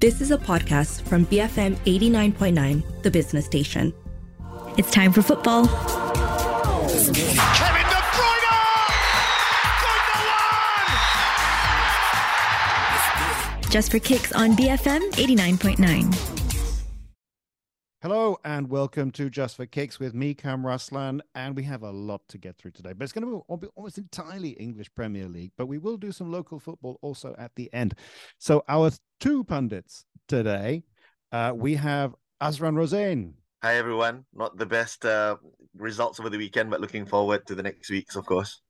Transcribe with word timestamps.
This 0.00 0.20
is 0.22 0.30
a 0.30 0.38
podcast 0.38 1.02
from 1.02 1.26
BFM 1.26 1.76
89.9, 1.84 3.02
the 3.02 3.10
business 3.10 3.44
station. 3.44 3.92
It's 4.78 4.90
time 4.90 5.12
for 5.12 5.20
football. 5.20 5.66
Kevin 5.66 5.82
De 7.12 8.00
Bruyne! 8.16 8.56
Just 13.70 13.90
for 13.90 13.98
kicks 13.98 14.32
on 14.32 14.56
BFM 14.56 15.12
89.9. 15.12 16.39
Hello 18.02 18.38
and 18.46 18.70
welcome 18.70 19.10
to 19.10 19.28
Just 19.28 19.56
for 19.56 19.66
Kicks 19.66 20.00
with 20.00 20.14
me, 20.14 20.32
Cam 20.32 20.62
Ruslan, 20.62 21.20
and 21.34 21.54
we 21.54 21.64
have 21.64 21.82
a 21.82 21.90
lot 21.90 22.22
to 22.28 22.38
get 22.38 22.56
through 22.56 22.70
today. 22.70 22.94
But 22.94 23.04
it's 23.04 23.12
going 23.12 23.26
to 23.26 23.58
be 23.58 23.66
almost 23.76 23.98
entirely 23.98 24.52
English 24.52 24.86
Premier 24.94 25.28
League, 25.28 25.52
but 25.58 25.66
we 25.66 25.76
will 25.76 25.98
do 25.98 26.10
some 26.10 26.32
local 26.32 26.58
football 26.58 26.98
also 27.02 27.34
at 27.36 27.54
the 27.56 27.68
end. 27.74 27.92
So 28.38 28.64
our 28.70 28.90
two 29.20 29.44
pundits 29.44 30.06
today, 30.28 30.84
uh, 31.30 31.52
we 31.54 31.74
have 31.74 32.14
Azran 32.40 32.74
Rozain. 32.74 33.34
Hi 33.62 33.76
everyone. 33.76 34.24
Not 34.32 34.56
the 34.56 34.64
best 34.64 35.04
uh, 35.04 35.36
results 35.76 36.18
over 36.18 36.30
the 36.30 36.38
weekend, 36.38 36.70
but 36.70 36.80
looking 36.80 37.04
forward 37.04 37.46
to 37.48 37.54
the 37.54 37.62
next 37.62 37.90
weeks, 37.90 38.16
of 38.16 38.24
course. 38.24 38.62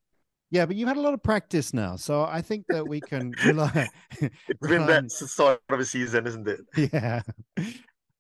Yeah, 0.51 0.67
but 0.67 0.75
you've 0.75 0.89
had 0.89 0.97
a 0.97 1.01
lot 1.01 1.15
of 1.15 1.23
practice 1.23 1.73
now, 1.73 1.95
so 1.95 2.25
I 2.25 2.43
think 2.43 2.67
that 2.71 2.89
we 2.89 3.01
can 3.01 3.33
rely. 3.47 3.89
it's 4.21 4.69
been 4.69 4.87
that 4.87 5.13
sort 5.13 5.61
of 5.69 5.79
a 5.79 5.85
season, 5.85 6.27
isn't 6.27 6.49
it? 6.49 6.61
Yeah. 6.93 7.23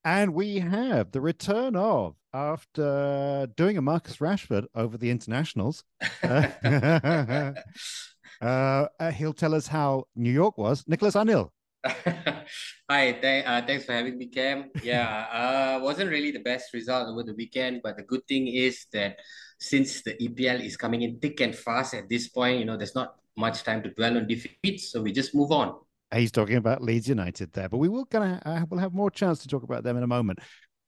And 0.05 0.33
we 0.33 0.59
have 0.61 1.13
the 1.13 1.21
return 1.21 1.77
of, 1.77 2.15
after 2.33 3.49
doing 3.57 3.77
a 3.77 3.83
Marcus 3.83 4.17
Rashford 4.17 4.67
over 4.75 4.97
the 4.97 5.11
internationals, 5.11 5.85
uh, 6.23 7.53
uh, 8.41 9.11
he'll 9.13 9.35
tell 9.35 9.55
us 9.55 9.67
how 9.67 10.05
New 10.17 10.31
York 10.31 10.57
was. 10.57 10.85
Nicholas 10.87 11.15
Anil. 11.17 11.51
Hi, 11.85 13.13
th- 13.13 13.45
uh, 13.47 13.63
thanks 13.67 13.85
for 13.85 13.93
having 13.93 14.17
me, 14.17 14.27
Cam. 14.27 14.71
Yeah, 14.83 15.27
uh, 15.33 15.81
wasn't 15.83 16.11
really 16.11 16.31
the 16.31 16.41
best 16.41 16.73
result 16.73 17.09
over 17.09 17.23
the 17.23 17.35
weekend, 17.35 17.81
but 17.83 17.97
the 17.97 18.03
good 18.03 18.27
thing 18.27 18.49
is 18.49 18.87
that 18.93 19.17
since 19.59 20.03
the 20.03 20.15
EPL 20.15 20.65
is 20.65 20.77
coming 20.77 21.03
in 21.03 21.19
thick 21.19 21.41
and 21.41 21.55
fast 21.55 21.95
at 21.95 22.09
this 22.09 22.29
point, 22.29 22.59
you 22.59 22.65
know, 22.65 22.77
there's 22.77 22.95
not 22.95 23.17
much 23.37 23.63
time 23.65 23.83
to 23.83 23.91
dwell 23.91 24.17
on 24.17 24.27
defeats, 24.27 24.93
so 24.93 25.03
we 25.03 25.13
just 25.13 25.35
move 25.35 25.53
on. 25.53 25.75
He's 26.13 26.33
talking 26.33 26.57
about 26.57 26.83
Leeds 26.83 27.09
United 27.09 27.53
there, 27.53 27.69
but 27.69 27.79
we 27.79 27.89
will 27.89 28.05
gonna 28.05 28.43
uh, 28.45 28.65
we'll 28.69 28.81
have 28.81 28.93
more 28.93 29.11
chance 29.11 29.39
to 29.41 29.49
talk 29.49 29.63
about 29.63 29.85
them 29.85 29.97
in 29.97 30.03
a 30.03 30.09
moment. 30.09 30.41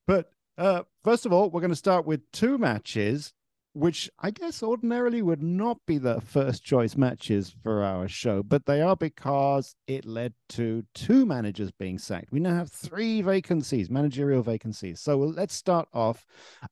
But 0.07 0.31
uh, 0.59 0.83
first 1.05 1.27
of 1.27 1.33
all, 1.33 1.51
we're 1.51 1.61
going 1.61 1.71
to 1.71 1.77
start 1.77 2.07
with 2.07 2.21
two 2.33 2.59
matches, 2.59 3.33
which 3.73 4.11
I 4.19 4.31
guess 4.31 4.63
ordinarily 4.63 5.23
would 5.23 5.43
not 5.43 5.79
be 5.87 5.99
the 5.99 6.21
first 6.21 6.65
choice 6.65 6.97
matches 6.97 7.55
for 7.63 7.83
our 7.83 8.09
show, 8.09 8.43
but 8.43 8.67
they 8.67 8.83
are 8.83 8.97
because 8.97 9.75
it 9.87 10.05
led 10.05 10.35
to 10.51 10.85
two 10.95 11.25
managers 11.25 11.71
being 11.71 11.99
sacked. 11.99 12.33
We 12.33 12.41
now 12.41 12.55
have 12.55 12.71
three 12.71 13.23
vacancies, 13.23 13.91
managerial 13.91 14.43
vacancies. 14.43 15.01
So 15.01 15.17
let's 15.17 15.55
start 15.55 15.89
off, 15.93 16.27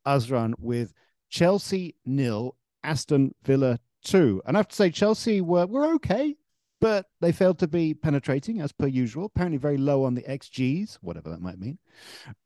Azran, 0.07 0.55
with 0.59 0.93
Chelsea 1.31 1.95
nil, 2.05 2.57
Aston 2.83 3.35
Villa 3.45 3.79
two. 4.05 4.43
And 4.45 4.57
I 4.57 4.61
have 4.61 4.69
to 4.69 4.77
say, 4.77 4.91
Chelsea 4.91 5.41
were 5.41 5.67
were 5.67 5.95
okay 5.95 6.35
but 6.81 7.07
they 7.21 7.33
failed 7.33 7.59
to 7.61 7.69
be 7.69 7.95
penetrating 7.95 8.61
as 8.61 8.73
per 8.73 8.87
usual. 8.87 9.27
Apparently, 9.27 9.59
very 9.59 9.77
low 9.77 10.05
on 10.05 10.15
the 10.15 10.23
XGs, 10.23 10.99
whatever 11.03 11.31
that 11.31 11.41
might 11.41 11.59
mean. 11.59 11.79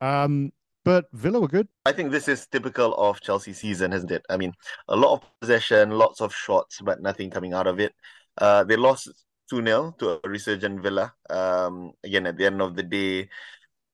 Um, 0.01 0.51
but 0.83 1.05
Villa 1.13 1.39
were 1.39 1.47
good. 1.47 1.67
I 1.85 1.93
think 1.93 2.11
this 2.11 2.27
is 2.27 2.45
typical 2.47 2.93
of 2.95 3.19
Chelsea 3.19 3.53
season, 3.53 3.91
isn't 3.91 4.11
it? 4.11 4.23
I 4.29 4.37
mean, 4.37 4.53
a 4.87 4.95
lot 4.95 5.13
of 5.13 5.21
possession, 5.41 5.91
lots 5.91 6.21
of 6.21 6.33
shots, 6.33 6.79
but 6.83 7.01
nothing 7.01 7.31
coming 7.31 7.53
out 7.53 7.65
of 7.65 7.79
it. 7.79 7.93
Uh, 8.37 8.63
they 8.63 8.75
lost 8.75 9.09
2 9.49 9.63
0 9.63 9.95
to 9.99 10.19
a 10.23 10.29
resurgent 10.29 10.81
Villa. 10.81 11.13
Um, 11.29 11.93
again, 12.03 12.27
at 12.27 12.37
the 12.37 12.45
end 12.45 12.61
of 12.61 12.75
the 12.75 12.83
day, 12.83 13.29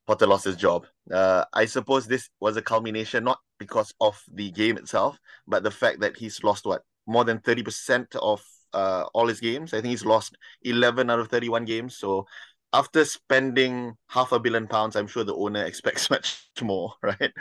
Potter 0.06 0.28
lost 0.28 0.45
his 0.45 0.58
job. 0.58 0.86
Uh, 1.09 1.45
I 1.53 1.66
suppose 1.66 2.08
this 2.08 2.30
was 2.39 2.58
a 2.58 2.62
culmination, 2.62 3.23
not 3.23 3.39
because 3.58 3.94
of 4.02 4.22
the 4.34 4.52
game 4.52 4.78
itself, 4.78 5.17
but 5.47 5.64
the 5.64 5.72
fact 5.72 6.02
that 6.02 6.17
he's 6.17 6.44
lost 6.44 6.66
what? 6.66 6.81
More 7.08 7.23
than 7.23 7.40
30% 7.40 8.16
of 8.18 8.44
uh, 8.74 9.06
all 9.14 9.28
his 9.28 9.40
games. 9.40 9.74
I 9.74 9.82
think 9.82 9.92
he's 9.92 10.06
lost 10.06 10.38
11 10.64 11.09
out 11.09 11.20
of 11.20 11.30
31 11.30 11.66
games. 11.66 11.98
So 11.98 12.26
after 12.74 13.04
spending 13.06 13.96
half 14.08 14.32
a 14.32 14.40
billion 14.40 14.68
pounds, 14.68 14.96
I'm 14.96 15.08
sure 15.08 15.24
the 15.24 15.36
owner 15.36 15.64
expects 15.66 16.09
much 16.09 16.50
more, 16.62 16.94
right? 17.02 17.32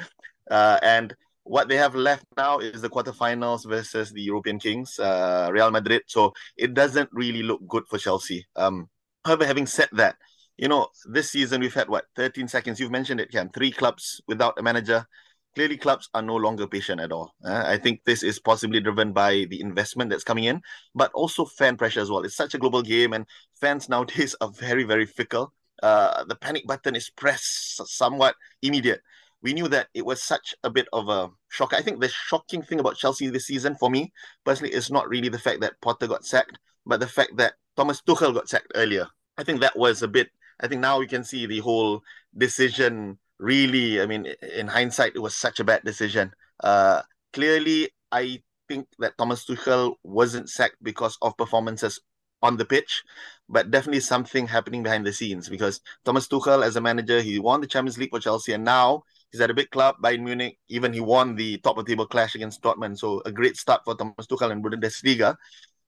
Uh, 0.50 0.78
and 0.82 1.14
what 1.44 1.68
they 1.68 1.76
have 1.76 1.94
left 1.94 2.24
now 2.36 2.58
is 2.58 2.82
the 2.82 2.90
quarterfinals 2.90 3.68
versus 3.68 4.12
the 4.12 4.22
European 4.22 4.58
Kings, 4.58 4.98
uh, 4.98 5.48
Real 5.50 5.70
Madrid. 5.70 6.02
So 6.06 6.32
it 6.56 6.74
doesn't 6.74 7.08
really 7.12 7.42
look 7.42 7.66
good 7.66 7.84
for 7.88 7.98
Chelsea. 7.98 8.46
Um, 8.56 8.88
however, 9.24 9.46
having 9.46 9.66
said 9.66 9.88
that, 9.92 10.16
you 10.56 10.68
know, 10.68 10.88
this 11.06 11.30
season 11.30 11.62
we've 11.62 11.74
had 11.74 11.88
what 11.88 12.04
13 12.16 12.46
seconds. 12.46 12.78
You've 12.78 12.90
mentioned 12.90 13.18
it, 13.18 13.32
Cam. 13.32 13.48
Three 13.48 13.70
clubs 13.70 14.20
without 14.28 14.58
a 14.58 14.62
manager 14.62 15.06
clearly 15.54 15.76
clubs 15.76 16.08
are 16.14 16.22
no 16.22 16.36
longer 16.36 16.66
patient 16.66 17.00
at 17.00 17.12
all. 17.12 17.32
Uh, 17.44 17.64
I 17.66 17.78
think 17.78 18.00
this 18.04 18.22
is 18.22 18.38
possibly 18.38 18.80
driven 18.80 19.12
by 19.12 19.46
the 19.50 19.60
investment 19.60 20.10
that's 20.10 20.24
coming 20.24 20.44
in, 20.44 20.60
but 20.94 21.10
also 21.12 21.44
fan 21.44 21.76
pressure 21.76 22.00
as 22.00 22.10
well. 22.10 22.22
It's 22.22 22.36
such 22.36 22.54
a 22.54 22.58
global 22.58 22.82
game, 22.82 23.12
and 23.12 23.26
fans 23.60 23.88
nowadays 23.88 24.34
are 24.40 24.50
very, 24.50 24.84
very 24.84 25.06
fickle. 25.06 25.52
Uh, 25.82 26.24
the 26.24 26.36
panic 26.36 26.66
button 26.66 26.94
is 26.94 27.10
pressed 27.10 27.86
somewhat 27.88 28.34
immediate. 28.62 29.00
We 29.42 29.54
knew 29.54 29.68
that 29.68 29.88
it 29.94 30.04
was 30.04 30.22
such 30.22 30.54
a 30.62 30.70
bit 30.70 30.86
of 30.92 31.08
a 31.08 31.30
shock. 31.48 31.72
I 31.72 31.80
think 31.80 32.00
the 32.00 32.08
shocking 32.08 32.62
thing 32.62 32.78
about 32.78 32.96
Chelsea 32.96 33.28
this 33.30 33.46
season, 33.46 33.74
for 33.76 33.88
me 33.88 34.12
personally, 34.44 34.74
is 34.74 34.90
not 34.90 35.08
really 35.08 35.30
the 35.30 35.38
fact 35.38 35.62
that 35.62 35.80
Potter 35.80 36.06
got 36.06 36.26
sacked, 36.26 36.58
but 36.84 37.00
the 37.00 37.06
fact 37.06 37.36
that 37.38 37.54
Thomas 37.76 38.02
Tuchel 38.02 38.34
got 38.34 38.48
sacked 38.50 38.72
earlier. 38.74 39.06
I 39.38 39.44
think 39.44 39.60
that 39.62 39.78
was 39.78 40.02
a 40.02 40.08
bit. 40.08 40.28
I 40.60 40.68
think 40.68 40.82
now 40.82 40.98
we 40.98 41.06
can 41.06 41.24
see 41.24 41.46
the 41.46 41.60
whole 41.60 42.02
decision 42.36 43.18
really, 43.40 44.00
I 44.00 44.06
mean, 44.06 44.26
in 44.42 44.68
hindsight, 44.68 45.12
it 45.16 45.20
was 45.20 45.34
such 45.34 45.60
a 45.60 45.64
bad 45.64 45.82
decision. 45.84 46.32
Uh, 46.62 47.02
clearly, 47.32 47.90
I 48.12 48.42
think 48.68 48.86
that 48.98 49.16
Thomas 49.18 49.44
Tuchel 49.44 49.96
wasn't 50.04 50.48
sacked 50.50 50.76
because 50.82 51.16
of 51.22 51.36
performances 51.36 51.98
on 52.42 52.56
the 52.56 52.64
pitch, 52.64 53.02
but 53.48 53.70
definitely 53.70 54.00
something 54.00 54.46
happening 54.46 54.82
behind 54.82 55.04
the 55.04 55.12
scenes 55.12 55.48
because 55.48 55.80
Thomas 56.04 56.28
Tuchel, 56.28 56.64
as 56.64 56.76
a 56.76 56.80
manager, 56.80 57.20
he 57.20 57.38
won 57.38 57.60
the 57.60 57.66
Champions 57.66 57.98
League 57.98 58.10
for 58.10 58.20
Chelsea, 58.20 58.52
and 58.52 58.64
now 58.64 59.02
he's 59.30 59.40
at 59.40 59.50
a 59.50 59.54
big 59.54 59.70
club, 59.70 59.96
Bayern 60.02 60.22
Munich. 60.22 60.58
Even 60.68 60.92
he 60.92 61.00
won 61.00 61.34
the 61.34 61.58
top 61.58 61.76
of 61.78 61.84
the 61.84 61.92
table 61.92 62.06
clash 62.06 62.34
against 62.34 62.62
Dortmund, 62.62 62.98
so 62.98 63.22
a 63.26 63.32
great 63.32 63.56
start 63.56 63.82
for 63.84 63.94
Thomas 63.94 64.26
Tuchel 64.26 64.52
in 64.52 64.62
Bundesliga. 64.62 65.36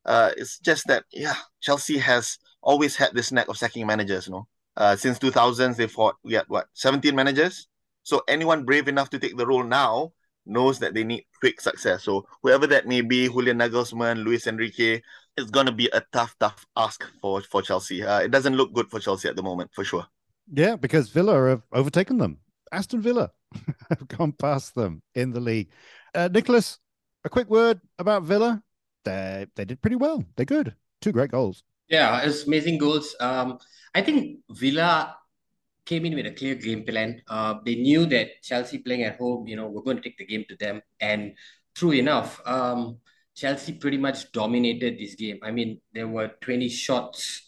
Uh, 0.05 0.31
it's 0.37 0.59
just 0.59 0.87
that, 0.89 1.05
yeah, 1.13 1.37
Chelsea 1.61 1.99
has 1.99 2.39
always 2.61 2.97
had 2.97 3.15
this 3.15 3.31
knack 3.33 3.49
of 3.49 3.57
sacking 3.57 3.87
managers, 3.87 4.27
you 4.27 4.33
know. 4.33 4.47
Uh, 4.77 4.97
since 4.97 5.19
2000s, 5.19 5.77
they 5.77 5.87
fought, 5.87 6.17
we 6.25 6.35
had 6.35 6.45
what, 6.49 6.67
17 6.75 7.15
managers? 7.15 7.69
So 8.03 8.23
anyone 8.29 8.65
brave 8.65 8.89
enough 8.89 9.11
to 9.11 9.19
take 9.19 9.37
the 9.37 9.47
role 9.47 9.63
now 9.63 10.13
knows 10.45 10.79
that 10.81 10.95
they 10.95 11.05
need 11.05 11.25
quick 11.41 11.61
success. 11.61 12.03
So 12.05 12.27
whoever 12.43 12.67
that 12.69 12.87
may 12.87 13.01
be, 13.01 13.29
Julian 13.29 13.59
Nagelsmann, 13.59 14.25
Luis 14.25 14.47
Enrique, 14.47 15.01
it's 15.37 15.51
going 15.51 15.67
to 15.67 15.73
be 15.73 15.89
a 15.93 16.03
tough, 16.13 16.35
tough 16.41 16.67
ask 16.77 17.05
for, 17.21 17.41
for 17.43 17.63
Chelsea. 17.63 18.03
Uh, 18.03 18.21
it 18.21 18.31
doesn't 18.31 18.57
look 18.57 18.73
good 18.73 18.91
for 18.91 18.99
Chelsea 18.99 19.29
at 19.29 19.37
the 19.37 19.43
moment, 19.43 19.71
for 19.75 19.85
sure. 19.85 20.07
Yeah, 20.53 20.77
because 20.77 21.11
Villa 21.11 21.49
have 21.49 21.63
overtaken 21.73 22.19
them. 22.19 22.39
Aston 22.73 23.01
Villa 23.01 23.31
have 23.89 24.09
gone 24.09 24.33
past 24.33 24.75
them 24.75 25.03
in 25.15 25.33
the 25.33 25.41
league. 25.41 25.69
Uh, 26.15 26.29
Nicholas, 26.33 26.79
a 27.25 27.31
quick 27.31 27.49
word 27.49 27.81
about 27.99 28.25
Villa. 28.25 28.63
They, 29.05 29.47
they 29.57 29.65
did 29.65 29.81
pretty 29.81 29.97
well. 29.97 30.25
They're 30.37 30.47
good. 30.47 30.75
Two 31.01 31.13
great 31.13 31.31
goals. 31.31 31.63
Yeah, 31.93 32.23
it's 32.25 32.47
amazing 32.47 32.79
goals. 32.79 33.15
Um, 33.21 33.59
I 33.95 34.01
think 34.01 34.41
Villa 34.51 35.15
came 35.85 36.07
in 36.07 36.15
with 36.15 36.27
a 36.27 36.33
clear 36.33 36.55
game 36.55 36.85
plan. 36.85 37.21
Uh, 37.29 37.57
they 37.65 37.75
knew 37.77 38.07
that 38.07 38.43
Chelsea 38.43 38.79
playing 38.79 39.03
at 39.05 39.19
home, 39.19 39.47
you 39.47 39.57
know, 39.57 39.69
we're 39.69 39.83
going 39.83 39.99
to 39.99 40.03
take 40.03 40.17
the 40.17 40.25
game 40.27 40.45
to 40.49 40.57
them. 40.57 40.81
And 41.01 41.35
true 41.75 41.93
enough, 41.93 42.41
um, 42.47 42.99
Chelsea 43.37 43.75
pretty 43.75 43.99
much 43.99 44.33
dominated 44.33 44.99
this 44.99 45.17
game. 45.17 45.39
I 45.43 45.51
mean, 45.51 45.83
there 45.93 46.09
were 46.09 46.33
20 46.41 46.71
shots 46.71 47.43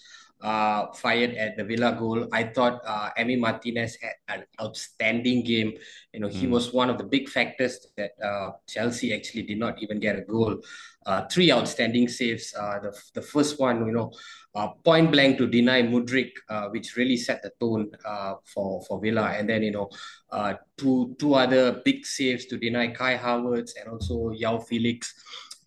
uh, 0.44 0.93
fired 0.93 1.34
at 1.34 1.56
the 1.56 1.65
Villa 1.65 1.97
goal. 1.99 2.28
I 2.32 2.44
thought 2.44 2.82
uh, 2.87 3.10
Emi 3.19 3.38
Martinez 3.38 3.96
had 4.00 4.12
an 4.29 4.44
outstanding 4.61 5.43
game. 5.43 5.73
You 6.12 6.20
know, 6.20 6.29
he 6.29 6.46
mm. 6.46 6.50
was 6.50 6.73
one 6.73 6.91
of 6.91 6.99
the 6.99 7.05
big 7.05 7.29
factors 7.29 7.87
that 7.96 8.12
uh, 8.23 8.52
Chelsea 8.69 9.14
actually 9.14 9.43
did 9.43 9.58
not 9.58 9.82
even 9.82 9.99
get 9.99 10.19
a 10.19 10.20
goal. 10.20 10.61
Uh, 11.06 11.26
three 11.32 11.50
outstanding 11.50 12.08
saves. 12.08 12.55
Uh, 12.55 12.79
the, 12.81 12.93
the 13.14 13.23
first 13.23 13.58
one, 13.58 13.87
you 13.87 13.93
know, 13.93 14.12
uh, 14.55 14.69
point 14.85 15.11
blank 15.11 15.38
to 15.38 15.46
deny 15.46 15.82
Mudryk, 15.82 16.32
uh, 16.49 16.69
which 16.69 16.97
really 16.97 17.17
set 17.17 17.43
the 17.43 17.52
tone 17.58 17.90
uh, 18.05 18.35
for, 18.44 18.82
for 18.85 19.00
Villa. 19.00 19.35
And 19.37 19.49
then, 19.49 19.62
you 19.62 19.73
know, 19.73 19.88
uh, 20.31 20.55
two, 20.76 21.17
two 21.19 21.35
other 21.35 21.81
big 21.85 22.06
saves 22.06 22.47
to 22.47 22.58
deny 22.58 22.88
Kai 22.88 23.17
Havertz 23.17 23.73
and 23.81 23.88
also 23.88 24.31
João 24.31 24.64
Felix. 24.67 25.14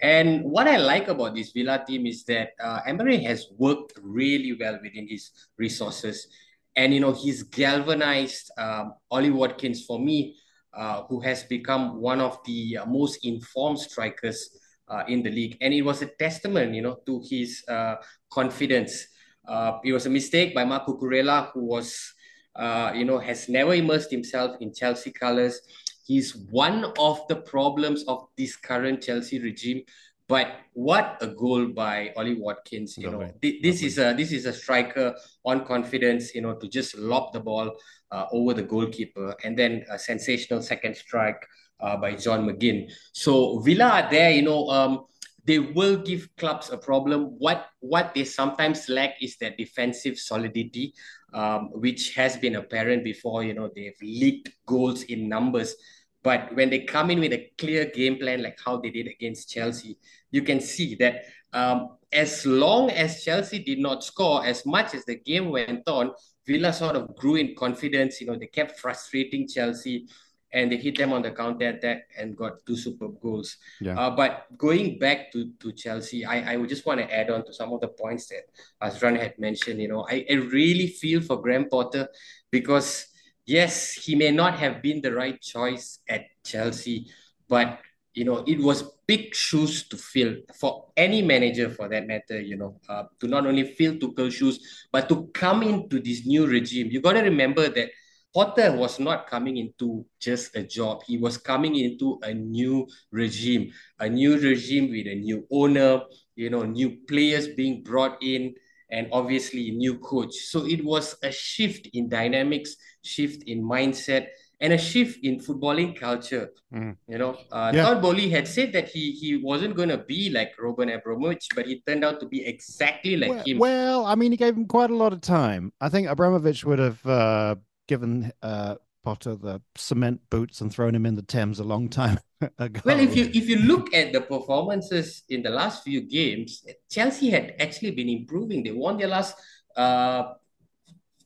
And 0.01 0.43
what 0.43 0.67
I 0.67 0.77
like 0.77 1.07
about 1.07 1.35
this 1.35 1.51
Villa 1.51 1.83
team 1.85 2.05
is 2.05 2.23
that 2.25 2.49
uh, 2.63 2.81
Emery 2.85 3.23
has 3.23 3.47
worked 3.57 3.93
really 4.01 4.55
well 4.59 4.79
within 4.81 5.07
his 5.07 5.31
resources. 5.57 6.27
And, 6.75 6.93
you 6.93 6.99
know, 6.99 7.13
he's 7.13 7.43
galvanized 7.43 8.51
um, 8.57 8.93
Ollie 9.09 9.31
Watkins 9.31 9.85
for 9.85 9.99
me, 9.99 10.37
uh, 10.73 11.03
who 11.09 11.19
has 11.21 11.43
become 11.43 11.99
one 11.99 12.21
of 12.21 12.37
the 12.45 12.77
uh, 12.77 12.85
most 12.85 13.25
informed 13.25 13.79
strikers 13.79 14.49
uh, 14.87 15.03
in 15.07 15.23
the 15.23 15.31
league. 15.31 15.57
And 15.61 15.73
it 15.73 15.81
was 15.81 16.01
a 16.01 16.07
testament, 16.19 16.75
you 16.75 16.83
know, 16.83 16.99
to 17.07 17.21
his 17.27 17.63
uh, 17.67 17.95
confidence. 18.29 19.07
Uh, 19.47 19.79
it 19.83 19.93
was 19.93 20.05
a 20.05 20.09
mistake 20.09 20.53
by 20.53 20.65
Marc 20.65 20.85
Cucurella, 20.85 21.51
who 21.53 21.65
was 21.65 22.13
uh, 22.57 22.91
you 22.95 23.05
know, 23.05 23.19
has 23.19 23.47
never 23.47 23.73
immersed 23.73 24.09
himself 24.09 24.57
in 24.59 24.73
Chelsea 24.73 25.11
colours. 25.11 25.61
He's 26.07 26.35
one 26.35 26.85
of 26.97 27.27
the 27.27 27.35
problems 27.35 28.03
of 28.07 28.27
this 28.37 28.55
current 28.55 29.03
Chelsea 29.03 29.39
regime. 29.39 29.83
But 30.29 30.47
what 30.73 31.17
a 31.21 31.27
goal 31.27 31.67
by 31.67 32.13
Ollie 32.17 32.39
Watkins! 32.39 32.97
You 32.97 33.11
know, 33.11 33.31
this 33.41 33.83
is 33.83 33.97
a 33.97 34.13
this 34.13 34.31
is 34.31 34.45
a 34.45 34.51
striker 34.51 35.15
on 35.45 35.65
confidence. 35.65 36.35
You 36.35 36.41
know, 36.41 36.55
to 36.55 36.67
just 36.67 36.97
lob 36.97 37.31
the 37.31 37.39
ball 37.39 37.75
uh, 38.11 38.25
over 38.31 38.53
the 38.53 38.63
goalkeeper, 38.63 39.35
and 39.43 39.57
then 39.57 39.85
a 39.89 39.97
sensational 39.97 40.61
second 40.61 40.97
strike 40.97 41.41
uh, 41.79 41.95
by 41.95 42.15
John 42.15 42.47
McGinn. 42.47 42.91
So 43.13 43.59
Villa 43.59 43.85
are 43.85 44.09
there. 44.09 44.31
You 44.31 44.41
know, 44.41 44.67
um, 44.69 45.05
they 45.45 45.59
will 45.59 45.95
give 45.95 46.27
clubs 46.35 46.71
a 46.71 46.77
problem. 46.77 47.35
What 47.39 47.67
what 47.79 48.13
they 48.13 48.25
sometimes 48.25 48.89
lack 48.89 49.15
is 49.21 49.37
that 49.37 49.57
defensive 49.57 50.19
solidity, 50.19 50.93
um, 51.33 51.69
which 51.71 52.15
has 52.15 52.35
been 52.35 52.55
apparent 52.55 53.05
before. 53.05 53.43
You 53.43 53.53
know, 53.53 53.71
they've 53.73 54.01
leaked 54.01 54.49
goals 54.65 55.03
in 55.03 55.29
numbers. 55.29 55.75
But 56.23 56.55
when 56.55 56.69
they 56.69 56.79
come 56.79 57.11
in 57.11 57.19
with 57.19 57.33
a 57.33 57.51
clear 57.57 57.85
game 57.85 58.17
plan, 58.17 58.43
like 58.43 58.59
how 58.63 58.77
they 58.77 58.89
did 58.89 59.07
against 59.07 59.49
Chelsea, 59.49 59.97
you 60.31 60.41
can 60.41 60.59
see 60.59 60.95
that 60.95 61.25
um, 61.53 61.97
as 62.11 62.45
long 62.45 62.89
as 62.89 63.23
Chelsea 63.23 63.59
did 63.59 63.79
not 63.79 64.03
score, 64.03 64.45
as 64.45 64.65
much 64.65 64.93
as 64.93 65.05
the 65.05 65.15
game 65.15 65.49
went 65.49 65.87
on, 65.87 66.11
Villa 66.45 66.73
sort 66.73 66.95
of 66.95 67.15
grew 67.15 67.35
in 67.35 67.55
confidence. 67.55 68.21
You 68.21 68.27
know, 68.27 68.35
they 68.35 68.47
kept 68.47 68.79
frustrating 68.79 69.47
Chelsea 69.47 70.07
and 70.53 70.71
they 70.71 70.77
hit 70.77 70.97
them 70.97 71.11
on 71.11 71.21
the 71.21 71.31
counter 71.31 71.69
attack 71.69 72.09
and 72.17 72.35
got 72.35 72.65
two 72.65 72.77
superb 72.77 73.19
goals. 73.21 73.57
Yeah. 73.81 73.99
Uh, 73.99 74.15
but 74.15 74.45
going 74.57 74.97
back 74.97 75.31
to, 75.33 75.51
to 75.59 75.73
Chelsea, 75.73 76.25
I, 76.25 76.53
I 76.53 76.57
would 76.57 76.69
just 76.69 76.85
want 76.85 77.01
to 77.01 77.13
add 77.13 77.29
on 77.29 77.45
to 77.45 77.53
some 77.53 77.73
of 77.73 77.81
the 77.81 77.89
points 77.89 78.27
that 78.27 78.43
Azran 78.81 79.19
had 79.19 79.37
mentioned. 79.37 79.81
You 79.81 79.89
know, 79.89 80.07
I, 80.09 80.25
I 80.29 80.35
really 80.35 80.87
feel 80.87 81.21
for 81.21 81.41
Graham 81.41 81.67
Potter 81.69 82.07
because 82.49 83.07
yes, 83.47 83.93
he 83.93 84.13
may 84.15 84.29
not 84.31 84.59
have 84.59 84.83
been 84.83 85.01
the 85.01 85.13
right 85.13 85.41
choice 85.41 85.99
at 86.07 86.25
Chelsea, 86.45 87.07
but 87.49 87.79
you 88.13 88.25
know, 88.25 88.43
it 88.47 88.59
was 88.59 88.83
big 89.05 89.33
shoes 89.33 89.87
to 89.87 89.95
fill 89.95 90.35
for 90.59 90.87
any 90.97 91.21
manager 91.21 91.69
for 91.69 91.87
that 91.87 92.07
matter, 92.07 92.41
you 92.41 92.57
know, 92.57 92.79
uh, 92.89 93.03
to 93.19 93.27
not 93.27 93.45
only 93.45 93.63
fill 93.63 93.95
Tuchel's 93.95 94.33
shoes, 94.33 94.87
but 94.91 95.07
to 95.07 95.29
come 95.33 95.61
into 95.61 95.99
this 96.01 96.25
new 96.25 96.47
regime. 96.47 96.87
You 96.89 96.99
got 96.99 97.13
to 97.13 97.21
remember 97.21 97.69
that 97.69 97.89
Potter 98.33 98.75
was 98.75 98.99
not 98.99 99.27
coming 99.27 99.57
into 99.57 100.05
just 100.19 100.55
a 100.55 100.63
job. 100.63 101.03
He 101.05 101.17
was 101.17 101.37
coming 101.37 101.75
into 101.75 102.19
a 102.23 102.33
new 102.33 102.87
regime, 103.11 103.71
a 103.99 104.09
new 104.09 104.39
regime 104.39 104.89
with 104.89 105.07
a 105.07 105.15
new 105.15 105.47
owner, 105.51 106.01
you 106.35 106.49
know, 106.49 106.63
new 106.63 106.97
players 107.07 107.47
being 107.49 107.83
brought 107.83 108.21
in, 108.21 108.55
and 108.89 109.07
obviously 109.11 109.71
new 109.71 109.97
coach. 109.99 110.33
So 110.33 110.65
it 110.65 110.83
was 110.83 111.15
a 111.23 111.31
shift 111.31 111.87
in 111.93 112.09
dynamics, 112.09 112.75
shift 113.03 113.43
in 113.43 113.63
mindset, 113.63 114.27
and 114.59 114.73
a 114.73 114.77
shift 114.77 115.23
in 115.23 115.39
footballing 115.39 115.99
culture. 115.99 116.49
Mm. 116.73 116.97
You 117.07 117.17
know, 117.17 117.37
uh, 117.51 117.71
yeah. 117.73 117.83
Todd 117.83 118.01
Boehly 118.01 118.29
had 118.29 118.47
said 118.47 118.73
that 118.73 118.89
he 118.89 119.11
he 119.11 119.37
wasn't 119.37 119.75
going 119.75 119.89
to 119.89 119.99
be 119.99 120.29
like 120.29 120.51
Roman 120.59 120.89
Abramovich, 120.89 121.47
but 121.55 121.67
he 121.67 121.81
turned 121.85 122.03
out 122.03 122.19
to 122.21 122.25
be 122.25 122.45
exactly 122.45 123.17
like 123.17 123.29
well, 123.29 123.43
him. 123.45 123.59
Well, 123.59 124.05
I 124.05 124.15
mean, 124.15 124.31
he 124.31 124.37
gave 124.37 124.55
him 124.55 124.65
quite 124.65 124.89
a 124.89 124.95
lot 124.95 125.13
of 125.13 125.21
time. 125.21 125.73
I 125.79 125.89
think 125.89 126.07
Abramovich 126.07 126.65
would 126.65 126.79
have 126.79 127.05
uh, 127.05 127.55
given 127.87 128.31
uh, 128.41 128.75
Potter 129.03 129.35
the 129.35 129.61
cement 129.75 130.21
boots 130.29 130.61
and 130.61 130.71
thrown 130.71 130.95
him 130.95 131.05
in 131.05 131.15
the 131.15 131.21
Thames 131.21 131.59
a 131.59 131.63
long 131.63 131.89
time 131.89 132.19
ago. 132.57 132.81
Well, 132.85 132.99
if 132.99 133.15
you 133.15 133.25
if 133.33 133.49
you 133.49 133.57
look 133.59 133.93
at 133.93 134.13
the 134.13 134.21
performances 134.21 135.23
in 135.29 135.41
the 135.41 135.49
last 135.49 135.83
few 135.83 136.01
games, 136.01 136.63
Chelsea 136.89 137.29
had 137.29 137.55
actually 137.59 137.91
been 137.91 138.09
improving. 138.09 138.63
They 138.63 138.71
won 138.71 138.97
their 138.97 139.07
last 139.07 139.35
uh, 139.75 140.33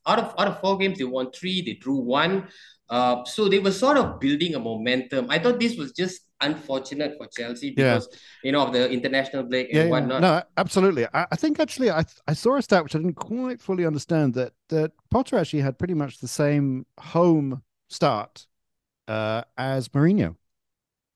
out 0.05 0.19
of 0.19 0.35
out 0.37 0.47
of 0.47 0.59
four 0.59 0.77
games, 0.77 0.97
they 0.97 1.03
won 1.03 1.31
three. 1.31 1.61
They 1.61 1.73
drew 1.73 1.97
one. 1.97 2.47
Uh, 2.89 3.23
so 3.23 3.47
they 3.47 3.59
were 3.59 3.71
sort 3.71 3.97
of 3.97 4.19
building 4.19 4.55
a 4.55 4.59
momentum. 4.59 5.27
I 5.29 5.39
thought 5.39 5.59
this 5.59 5.77
was 5.77 5.93
just 5.93 6.21
unfortunate 6.41 7.15
for 7.17 7.27
Chelsea 7.27 7.71
because 7.71 8.09
yeah. 8.11 8.17
you 8.43 8.51
know 8.51 8.65
of 8.65 8.73
the 8.73 8.89
international 8.89 9.43
break 9.43 9.69
and 9.69 9.77
yeah, 9.77 9.85
whatnot. 9.85 10.21
No, 10.21 10.43
absolutely. 10.57 11.05
I, 11.13 11.27
I, 11.31 11.35
think 11.35 11.59
actually 11.59 11.89
I 11.91 12.03
I 12.27 12.33
saw 12.33 12.57
a 12.57 12.61
stat 12.61 12.83
which 12.83 12.95
I 12.95 12.99
didn't 12.99 13.15
quite 13.15 13.61
fully 13.61 13.85
understand 13.85 14.33
that 14.33 14.53
that 14.69 14.91
Potter 15.09 15.37
actually 15.37 15.61
had 15.61 15.77
pretty 15.77 15.93
much 15.93 16.19
the 16.19 16.27
same 16.27 16.85
home 16.99 17.61
start 17.87 18.47
uh, 19.07 19.43
as 19.57 19.87
Mourinho. 19.89 20.35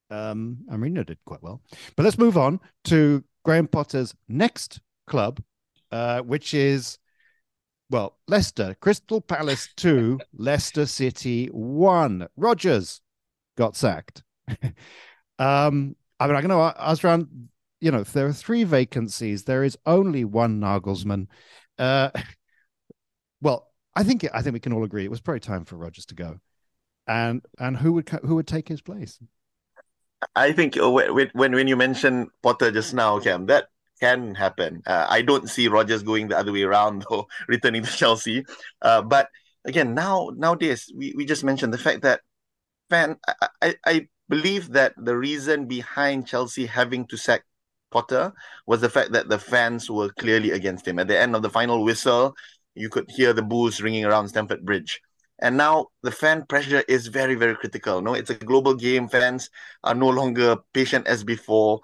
Um, 0.10 0.60
and 0.70 0.84
Mourinho 0.84 1.06
did 1.06 1.18
quite 1.26 1.42
well. 1.42 1.62
But 1.96 2.04
let's 2.04 2.18
move 2.18 2.38
on 2.38 2.60
to 2.86 3.24
Graham 3.44 3.68
Potter's 3.68 4.14
next 4.28 4.80
club, 5.08 5.42
uh, 5.92 6.22
which 6.22 6.54
is 6.54 7.00
well, 7.90 8.18
Leicester, 8.28 8.76
Crystal 8.82 9.22
Palace 9.22 9.70
2, 9.78 10.20
Leicester 10.34 10.86
City 10.86 11.48
1. 11.48 12.28
Rodgers 12.36 13.02
got 13.56 13.76
sacked. 13.76 14.24
Um, 15.38 15.96
I 16.20 16.28
mean, 16.28 16.36
I 16.38 16.42
know 16.42 16.62
around. 17.04 17.50
you 17.82 17.92
know, 17.92 18.00
if 18.00 18.14
there 18.14 18.26
are 18.26 18.34
three 18.34 18.64
vacancies, 18.64 19.44
there 19.44 19.64
is 19.64 19.78
only 19.86 20.24
one 20.24 20.62
Nagelsmann. 20.62 21.28
Uh, 21.78 22.10
well, 23.42 23.70
I 23.96 24.04
think 24.04 24.26
I 24.34 24.42
think 24.42 24.54
we 24.54 24.60
can 24.60 24.72
all 24.72 24.86
agree 24.86 25.04
it 25.04 25.12
was 25.12 25.20
probably 25.20 25.42
time 25.42 25.66
for 25.66 25.76
Rodgers 25.76 26.06
to 26.06 26.16
go, 26.16 26.40
and 27.06 27.42
and 27.60 27.76
who 27.76 27.92
would 27.94 28.08
who 28.08 28.36
would 28.36 28.48
take 28.48 28.70
his 28.70 28.82
place? 28.82 29.20
I 30.36 30.52
think 30.52 30.78
uh, 30.78 30.90
when 30.90 31.32
when 31.34 31.68
you 31.68 31.76
mentioned 31.76 32.30
Potter 32.42 32.72
just 32.72 32.94
now, 32.94 33.20
Cam, 33.20 33.46
that 33.48 33.68
can 34.00 34.36
happen. 34.36 34.82
Uh, 34.86 35.08
I 35.10 35.22
don't 35.22 35.50
see 35.50 35.68
Rodgers 35.68 36.04
going 36.04 36.28
the 36.28 36.38
other 36.38 36.52
way 36.52 36.64
around 36.64 37.06
though, 37.10 37.28
returning 37.48 37.84
to 37.84 37.92
Chelsea. 37.92 38.46
Uh, 38.82 39.02
but 39.02 39.30
again, 39.66 39.94
now 39.94 40.32
nowadays 40.36 40.92
we, 40.96 41.14
we 41.16 41.26
just 41.26 41.44
mentioned 41.44 41.74
the 41.74 41.78
fact 41.78 42.02
that 42.04 42.22
fan 42.90 43.18
I, 43.28 43.48
I, 43.62 43.76
I 43.86 44.08
believe 44.30 44.72
that 44.74 44.94
the 44.98 45.16
reason 45.16 45.68
behind 45.68 46.28
Chelsea 46.28 46.66
having 46.66 47.06
to 47.08 47.18
sack 47.18 47.44
Potter 47.92 48.34
was 48.68 48.82
the 48.82 48.90
fact 48.90 49.12
that 49.14 49.30
the 49.30 49.40
fans 49.40 49.90
were 49.90 50.10
clearly 50.10 50.52
against 50.52 50.88
him. 50.88 51.00
At 51.00 51.08
the 51.08 51.18
end 51.18 51.36
of 51.36 51.42
the 51.42 51.50
final 51.50 51.84
whistle, 51.84 52.36
you 52.74 52.90
could 52.90 53.10
hear 53.10 53.32
the 53.32 53.42
boos 53.42 53.82
ringing 53.82 54.04
around 54.06 54.28
Stamford 54.28 54.66
Bridge. 54.66 55.02
And 55.40 55.58
now 55.58 55.88
the 56.02 56.12
fan 56.12 56.46
pressure 56.48 56.84
is 56.88 57.08
very, 57.08 57.36
very 57.36 57.56
critical. 57.56 58.02
No, 58.02 58.14
it's 58.14 58.30
a 58.30 58.36
global 58.36 58.74
game. 58.74 59.08
Fans 59.08 59.50
are 59.84 59.96
no 59.96 60.10
longer 60.10 60.58
patient 60.74 61.08
as 61.08 61.24
before. 61.24 61.82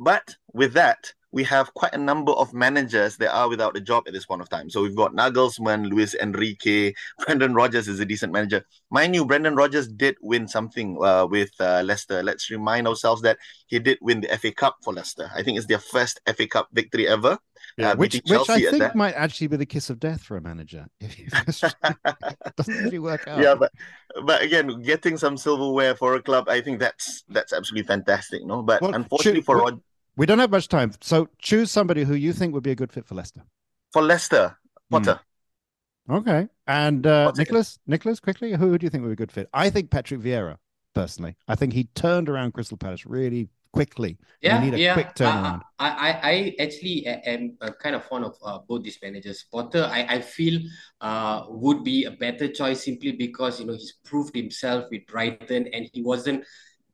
But 0.00 0.36
with 0.52 0.72
that, 0.74 1.12
we 1.30 1.44
have 1.44 1.74
quite 1.74 1.92
a 1.92 1.98
number 1.98 2.32
of 2.32 2.54
managers 2.54 3.16
that 3.18 3.34
are 3.34 3.48
without 3.48 3.76
a 3.76 3.80
job 3.80 4.04
at 4.06 4.12
this 4.12 4.24
point 4.24 4.40
of 4.40 4.48
time. 4.48 4.70
So 4.70 4.82
we've 4.82 4.96
got 4.96 5.12
Nagelsmann, 5.12 5.88
Luis 5.90 6.14
Enrique, 6.14 6.94
Brendan 7.26 7.54
Rodgers 7.54 7.86
is 7.86 8.00
a 8.00 8.04
decent 8.04 8.32
manager. 8.32 8.64
Mind 8.90 9.14
you, 9.14 9.26
Brendan 9.26 9.54
Rodgers 9.54 9.88
did 9.88 10.16
win 10.22 10.48
something 10.48 10.96
uh, 11.02 11.26
with 11.26 11.50
uh, 11.60 11.82
Leicester. 11.84 12.22
Let's 12.22 12.50
remind 12.50 12.88
ourselves 12.88 13.22
that 13.22 13.38
he 13.66 13.78
did 13.78 13.98
win 14.00 14.22
the 14.22 14.38
FA 14.38 14.52
Cup 14.52 14.78
for 14.82 14.94
Leicester. 14.94 15.30
I 15.34 15.42
think 15.42 15.58
it's 15.58 15.66
their 15.66 15.78
first 15.78 16.20
FA 16.34 16.46
Cup 16.46 16.68
victory 16.72 17.06
ever. 17.06 17.38
Yeah, 17.78 17.92
uh, 17.92 17.96
which, 17.96 18.20
which 18.26 18.50
I 18.50 18.60
think 18.70 18.94
might 18.96 19.14
actually 19.14 19.46
be 19.46 19.56
the 19.56 19.66
kiss 19.66 19.88
of 19.88 20.00
death 20.00 20.22
for 20.22 20.36
a 20.36 20.40
manager 20.40 20.86
if 21.00 21.62
it 21.62 22.56
doesn't 22.56 22.84
really 22.84 22.98
work 22.98 23.26
out. 23.28 23.40
Yeah, 23.40 23.54
but 23.54 23.70
but 24.24 24.42
again, 24.42 24.82
getting 24.82 25.16
some 25.16 25.36
silverware 25.36 25.94
for 25.94 26.16
a 26.16 26.22
club, 26.22 26.48
I 26.48 26.60
think 26.60 26.80
that's 26.80 27.24
that's 27.28 27.52
absolutely 27.52 27.86
fantastic. 27.86 28.44
No, 28.44 28.62
but 28.62 28.82
well, 28.82 28.94
unfortunately 28.94 29.42
for 29.42 29.58
Rod- 29.58 29.80
we 30.16 30.26
don't 30.26 30.40
have 30.40 30.50
much 30.50 30.66
time, 30.66 30.90
so 31.00 31.28
choose 31.38 31.70
somebody 31.70 32.02
who 32.02 32.14
you 32.14 32.32
think 32.32 32.52
would 32.52 32.64
be 32.64 32.72
a 32.72 32.74
good 32.74 32.92
fit 32.92 33.06
for 33.06 33.14
Leicester. 33.14 33.42
For 33.92 34.02
Leicester, 34.02 34.58
Potter. 34.90 35.20
Hmm. 36.08 36.14
Okay, 36.16 36.48
and 36.66 37.06
uh, 37.06 37.30
Nicholas, 37.36 37.78
Nicholas, 37.86 38.18
quickly, 38.18 38.54
who 38.54 38.76
do 38.76 38.86
you 38.86 38.90
think 38.90 39.02
would 39.02 39.10
be 39.10 39.12
a 39.12 39.16
good 39.26 39.30
fit? 39.30 39.48
I 39.54 39.70
think 39.70 39.90
Patrick 39.90 40.20
Vieira, 40.20 40.56
personally. 40.94 41.36
I 41.46 41.54
think 41.54 41.74
he 41.74 41.84
turned 41.94 42.28
around 42.28 42.54
Crystal 42.54 42.78
Palace 42.78 43.06
really 43.06 43.50
quickly. 43.72 44.18
Yeah, 44.40 44.60
need 44.60 44.74
a 44.74 44.78
yeah. 44.78 44.94
quick 44.94 45.14
turnaround. 45.14 45.62
I, 45.78 45.88
I, 45.88 46.30
I 46.30 46.54
actually 46.60 47.06
am 47.06 47.56
kind 47.80 47.96
of 47.96 48.04
fond 48.04 48.24
of 48.24 48.36
uh, 48.44 48.58
both 48.68 48.82
these 48.82 48.98
managers. 49.02 49.44
Potter, 49.50 49.88
I, 49.90 50.06
I 50.16 50.20
feel 50.20 50.60
uh, 51.00 51.44
would 51.48 51.84
be 51.84 52.04
a 52.04 52.12
better 52.12 52.48
choice 52.48 52.84
simply 52.84 53.12
because 53.12 53.60
you 53.60 53.66
know 53.66 53.74
he's 53.74 53.94
proved 54.04 54.34
himself 54.34 54.84
with 54.90 55.06
Brighton 55.06 55.68
and 55.72 55.88
he 55.92 56.02
wasn't 56.02 56.44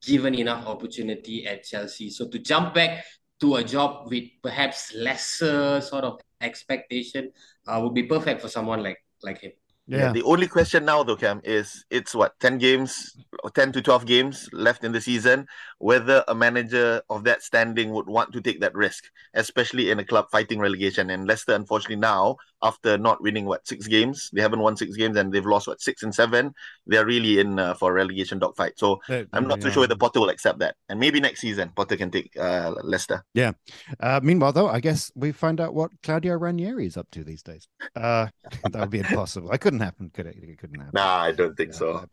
given 0.02 0.34
enough 0.34 0.66
opportunity 0.66 1.46
at 1.46 1.64
Chelsea. 1.64 2.10
So 2.10 2.28
to 2.28 2.38
jump 2.38 2.74
back 2.74 3.04
to 3.40 3.56
a 3.56 3.64
job 3.64 4.10
with 4.10 4.24
perhaps 4.42 4.94
lesser 4.94 5.80
sort 5.80 6.04
of 6.04 6.20
expectation 6.40 7.32
uh, 7.66 7.80
would 7.82 7.94
be 7.94 8.04
perfect 8.04 8.40
for 8.40 8.48
someone 8.48 8.82
like 8.82 8.98
like 9.22 9.40
him. 9.40 9.52
Yeah. 9.86 9.98
yeah. 9.98 10.12
The 10.12 10.22
only 10.22 10.46
question 10.46 10.84
now, 10.84 11.02
though, 11.02 11.16
Cam, 11.16 11.40
is 11.44 11.84
it's 11.90 12.14
what 12.14 12.38
ten 12.40 12.58
games, 12.58 13.16
ten 13.54 13.72
to 13.72 13.82
twelve 13.82 14.06
games 14.06 14.48
left 14.52 14.84
in 14.84 14.92
the 14.92 15.00
season. 15.00 15.46
Whether 15.78 16.24
a 16.28 16.34
manager 16.34 17.02
of 17.10 17.24
that 17.24 17.42
standing 17.42 17.90
would 17.90 18.06
want 18.06 18.32
to 18.32 18.40
take 18.40 18.60
that 18.60 18.74
risk, 18.74 19.04
especially 19.34 19.90
in 19.90 19.98
a 19.98 20.04
club 20.04 20.26
fighting 20.30 20.58
relegation. 20.58 21.10
And 21.10 21.26
Leicester, 21.26 21.54
unfortunately, 21.54 21.96
now 21.96 22.36
after 22.64 22.96
not 22.96 23.22
winning 23.22 23.44
what 23.44 23.66
six 23.68 23.86
games, 23.86 24.30
they 24.32 24.40
haven't 24.40 24.60
won 24.60 24.76
six 24.76 24.96
games 24.96 25.16
and 25.16 25.32
they've 25.32 25.44
lost 25.44 25.68
what 25.68 25.80
six 25.80 26.02
and 26.02 26.14
seven. 26.14 26.54
They're 26.86 27.04
really 27.04 27.38
in 27.38 27.58
uh, 27.58 27.74
for 27.74 27.90
a 27.90 27.94
relegation 27.94 28.38
dogfight. 28.38 28.78
So 28.78 29.00
yeah, 29.08 29.24
I'm 29.32 29.46
not 29.46 29.58
yeah. 29.58 29.64
too 29.64 29.70
sure 29.70 29.80
whether 29.82 29.96
Potter 29.96 30.20
will 30.20 30.30
accept 30.30 30.58
that. 30.60 30.76
And 30.88 30.98
maybe 30.98 31.20
next 31.20 31.40
season 31.42 31.70
Potter 31.76 31.96
can 31.96 32.10
take 32.10 32.34
uh, 32.38 32.72
Leicester. 32.82 33.22
Yeah. 33.34 33.52
Uh, 34.00 34.20
meanwhile, 34.22 34.52
though, 34.52 34.68
I 34.68 34.80
guess 34.80 35.12
we 35.14 35.30
find 35.30 35.60
out 35.60 35.74
what 35.74 35.90
Claudio 36.02 36.36
Ranieri 36.36 36.86
is 36.86 36.96
up 36.96 37.10
to 37.12 37.22
these 37.22 37.42
days. 37.42 37.68
Uh, 37.94 38.28
that 38.62 38.80
would 38.80 38.90
be 38.90 39.00
impossible. 39.00 39.50
I 39.52 39.58
couldn't 39.58 39.73
couldn't 39.74 39.84
happen, 39.84 40.10
could 40.10 40.26
it? 40.26 40.36
It 40.40 40.58
couldn't 40.58 40.78
happen. 40.78 40.92
Nah, 40.94 41.22
I 41.22 41.32
don't 41.32 41.56
think 41.56 41.74
so. 41.74 42.04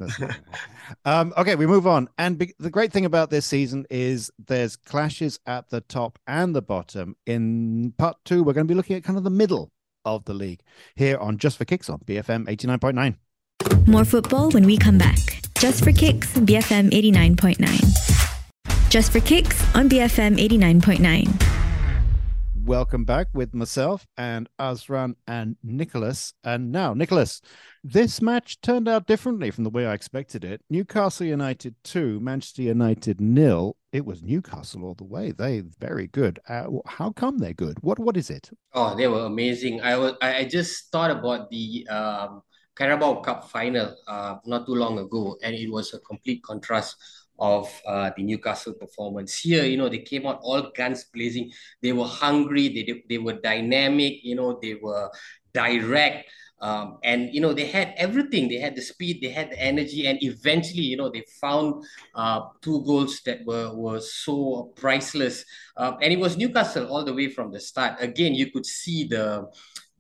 um, 1.06 1.34
okay, 1.38 1.56
we 1.56 1.68
move 1.68 1.86
on. 1.86 2.10
And 2.18 2.38
be- 2.38 2.54
the 2.58 2.72
great 2.72 2.92
thing 2.92 3.06
about 3.06 3.30
this 3.30 3.46
season 3.46 3.86
is 3.92 4.32
there's 4.48 4.76
clashes 4.76 5.40
at 5.46 5.70
the 5.70 5.82
top 5.82 6.18
and 6.26 6.56
the 6.56 6.62
bottom. 6.62 7.16
In 7.28 7.94
part 7.98 8.18
two, 8.26 8.44
we're 8.44 8.54
going 8.54 8.68
to 8.68 8.72
be 8.72 8.76
looking 8.76 8.96
at 8.96 9.04
kind 9.04 9.18
of 9.18 9.24
the 9.24 9.30
middle 9.30 9.72
of 10.06 10.26
the 10.26 10.34
league 10.34 10.62
here 10.96 11.18
on 11.18 11.38
Just 11.38 11.58
for 11.58 11.66
Kicks 11.66 11.90
on 11.90 12.00
BFM 12.00 12.48
89.9. 12.48 13.88
More 13.88 14.06
football 14.06 14.50
when 14.52 14.66
we 14.66 14.78
come 14.78 14.98
back. 14.98 15.18
Just 15.60 15.84
for 15.84 15.92
Kicks, 15.92 16.34
BFM 16.34 16.90
89.9. 16.90 18.90
Just 18.90 19.12
for 19.12 19.20
Kicks 19.20 19.64
on 19.76 19.88
BFM 19.88 20.38
89.9. 20.38 21.51
Welcome 22.66 23.06
back 23.06 23.28
with 23.34 23.56
myself 23.56 24.06
and 24.18 24.48
Azran 24.60 25.16
and 25.28 25.56
Nicholas. 25.64 26.34
And 26.44 26.72
now, 26.72 26.94
Nicholas, 26.94 27.42
this 27.84 28.22
match 28.22 28.62
turned 28.62 28.88
out 28.88 29.08
differently 29.08 29.50
from 29.50 29.64
the 29.64 29.72
way 29.72 29.88
I 29.88 29.94
expected 29.94 30.44
it. 30.44 30.62
Newcastle 30.70 31.26
United 31.26 31.74
2, 31.84 32.20
Manchester 32.20 32.62
United 32.62 33.20
nil. 33.20 33.78
It 33.92 34.06
was 34.06 34.22
Newcastle 34.22 34.84
all 34.84 34.94
the 34.94 35.06
way. 35.06 35.32
They 35.32 35.64
very 35.80 36.06
good. 36.06 36.40
Uh, 36.48 36.68
how 36.86 37.12
come 37.12 37.40
they're 37.40 37.54
good? 37.54 37.78
What 37.82 37.98
what 37.98 38.16
is 38.16 38.30
it? 38.30 38.52
Oh, 38.74 38.96
they 38.96 39.08
were 39.08 39.26
amazing. 39.26 39.82
I 39.82 39.98
was 39.98 40.14
I 40.22 40.46
just 40.46 40.92
thought 40.92 41.10
about 41.10 41.50
the 41.50 41.88
um, 41.88 42.44
Carabao 42.76 43.22
Cup 43.22 43.50
final 43.50 43.96
uh, 44.08 44.36
not 44.46 44.68
too 44.68 44.76
long 44.76 45.00
ago, 45.00 45.36
and 45.44 45.56
it 45.56 45.70
was 45.72 45.94
a 45.96 46.00
complete 46.00 46.44
contrast 46.44 46.96
of 47.42 47.68
uh, 47.88 48.12
the 48.16 48.22
Newcastle 48.22 48.74
performance. 48.74 49.40
Here, 49.40 49.66
you 49.66 49.76
know, 49.76 49.90
they 49.90 50.00
came 50.00 50.28
out 50.28 50.40
all 50.44 50.72
guns 50.78 51.06
blazing. 51.06 51.52
They 51.82 51.92
were 51.92 52.06
hungry. 52.06 52.70
They, 52.70 53.04
they 53.10 53.18
were 53.18 53.34
dynamic. 53.34 54.24
You 54.24 54.36
know, 54.36 54.60
they 54.62 54.76
were 54.76 55.10
direct. 55.52 56.30
Um, 56.62 57.00
and 57.04 57.34
you 57.34 57.42
know 57.42 57.54
they 57.54 57.66
had 57.66 57.96
everything 57.98 58.48
they 58.48 58.60
had 58.60 58.76
the 58.76 58.84
speed 58.84 59.18
they 59.20 59.30
had 59.30 59.50
the 59.50 59.60
energy 59.60 60.06
and 60.06 60.22
eventually 60.22 60.84
you 60.84 60.96
know 60.96 61.10
they 61.10 61.26
found 61.42 61.84
uh, 62.14 62.42
two 62.62 62.86
goals 62.86 63.20
that 63.26 63.44
were 63.48 63.74
were 63.74 64.00
so 64.00 64.72
priceless 64.76 65.44
uh, 65.78 65.94
and 66.04 66.14
it 66.14 66.20
was 66.20 66.38
newcastle 66.38 66.86
all 66.86 67.04
the 67.04 67.16
way 67.16 67.30
from 67.30 67.52
the 67.52 67.60
start 67.60 68.00
again 68.00 68.36
you 68.36 68.52
could 68.52 68.68
see 68.68 69.06
the 69.06 69.50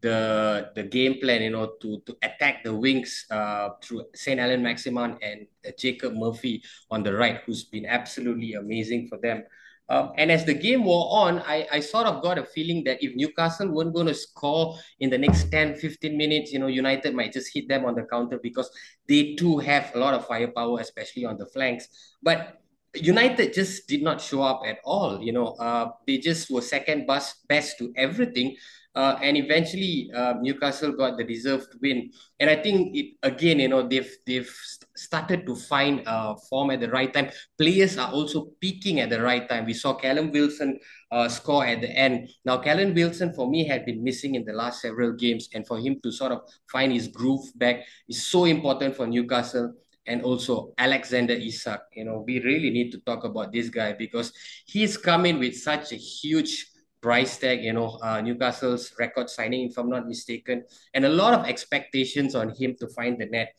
the 0.01 0.71
the 0.75 0.83
game 0.83 1.19
plan, 1.21 1.41
you 1.41 1.51
know, 1.51 1.73
to 1.81 2.01
to 2.05 2.17
attack 2.21 2.63
the 2.63 2.73
wings 2.73 3.25
uh, 3.29 3.69
through 3.81 4.05
Saint 4.15 4.39
Allan 4.39 4.63
Maximin 4.63 5.17
and 5.21 5.47
uh, 5.65 5.71
Jacob 5.77 6.13
Murphy 6.13 6.63
on 6.89 7.03
the 7.03 7.13
right, 7.13 7.41
who's 7.45 7.63
been 7.65 7.85
absolutely 7.85 8.53
amazing 8.53 9.07
for 9.07 9.17
them. 9.17 9.43
Um, 9.91 10.13
and 10.17 10.31
as 10.31 10.45
the 10.45 10.53
game 10.53 10.85
wore 10.85 11.09
on, 11.11 11.39
I, 11.39 11.67
I 11.69 11.79
sort 11.81 12.07
of 12.07 12.23
got 12.23 12.37
a 12.37 12.45
feeling 12.45 12.81
that 12.85 13.03
if 13.03 13.13
Newcastle 13.13 13.67
weren't 13.67 13.93
going 13.93 14.07
to 14.07 14.13
score 14.13 14.77
in 15.01 15.09
the 15.09 15.17
next 15.17 15.51
10, 15.51 15.75
15 15.75 16.15
minutes, 16.15 16.53
you 16.53 16.59
know, 16.59 16.67
United 16.67 17.13
might 17.13 17.33
just 17.33 17.53
hit 17.53 17.67
them 17.67 17.83
on 17.83 17.95
the 17.95 18.03
counter 18.03 18.39
because 18.41 18.71
they 19.09 19.35
too 19.35 19.57
have 19.57 19.91
a 19.93 19.99
lot 19.99 20.13
of 20.13 20.25
firepower, 20.25 20.79
especially 20.79 21.25
on 21.25 21.37
the 21.37 21.45
flanks. 21.45 21.89
But 22.23 22.61
United 22.95 23.53
just 23.53 23.87
did 23.89 24.01
not 24.01 24.21
show 24.21 24.43
up 24.43 24.61
at 24.65 24.77
all. 24.85 25.21
You 25.21 25.33
know, 25.33 25.47
uh, 25.59 25.91
they 26.07 26.19
just 26.19 26.49
were 26.49 26.61
second 26.61 27.05
best, 27.05 27.45
best 27.49 27.77
to 27.79 27.91
everything. 27.97 28.55
Uh, 28.93 29.17
and 29.21 29.37
eventually, 29.37 30.11
uh, 30.13 30.33
Newcastle 30.41 30.91
got 30.91 31.17
the 31.17 31.23
deserved 31.23 31.75
win. 31.81 32.11
And 32.39 32.49
I 32.49 32.57
think 32.57 32.95
it 32.95 33.15
again, 33.23 33.59
you 33.59 33.69
know, 33.69 33.87
they've 33.87 34.11
they've 34.27 34.51
started 34.95 35.45
to 35.45 35.55
find 35.55 36.05
uh, 36.05 36.35
form 36.49 36.71
at 36.71 36.81
the 36.81 36.89
right 36.89 37.11
time. 37.13 37.29
Players 37.57 37.97
are 37.97 38.11
also 38.11 38.51
peaking 38.59 38.99
at 38.99 39.09
the 39.09 39.21
right 39.21 39.47
time. 39.47 39.65
We 39.65 39.73
saw 39.73 39.93
Callum 39.93 40.31
Wilson 40.31 40.77
uh, 41.09 41.29
score 41.29 41.65
at 41.65 41.79
the 41.79 41.89
end. 41.89 42.29
Now, 42.43 42.57
Callum 42.57 42.93
Wilson 42.93 43.33
for 43.33 43.49
me 43.49 43.65
had 43.65 43.85
been 43.85 44.03
missing 44.03 44.35
in 44.35 44.43
the 44.43 44.53
last 44.53 44.81
several 44.81 45.13
games, 45.13 45.47
and 45.53 45.65
for 45.65 45.79
him 45.79 45.99
to 46.03 46.11
sort 46.11 46.33
of 46.33 46.41
find 46.69 46.91
his 46.91 47.07
groove 47.07 47.47
back 47.55 47.85
is 48.09 48.27
so 48.27 48.43
important 48.43 48.95
for 48.97 49.07
Newcastle 49.07 49.73
and 50.07 50.23
also 50.23 50.73
Alexander 50.77 51.33
Isak. 51.33 51.81
You 51.93 52.05
know, 52.05 52.23
we 52.25 52.41
really 52.41 52.69
need 52.69 52.91
to 52.91 52.99
talk 52.99 53.23
about 53.23 53.51
this 53.51 53.69
guy 53.69 53.93
because 53.93 54.33
he's 54.65 54.97
coming 54.97 55.39
with 55.39 55.55
such 55.55 55.91
a 55.91 55.95
huge 55.95 56.70
price 57.01 57.37
tag, 57.37 57.63
you 57.63 57.73
know, 57.73 57.99
uh, 58.01 58.21
Newcastle's 58.21 58.93
record 58.99 59.29
signing, 59.29 59.69
if 59.69 59.77
I'm 59.77 59.89
not 59.89 60.07
mistaken, 60.07 60.63
and 60.93 61.05
a 61.05 61.09
lot 61.09 61.33
of 61.33 61.45
expectations 61.45 62.35
on 62.35 62.49
him 62.49 62.75
to 62.79 62.87
find 62.89 63.19
the 63.19 63.25
net. 63.25 63.53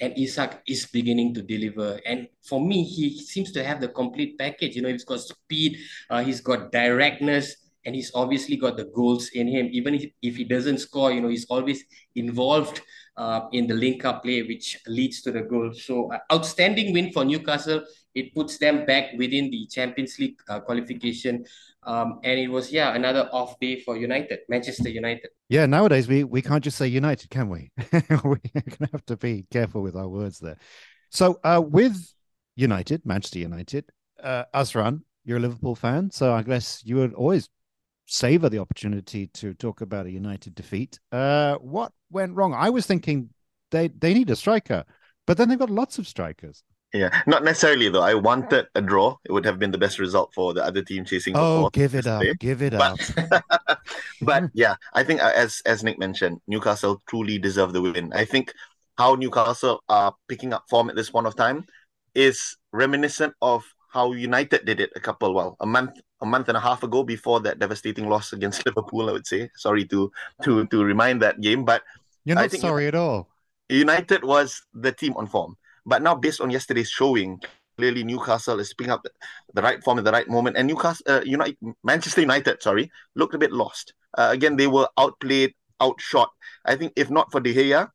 And 0.00 0.18
Isak 0.18 0.62
is 0.66 0.86
beginning 0.86 1.32
to 1.34 1.42
deliver. 1.42 2.00
And 2.04 2.26
for 2.42 2.60
me, 2.60 2.82
he 2.82 3.20
seems 3.20 3.52
to 3.52 3.62
have 3.62 3.80
the 3.80 3.86
complete 3.86 4.36
package. 4.36 4.74
You 4.74 4.82
know, 4.82 4.88
he's 4.88 5.04
got 5.04 5.20
speed, 5.20 5.78
uh, 6.10 6.24
he's 6.24 6.40
got 6.40 6.72
directness, 6.72 7.56
and 7.84 7.94
he's 7.94 8.10
obviously 8.14 8.56
got 8.56 8.76
the 8.76 8.86
goals 8.86 9.28
in 9.30 9.46
him. 9.46 9.68
Even 9.70 9.94
if, 9.94 10.10
if 10.20 10.36
he 10.36 10.44
doesn't 10.44 10.78
score, 10.78 11.12
you 11.12 11.20
know, 11.20 11.28
he's 11.28 11.46
always 11.46 11.84
involved 12.16 12.80
uh, 13.16 13.42
in 13.52 13.66
the 13.66 13.74
link 13.74 14.04
up 14.04 14.24
play, 14.24 14.42
which 14.42 14.78
leads 14.86 15.22
to 15.22 15.30
the 15.30 15.42
goal. 15.42 15.72
So, 15.72 16.12
uh, 16.12 16.18
outstanding 16.32 16.92
win 16.92 17.12
for 17.12 17.24
Newcastle. 17.24 17.84
It 18.14 18.34
puts 18.34 18.58
them 18.58 18.84
back 18.84 19.12
within 19.16 19.50
the 19.50 19.66
Champions 19.66 20.18
League 20.18 20.38
uh, 20.48 20.60
qualification. 20.60 21.44
Um, 21.84 22.20
and 22.22 22.38
it 22.38 22.48
was 22.48 22.72
yeah 22.72 22.94
another 22.94 23.28
off 23.32 23.58
day 23.58 23.80
for 23.80 23.96
United, 23.96 24.40
Manchester 24.48 24.88
United. 24.88 25.30
Yeah, 25.48 25.66
nowadays 25.66 26.06
we 26.08 26.24
we 26.24 26.42
can't 26.42 26.62
just 26.62 26.78
say 26.78 26.86
United, 26.86 27.30
can 27.30 27.48
we? 27.48 27.70
We're 27.92 28.40
gonna 28.54 28.90
have 28.92 29.04
to 29.06 29.16
be 29.16 29.46
careful 29.50 29.82
with 29.82 29.96
our 29.96 30.08
words 30.08 30.38
there. 30.38 30.58
So 31.10 31.40
uh, 31.42 31.62
with 31.64 31.96
United, 32.54 33.04
Manchester 33.04 33.40
United, 33.40 33.90
uh, 34.22 34.44
Azran, 34.54 35.02
you're 35.24 35.38
a 35.38 35.40
Liverpool 35.40 35.74
fan, 35.74 36.10
so 36.10 36.32
I 36.32 36.42
guess 36.42 36.82
you 36.84 36.96
would 36.96 37.14
always 37.14 37.48
savor 38.06 38.48
the 38.48 38.58
opportunity 38.58 39.26
to 39.28 39.54
talk 39.54 39.80
about 39.80 40.06
a 40.06 40.10
United 40.10 40.54
defeat. 40.54 41.00
Uh, 41.10 41.56
what 41.56 41.92
went 42.10 42.34
wrong? 42.36 42.54
I 42.54 42.70
was 42.70 42.86
thinking 42.86 43.30
they 43.70 43.88
they 43.88 44.14
need 44.14 44.30
a 44.30 44.36
striker, 44.36 44.84
but 45.26 45.36
then 45.36 45.48
they've 45.48 45.58
got 45.58 45.70
lots 45.70 45.98
of 45.98 46.06
strikers. 46.06 46.62
Yeah, 46.94 47.22
not 47.26 47.42
necessarily 47.42 47.88
though. 47.88 48.02
I 48.02 48.14
wanted 48.14 48.66
a 48.74 48.82
draw. 48.82 49.16
It 49.24 49.32
would 49.32 49.46
have 49.46 49.58
been 49.58 49.70
the 49.70 49.78
best 49.78 49.98
result 49.98 50.34
for 50.34 50.52
the 50.52 50.62
other 50.62 50.82
team 50.82 51.06
chasing. 51.06 51.34
Oh, 51.36 51.70
give 51.70 51.94
it 51.94 52.06
up! 52.06 52.22
Give 52.38 52.60
it 52.60 52.72
but, 52.72 53.18
up! 53.32 53.44
but 54.22 54.44
yeah, 54.52 54.76
I 54.92 55.02
think 55.02 55.22
uh, 55.22 55.32
as 55.34 55.62
as 55.64 55.82
Nick 55.82 55.98
mentioned, 55.98 56.40
Newcastle 56.46 57.00
truly 57.08 57.38
deserve 57.38 57.72
the 57.72 57.80
win. 57.80 58.12
I 58.12 58.26
think 58.26 58.52
how 58.98 59.14
Newcastle 59.14 59.82
are 59.88 60.14
picking 60.28 60.52
up 60.52 60.64
form 60.68 60.90
at 60.90 60.96
this 60.96 61.08
point 61.08 61.26
of 61.26 61.34
time 61.34 61.64
is 62.14 62.56
reminiscent 62.72 63.32
of 63.40 63.64
how 63.88 64.12
United 64.12 64.64
did 64.64 64.80
it 64.80 64.90
a 64.96 65.00
couple, 65.00 65.34
well, 65.34 65.56
a 65.60 65.66
month, 65.66 66.00
a 66.20 66.26
month 66.26 66.48
and 66.48 66.56
a 66.56 66.60
half 66.60 66.82
ago 66.82 67.02
before 67.02 67.40
that 67.40 67.58
devastating 67.58 68.08
loss 68.08 68.32
against 68.32 68.64
Liverpool. 68.66 69.08
I 69.08 69.12
would 69.12 69.26
say, 69.26 69.50
sorry 69.56 69.86
to 69.86 70.12
to 70.42 70.66
to 70.66 70.84
remind 70.84 71.22
that 71.22 71.40
game, 71.40 71.64
but 71.64 71.82
you're 72.24 72.36
not 72.36 72.50
sorry 72.52 72.86
at 72.86 72.94
all. 72.94 73.28
United 73.68 74.24
was 74.24 74.60
the 74.74 74.92
team 74.92 75.14
on 75.16 75.26
form. 75.26 75.56
But 75.84 76.02
now, 76.02 76.14
based 76.14 76.40
on 76.40 76.50
yesterday's 76.50 76.90
showing, 76.90 77.40
clearly 77.76 78.04
Newcastle 78.04 78.60
is 78.60 78.74
picking 78.74 78.92
up 78.92 79.04
the, 79.54 79.62
right 79.62 79.82
form 79.82 79.98
at 79.98 80.04
the 80.04 80.12
right 80.12 80.28
moment, 80.28 80.56
and 80.56 80.68
Newcastle, 80.68 81.04
uh, 81.08 81.22
United, 81.24 81.56
Manchester 81.82 82.20
United, 82.20 82.62
sorry, 82.62 82.90
looked 83.14 83.34
a 83.34 83.38
bit 83.38 83.52
lost. 83.52 83.94
Uh, 84.16 84.28
again, 84.30 84.56
they 84.56 84.66
were 84.66 84.88
outplayed, 84.98 85.54
outshot. 85.80 86.30
I 86.64 86.76
think 86.76 86.92
if 86.96 87.10
not 87.10 87.32
for 87.32 87.40
De 87.40 87.54
Gea, 87.54 87.88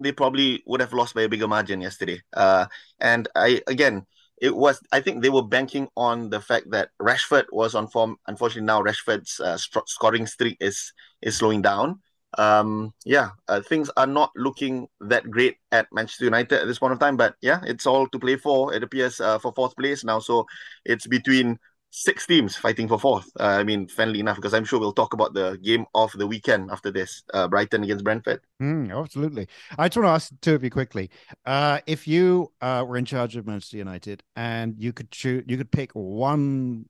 they 0.00 0.12
probably 0.12 0.62
would 0.66 0.80
have 0.80 0.92
lost 0.92 1.14
by 1.14 1.22
a 1.22 1.28
bigger 1.28 1.48
margin 1.48 1.80
yesterday. 1.80 2.20
Uh, 2.32 2.66
and 3.00 3.28
I 3.36 3.60
again, 3.66 4.06
it 4.40 4.54
was 4.54 4.80
I 4.90 5.00
think 5.00 5.22
they 5.22 5.30
were 5.30 5.42
banking 5.42 5.88
on 5.96 6.30
the 6.30 6.40
fact 6.40 6.70
that 6.70 6.90
Rashford 7.00 7.46
was 7.52 7.74
on 7.74 7.88
form. 7.88 8.16
Unfortunately, 8.26 8.66
now 8.66 8.82
Rashford's 8.82 9.38
uh, 9.40 9.56
scoring 9.86 10.26
streak 10.26 10.56
is 10.60 10.92
is 11.20 11.36
slowing 11.36 11.62
down 11.62 12.00
um, 12.38 12.92
yeah, 13.04 13.30
uh, 13.48 13.60
things 13.60 13.90
are 13.96 14.06
not 14.06 14.30
looking 14.36 14.88
that 15.00 15.30
great 15.30 15.56
at 15.70 15.86
Manchester 15.92 16.24
United 16.24 16.60
at 16.60 16.66
this 16.66 16.78
point 16.78 16.92
of 16.92 16.98
time. 16.98 17.16
But 17.16 17.36
yeah, 17.40 17.60
it's 17.64 17.86
all 17.86 18.06
to 18.08 18.18
play 18.18 18.36
for. 18.36 18.74
It 18.74 18.82
appears 18.82 19.20
uh, 19.20 19.38
for 19.38 19.52
fourth 19.52 19.76
place 19.76 20.04
now, 20.04 20.18
so 20.18 20.46
it's 20.84 21.06
between 21.06 21.58
six 21.92 22.26
teams 22.26 22.56
fighting 22.56 22.88
for 22.88 22.98
fourth. 22.98 23.30
Uh, 23.38 23.44
I 23.44 23.64
mean, 23.64 23.86
friendly 23.86 24.18
enough 24.18 24.36
because 24.36 24.54
I'm 24.54 24.64
sure 24.64 24.80
we'll 24.80 24.94
talk 24.94 25.12
about 25.12 25.34
the 25.34 25.58
game 25.62 25.84
of 25.94 26.10
the 26.12 26.26
weekend 26.26 26.70
after 26.70 26.90
this, 26.90 27.22
uh, 27.34 27.46
Brighton 27.48 27.84
against 27.84 28.02
Brentford. 28.02 28.40
Mm, 28.60 28.98
absolutely. 28.98 29.46
I 29.78 29.88
just 29.88 29.98
want 29.98 30.06
to 30.06 30.10
ask 30.10 30.32
two 30.40 30.54
of 30.54 30.64
you 30.64 30.70
quickly. 30.70 31.10
Uh, 31.44 31.80
if 31.86 32.08
you 32.08 32.50
uh, 32.62 32.84
were 32.86 32.96
in 32.96 33.04
charge 33.04 33.36
of 33.36 33.46
Manchester 33.46 33.76
United 33.76 34.22
and 34.36 34.74
you 34.78 34.92
could 34.92 35.10
choose, 35.10 35.44
you 35.46 35.58
could 35.58 35.70
pick 35.70 35.92
one 35.92 36.86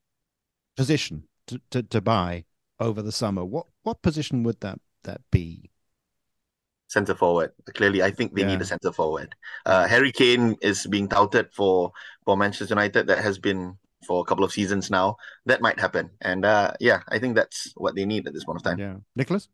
position 0.77 1.25
to, 1.49 1.61
to, 1.71 1.83
to 1.83 2.01
buy 2.01 2.45
over 2.79 3.03
the 3.03 3.13
summer, 3.13 3.45
what 3.45 3.67
what 3.83 4.03
position 4.03 4.43
would 4.43 4.61
that 4.61 4.79
that 5.05 5.21
be? 5.31 5.71
Centre 6.89 7.15
forward. 7.15 7.53
Clearly, 7.75 8.03
I 8.03 8.11
think 8.11 8.35
they 8.35 8.43
yeah. 8.43 8.49
need 8.49 8.61
a 8.61 8.67
centre 8.67 8.93
forward. 8.93 9.35
Uh, 9.65 9.87
Harry 9.87 10.13
Kane 10.13 10.57
is 10.61 10.87
being 10.87 11.09
touted 11.09 11.49
for 11.53 11.93
for 12.25 12.37
Manchester 12.37 12.75
United. 12.75 13.07
That 13.07 13.19
has 13.19 13.39
been 13.39 13.79
for 14.07 14.21
a 14.21 14.25
couple 14.25 14.45
of 14.45 14.53
seasons 14.53 14.91
now. 14.91 15.17
That 15.47 15.63
might 15.63 15.81
happen, 15.81 16.11
and 16.21 16.45
uh, 16.45 16.73
yeah, 16.81 17.01
I 17.09 17.19
think 17.19 17.35
that's 17.35 17.73
what 17.77 17.95
they 17.95 18.05
need 18.05 18.27
at 18.27 18.35
this 18.35 18.45
point 18.45 18.57
of 18.57 18.63
time. 18.63 18.79
Yeah, 18.79 18.97
Nicholas. 19.17 19.49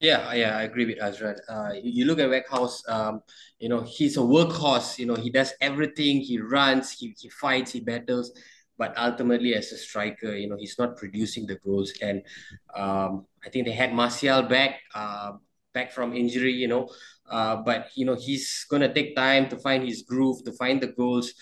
Yeah, 0.00 0.32
yeah, 0.32 0.56
I 0.56 0.62
agree 0.62 0.86
with 0.86 0.98
Azran. 0.98 1.38
Uh, 1.46 1.74
you, 1.74 1.90
you 1.92 2.04
look 2.06 2.18
at 2.18 2.30
Weghorst, 2.30 2.88
um, 2.88 3.22
you 3.58 3.68
know, 3.68 3.82
he's 3.82 4.16
a 4.16 4.20
workhorse. 4.20 4.98
You 4.98 5.04
know, 5.04 5.14
he 5.14 5.30
does 5.30 5.52
everything. 5.60 6.20
He 6.22 6.40
runs, 6.40 6.90
he, 6.90 7.14
he 7.20 7.28
fights, 7.28 7.72
he 7.72 7.80
battles 7.80 8.32
but 8.80 8.96
ultimately 8.96 9.52
as 9.54 9.70
a 9.72 9.76
striker, 9.76 10.32
you 10.34 10.48
know, 10.48 10.56
he's 10.56 10.78
not 10.78 10.96
producing 10.96 11.44
the 11.44 11.60
goals. 11.60 11.92
And 12.00 12.24
um, 12.74 13.26
I 13.44 13.50
think 13.52 13.66
they 13.66 13.76
had 13.76 13.92
Martial 13.92 14.42
back. 14.42 14.80
Uh, 14.94 15.32
back 15.72 15.92
from 15.92 16.14
injury, 16.14 16.52
you 16.52 16.66
know. 16.66 16.88
Uh, 17.30 17.56
but 17.62 17.94
you 17.94 18.04
know 18.04 18.16
he's 18.16 18.66
gonna 18.68 18.92
take 18.92 19.14
time 19.14 19.48
to 19.48 19.56
find 19.58 19.86
his 19.86 20.02
groove, 20.02 20.42
to 20.42 20.50
find 20.58 20.80
the 20.80 20.88
goals, 20.88 21.32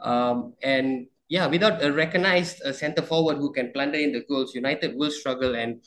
um, 0.00 0.52
and 0.62 1.06
yeah, 1.28 1.46
without 1.46 1.82
a 1.82 1.92
recognized 1.92 2.60
uh, 2.64 2.72
centre 2.72 3.02
forward 3.02 3.36
who 3.36 3.52
can 3.52 3.72
plunder 3.72 3.98
in 3.98 4.12
the 4.12 4.24
goals, 4.28 4.54
United 4.54 4.96
will 4.96 5.10
struggle. 5.10 5.54
And 5.54 5.80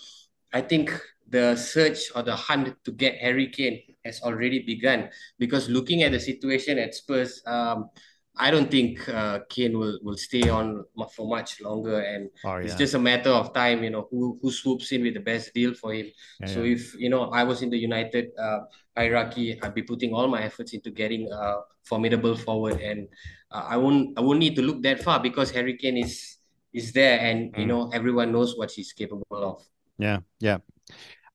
I 0.54 0.62
think 0.62 0.94
the 1.28 1.56
search 1.56 2.12
or 2.16 2.22
the 2.22 2.36
hunt 2.36 2.76
to 2.86 2.92
get 2.92 3.16
Harry 3.18 3.48
Kane 3.48 3.82
has 4.06 4.22
already 4.22 4.66
begun 4.66 5.10
because 5.40 5.70
looking 5.70 6.04
at 6.04 6.12
the 6.12 6.20
situation 6.20 6.78
at 6.78 6.94
Spurs, 6.94 7.42
um, 7.46 7.90
I 8.38 8.50
don't 8.50 8.72
think 8.72 9.08
uh, 9.10 9.40
Kane 9.50 9.78
will, 9.78 10.00
will 10.02 10.18
stay 10.18 10.48
on 10.50 10.86
for 11.14 11.28
much 11.28 11.60
longer, 11.60 12.00
and 12.00 12.30
oh, 12.46 12.58
yeah. 12.58 12.64
it's 12.64 12.76
just 12.76 12.94
a 12.94 13.00
matter 13.00 13.30
of 13.30 13.54
time. 13.54 13.84
You 13.84 13.90
know 13.90 14.08
who 14.10 14.40
who 14.42 14.52
swoops 14.52 14.92
in 14.92 15.04
with 15.04 15.16
the 15.16 15.20
best 15.20 15.54
deal 15.54 15.74
for 15.74 15.94
him. 15.94 16.08
Yeah, 16.40 16.48
so 16.48 16.64
yeah. 16.64 16.76
if 16.76 16.96
you 16.96 17.10
know 17.10 17.30
I 17.30 17.44
was 17.44 17.62
in 17.62 17.70
the 17.70 17.78
United 17.78 18.32
uh, 18.40 18.60
hierarchy, 18.96 19.62
I'd 19.62 19.76
be 19.76 19.84
putting 19.84 20.14
all 20.14 20.28
my 20.28 20.44
efforts 20.44 20.74
into 20.74 20.92
getting 20.92 21.30
a 21.32 21.62
formidable 21.84 22.38
forward, 22.38 22.80
and 22.80 23.08
uh, 23.52 23.66
I 23.68 23.78
won't 23.78 24.18
I 24.18 24.22
won't 24.22 24.40
need 24.40 24.56
to 24.56 24.62
look 24.62 24.82
that 24.84 25.04
far 25.04 25.20
because 25.20 25.52
Harry 25.52 25.76
Kane 25.76 25.98
is 25.98 26.38
is 26.74 26.94
there, 26.94 27.20
and 27.20 27.54
mm. 27.54 27.60
you 27.60 27.66
know 27.66 27.90
everyone 27.94 28.32
knows 28.32 28.58
what 28.58 28.72
he's 28.72 28.94
capable 28.94 29.26
of. 29.32 29.62
Yeah, 29.98 30.20
yeah. 30.40 30.60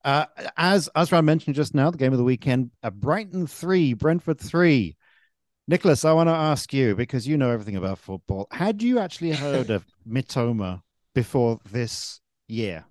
Uh, 0.03 0.25
as 0.57 0.89
Azra 0.95 1.21
mentioned 1.21 1.57
just 1.57 1.75
now, 1.75 1.91
the 1.91 1.99
game 1.99 2.13
of 2.13 2.19
the 2.19 2.25
weekend: 2.25 2.71
uh, 2.83 2.91
Brighton 2.91 3.47
three, 3.47 3.93
Brentford 3.93 4.41
three. 4.41 4.96
Nicholas, 5.69 6.05
I 6.05 6.13
want 6.13 6.29
to 6.29 6.35
ask 6.35 6.73
you 6.73 6.95
because 6.95 7.27
you 7.27 7.37
know 7.37 7.51
everything 7.51 7.77
about 7.77 7.99
football. 7.99 8.47
Had 8.53 8.83
you 8.83 9.01
actually 9.01 9.33
heard 9.33 9.69
of 9.71 9.85
Mitoma 10.09 10.83
before 11.13 11.59
this 11.71 12.21
year? 12.47 12.85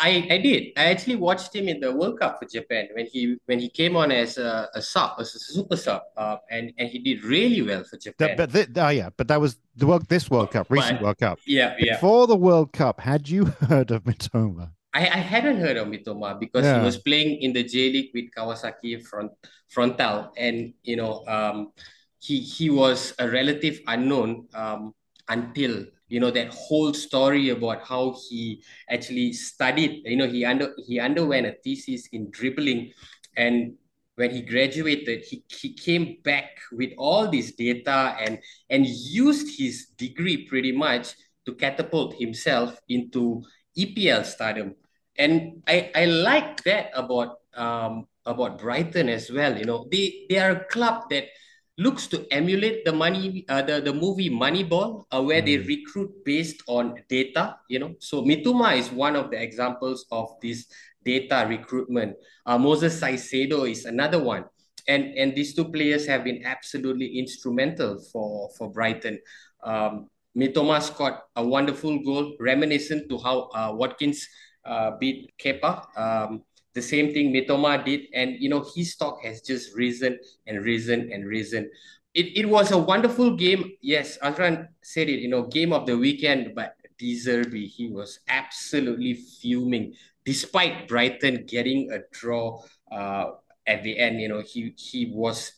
I, 0.00 0.28
I 0.30 0.38
did. 0.38 0.72
I 0.76 0.84
actually 0.90 1.16
watched 1.16 1.56
him 1.56 1.68
in 1.68 1.80
the 1.80 1.90
World 1.90 2.20
Cup 2.20 2.38
for 2.38 2.46
Japan 2.46 2.88
when 2.92 3.06
he 3.06 3.36
when 3.46 3.58
he 3.58 3.68
came 3.68 3.96
on 3.96 4.12
as 4.12 4.38
a, 4.38 4.68
a 4.74 4.80
sub, 4.80 5.12
as 5.18 5.34
a 5.34 5.40
super 5.40 5.76
sub, 5.76 6.02
uh, 6.16 6.36
and 6.50 6.72
and 6.78 6.88
he 6.88 7.00
did 7.00 7.24
really 7.24 7.62
well 7.62 7.82
for 7.82 7.96
Japan. 7.96 8.36
but 8.36 8.52
th- 8.52 8.68
oh 8.76 8.88
yeah, 8.90 9.08
but 9.16 9.26
that 9.26 9.40
was 9.40 9.58
the 9.74 9.86
world 9.86 10.06
this 10.08 10.30
World 10.30 10.52
Cup, 10.52 10.70
recent 10.70 10.98
but, 10.98 11.04
World 11.04 11.18
Cup. 11.18 11.38
Yeah, 11.46 11.74
yeah. 11.78 11.94
Before 11.94 12.28
the 12.28 12.36
World 12.36 12.72
Cup, 12.72 13.00
had 13.00 13.28
you 13.28 13.46
heard 13.68 13.90
of 13.90 14.04
Mitoma? 14.04 14.70
I, 14.94 15.00
I 15.00 15.18
hadn't 15.18 15.56
heard 15.56 15.76
of 15.76 15.88
Mitoma 15.88 16.38
because 16.38 16.64
yeah. 16.64 16.78
he 16.78 16.84
was 16.84 16.98
playing 16.98 17.42
in 17.42 17.52
the 17.52 17.64
J 17.64 17.90
League 17.90 18.10
with 18.14 18.26
Kawasaki 18.36 19.02
front 19.04 19.32
Frontale, 19.74 20.30
and 20.36 20.74
you 20.84 20.94
know 20.94 21.24
um 21.26 21.72
he 22.18 22.40
he 22.40 22.70
was 22.70 23.14
a 23.18 23.28
relative 23.28 23.80
unknown 23.86 24.48
um, 24.54 24.94
until 25.28 25.84
you 26.08 26.20
know 26.20 26.30
that 26.30 26.52
whole 26.52 26.92
story 26.94 27.50
about 27.50 27.86
how 27.86 28.16
he 28.28 28.62
actually 28.90 29.32
studied. 29.32 30.02
You 30.04 30.16
know 30.16 30.26
he 30.26 30.44
under 30.44 30.74
he 30.86 30.98
underwent 30.98 31.46
a 31.46 31.54
thesis 31.62 32.08
in 32.12 32.30
dribbling 32.30 32.92
and 33.36 33.74
when 34.16 34.30
he 34.32 34.42
graduated 34.42 35.24
he, 35.24 35.44
he 35.48 35.72
came 35.72 36.16
back 36.24 36.58
with 36.72 36.90
all 36.98 37.30
this 37.30 37.52
data 37.54 38.16
and 38.18 38.38
and 38.68 38.84
used 38.86 39.58
his 39.58 39.86
degree 39.96 40.44
pretty 40.48 40.72
much 40.72 41.14
to 41.46 41.54
catapult 41.54 42.14
himself 42.18 42.78
into 42.88 43.42
EPL 43.78 44.24
stardom. 44.24 44.74
And 45.16 45.62
I 45.68 45.90
I 45.94 46.04
like 46.06 46.64
that 46.64 46.90
about 46.94 47.36
um 47.54 48.06
about 48.26 48.58
Brighton 48.58 49.08
as 49.08 49.30
well. 49.30 49.56
You 49.56 49.64
know 49.64 49.86
they 49.90 50.26
they 50.28 50.38
are 50.38 50.50
a 50.50 50.64
club 50.66 51.08
that 51.10 51.30
looks 51.78 52.08
to 52.08 52.26
emulate 52.32 52.84
the 52.84 52.92
money 52.92 53.44
uh, 53.48 53.62
the, 53.62 53.80
the 53.80 53.92
movie 53.92 54.28
moneyball 54.28 55.04
uh, 55.12 55.22
where 55.22 55.40
mm. 55.40 55.46
they 55.46 55.58
recruit 55.58 56.10
based 56.24 56.62
on 56.66 56.94
data 57.08 57.56
you 57.68 57.78
know. 57.78 57.94
So 58.00 58.22
mitoma 58.22 58.76
is 58.76 58.90
one 58.90 59.16
of 59.16 59.30
the 59.30 59.40
examples 59.40 60.04
of 60.10 60.28
this 60.42 60.66
data 61.04 61.46
recruitment. 61.48 62.16
Uh, 62.44 62.58
moses 62.58 63.00
Caicedo 63.00 63.70
is 63.70 63.84
another 63.84 64.22
one. 64.22 64.44
And 64.88 65.14
and 65.14 65.34
these 65.36 65.54
two 65.54 65.70
players 65.70 66.06
have 66.06 66.24
been 66.24 66.42
absolutely 66.44 67.18
instrumental 67.18 68.02
for 68.12 68.50
for 68.58 68.72
brighton. 68.72 69.20
Um, 69.62 70.08
mitoma 70.36 70.82
scored 70.82 71.14
a 71.36 71.44
wonderful 71.44 72.02
goal 72.02 72.36
reminiscent 72.40 73.08
to 73.10 73.18
how 73.18 73.50
uh, 73.54 73.72
watkins 73.74 74.26
uh, 74.64 74.92
beat 74.98 75.30
kepa. 75.38 75.86
Um, 75.96 76.42
the 76.78 76.86
same 76.86 77.12
thing 77.12 77.34
Mitoma 77.34 77.82
did, 77.84 78.06
and 78.14 78.38
you 78.38 78.48
know 78.48 78.62
his 78.74 78.94
stock 78.94 79.18
has 79.26 79.42
just 79.42 79.74
risen 79.74 80.18
and 80.46 80.62
risen 80.62 81.10
and 81.12 81.26
risen. 81.26 81.70
It, 82.14 82.38
it 82.38 82.46
was 82.48 82.70
a 82.70 82.78
wonderful 82.78 83.36
game. 83.36 83.72
Yes, 83.82 84.16
Azran 84.22 84.68
said 84.82 85.08
it. 85.10 85.18
You 85.18 85.28
know, 85.28 85.42
game 85.50 85.72
of 85.72 85.86
the 85.86 85.98
weekend, 85.98 86.54
but 86.54 86.78
De 86.98 87.14
Zerbi 87.18 87.66
he 87.66 87.88
was 87.90 88.20
absolutely 88.28 89.14
fuming, 89.14 89.94
despite 90.24 90.86
Brighton 90.86 91.44
getting 91.46 91.90
a 91.90 91.98
draw 92.12 92.62
uh, 92.92 93.42
at 93.66 93.82
the 93.82 93.98
end. 93.98 94.20
You 94.20 94.28
know, 94.28 94.42
he 94.46 94.74
he 94.78 95.10
was 95.10 95.52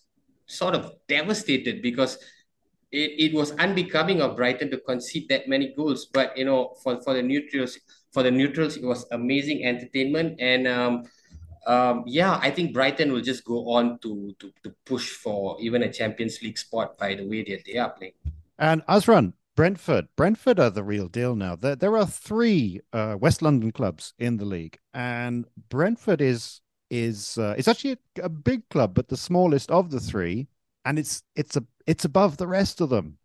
sort 0.46 0.74
of 0.74 0.96
devastated 1.06 1.82
because 1.82 2.16
it, 2.90 3.30
it 3.30 3.34
was 3.34 3.52
unbecoming 3.52 4.20
of 4.20 4.36
Brighton 4.36 4.70
to 4.70 4.78
concede 4.78 5.28
that 5.28 5.48
many 5.48 5.74
goals. 5.76 6.06
But 6.06 6.36
you 6.36 6.44
know, 6.44 6.74
for, 6.82 7.00
for 7.02 7.12
the 7.14 7.22
neutrals, 7.22 7.78
for 8.12 8.22
the 8.22 8.30
neutrals, 8.30 8.76
it 8.76 8.84
was 8.84 9.06
amazing 9.12 9.64
entertainment. 9.64 10.40
And 10.40 10.66
um, 10.66 11.04
um, 11.66 12.04
yeah, 12.06 12.38
I 12.42 12.50
think 12.50 12.72
Brighton 12.72 13.12
will 13.12 13.20
just 13.20 13.44
go 13.44 13.70
on 13.70 13.98
to, 14.00 14.34
to 14.38 14.52
to 14.64 14.74
push 14.84 15.10
for 15.10 15.56
even 15.60 15.82
a 15.82 15.92
Champions 15.92 16.42
League 16.42 16.58
spot 16.58 16.98
by 16.98 17.14
the 17.14 17.26
way 17.26 17.44
that 17.44 17.64
they 17.64 17.76
are 17.76 17.90
playing. 17.90 18.14
And 18.58 18.84
Azran, 18.86 19.34
Brentford, 19.56 20.08
Brentford 20.16 20.58
are 20.58 20.70
the 20.70 20.82
real 20.82 21.08
deal 21.08 21.36
now. 21.36 21.56
There, 21.56 21.76
there 21.76 21.96
are 21.96 22.06
three 22.06 22.80
uh, 22.92 23.16
West 23.18 23.42
London 23.42 23.72
clubs 23.72 24.14
in 24.18 24.38
the 24.38 24.44
league, 24.44 24.78
and 24.94 25.46
Brentford 25.68 26.20
is 26.20 26.60
is 26.88 27.38
uh, 27.38 27.54
it's 27.56 27.68
actually 27.68 27.98
a, 28.18 28.22
a 28.24 28.28
big 28.28 28.68
club, 28.70 28.94
but 28.94 29.08
the 29.08 29.16
smallest 29.16 29.70
of 29.70 29.90
the 29.90 30.00
three, 30.00 30.48
and 30.84 30.98
it's 30.98 31.22
it's 31.36 31.56
a 31.56 31.64
it's 31.86 32.04
above 32.04 32.36
the 32.36 32.46
rest 32.46 32.80
of 32.80 32.88
them. 32.88 33.18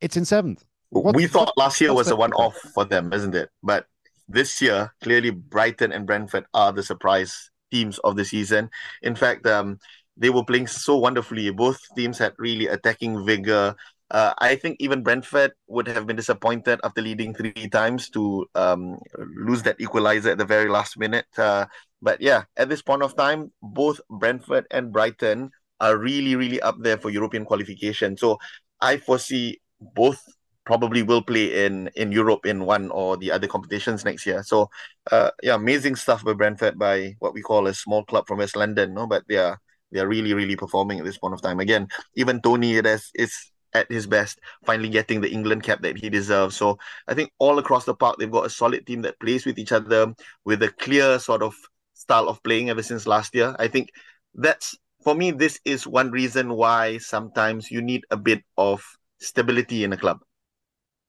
It's 0.00 0.16
in 0.16 0.24
seventh. 0.24 0.64
What, 0.90 1.16
we 1.16 1.26
thought 1.26 1.52
last 1.56 1.80
year 1.80 1.92
was 1.92 2.10
a 2.10 2.16
one 2.16 2.32
off 2.34 2.56
for 2.74 2.84
them, 2.84 3.12
isn't 3.12 3.34
it? 3.34 3.48
But 3.62 3.86
this 4.28 4.60
year, 4.60 4.92
clearly 5.02 5.30
Brighton 5.30 5.92
and 5.92 6.06
Brentford 6.06 6.46
are 6.54 6.72
the 6.72 6.82
surprise 6.82 7.50
teams 7.70 7.98
of 8.00 8.16
the 8.16 8.24
season. 8.24 8.70
In 9.02 9.14
fact, 9.14 9.46
um, 9.46 9.78
they 10.16 10.30
were 10.30 10.44
playing 10.44 10.66
so 10.66 10.96
wonderfully. 10.96 11.50
Both 11.50 11.80
teams 11.96 12.18
had 12.18 12.34
really 12.38 12.68
attacking 12.68 13.24
vigor. 13.26 13.74
Uh, 14.10 14.32
I 14.38 14.54
think 14.56 14.76
even 14.78 15.02
Brentford 15.02 15.52
would 15.66 15.88
have 15.88 16.06
been 16.06 16.16
disappointed 16.16 16.78
after 16.84 17.02
leading 17.02 17.34
three 17.34 17.68
times 17.68 18.10
to 18.10 18.46
um, 18.54 18.98
lose 19.18 19.62
that 19.62 19.80
equalizer 19.80 20.30
at 20.30 20.38
the 20.38 20.44
very 20.44 20.70
last 20.70 20.98
minute. 20.98 21.26
Uh, 21.36 21.66
but 22.00 22.20
yeah, 22.20 22.44
at 22.56 22.68
this 22.68 22.82
point 22.82 23.02
of 23.02 23.16
time, 23.16 23.50
both 23.62 24.00
Brentford 24.08 24.66
and 24.70 24.92
Brighton 24.92 25.50
are 25.80 25.98
really, 25.98 26.36
really 26.36 26.60
up 26.60 26.76
there 26.80 26.96
for 26.98 27.10
European 27.10 27.44
qualification. 27.44 28.16
So 28.16 28.38
I 28.80 28.98
foresee 28.98 29.60
both 29.80 30.22
probably 30.64 31.02
will 31.02 31.22
play 31.22 31.66
in 31.66 31.88
in 31.96 32.12
Europe 32.12 32.46
in 32.46 32.64
one 32.64 32.90
or 32.90 33.16
the 33.16 33.30
other 33.30 33.46
competitions 33.46 34.04
next 34.04 34.26
year. 34.26 34.42
So 34.42 34.70
uh 35.10 35.30
yeah, 35.42 35.54
amazing 35.54 35.96
stuff 35.96 36.24
by 36.24 36.32
Brentford 36.32 36.78
by 36.78 37.16
what 37.18 37.34
we 37.34 37.42
call 37.42 37.66
a 37.66 37.74
small 37.74 38.04
club 38.04 38.26
from 38.26 38.38
West 38.38 38.56
London, 38.56 38.94
no? 38.94 39.06
But 39.06 39.24
they 39.28 39.36
are 39.36 39.60
they 39.92 40.00
are 40.00 40.08
really, 40.08 40.34
really 40.34 40.56
performing 40.56 40.98
at 40.98 41.04
this 41.04 41.18
point 41.18 41.34
of 41.34 41.42
time. 41.42 41.60
Again, 41.60 41.88
Ivan 42.18 42.40
Toney 42.40 42.76
it 42.76 42.86
is 42.86 43.10
is 43.14 43.34
at 43.72 43.90
his 43.90 44.06
best, 44.06 44.38
finally 44.64 44.88
getting 44.88 45.20
the 45.20 45.30
England 45.30 45.64
cap 45.64 45.82
that 45.82 45.98
he 45.98 46.08
deserves. 46.08 46.56
So 46.56 46.78
I 47.08 47.14
think 47.14 47.32
all 47.38 47.58
across 47.58 47.84
the 47.84 47.94
park 47.94 48.16
they've 48.18 48.30
got 48.30 48.46
a 48.46 48.50
solid 48.50 48.86
team 48.86 49.02
that 49.02 49.18
plays 49.18 49.44
with 49.44 49.58
each 49.58 49.72
other 49.72 50.14
with 50.44 50.62
a 50.62 50.68
clear 50.68 51.18
sort 51.18 51.42
of 51.42 51.54
style 51.94 52.28
of 52.28 52.42
playing 52.42 52.70
ever 52.70 52.82
since 52.82 53.06
last 53.06 53.34
year. 53.34 53.56
I 53.58 53.68
think 53.68 53.90
that's 54.34 54.76
for 55.04 55.14
me, 55.14 55.30
this 55.30 55.60
is 55.64 55.86
one 55.86 56.10
reason 56.10 56.54
why 56.54 56.98
sometimes 56.98 57.70
you 57.70 57.82
need 57.82 58.04
a 58.10 58.16
bit 58.16 58.42
of 58.56 58.82
stability 59.20 59.84
in 59.84 59.92
a 59.92 59.96
club. 59.96 60.20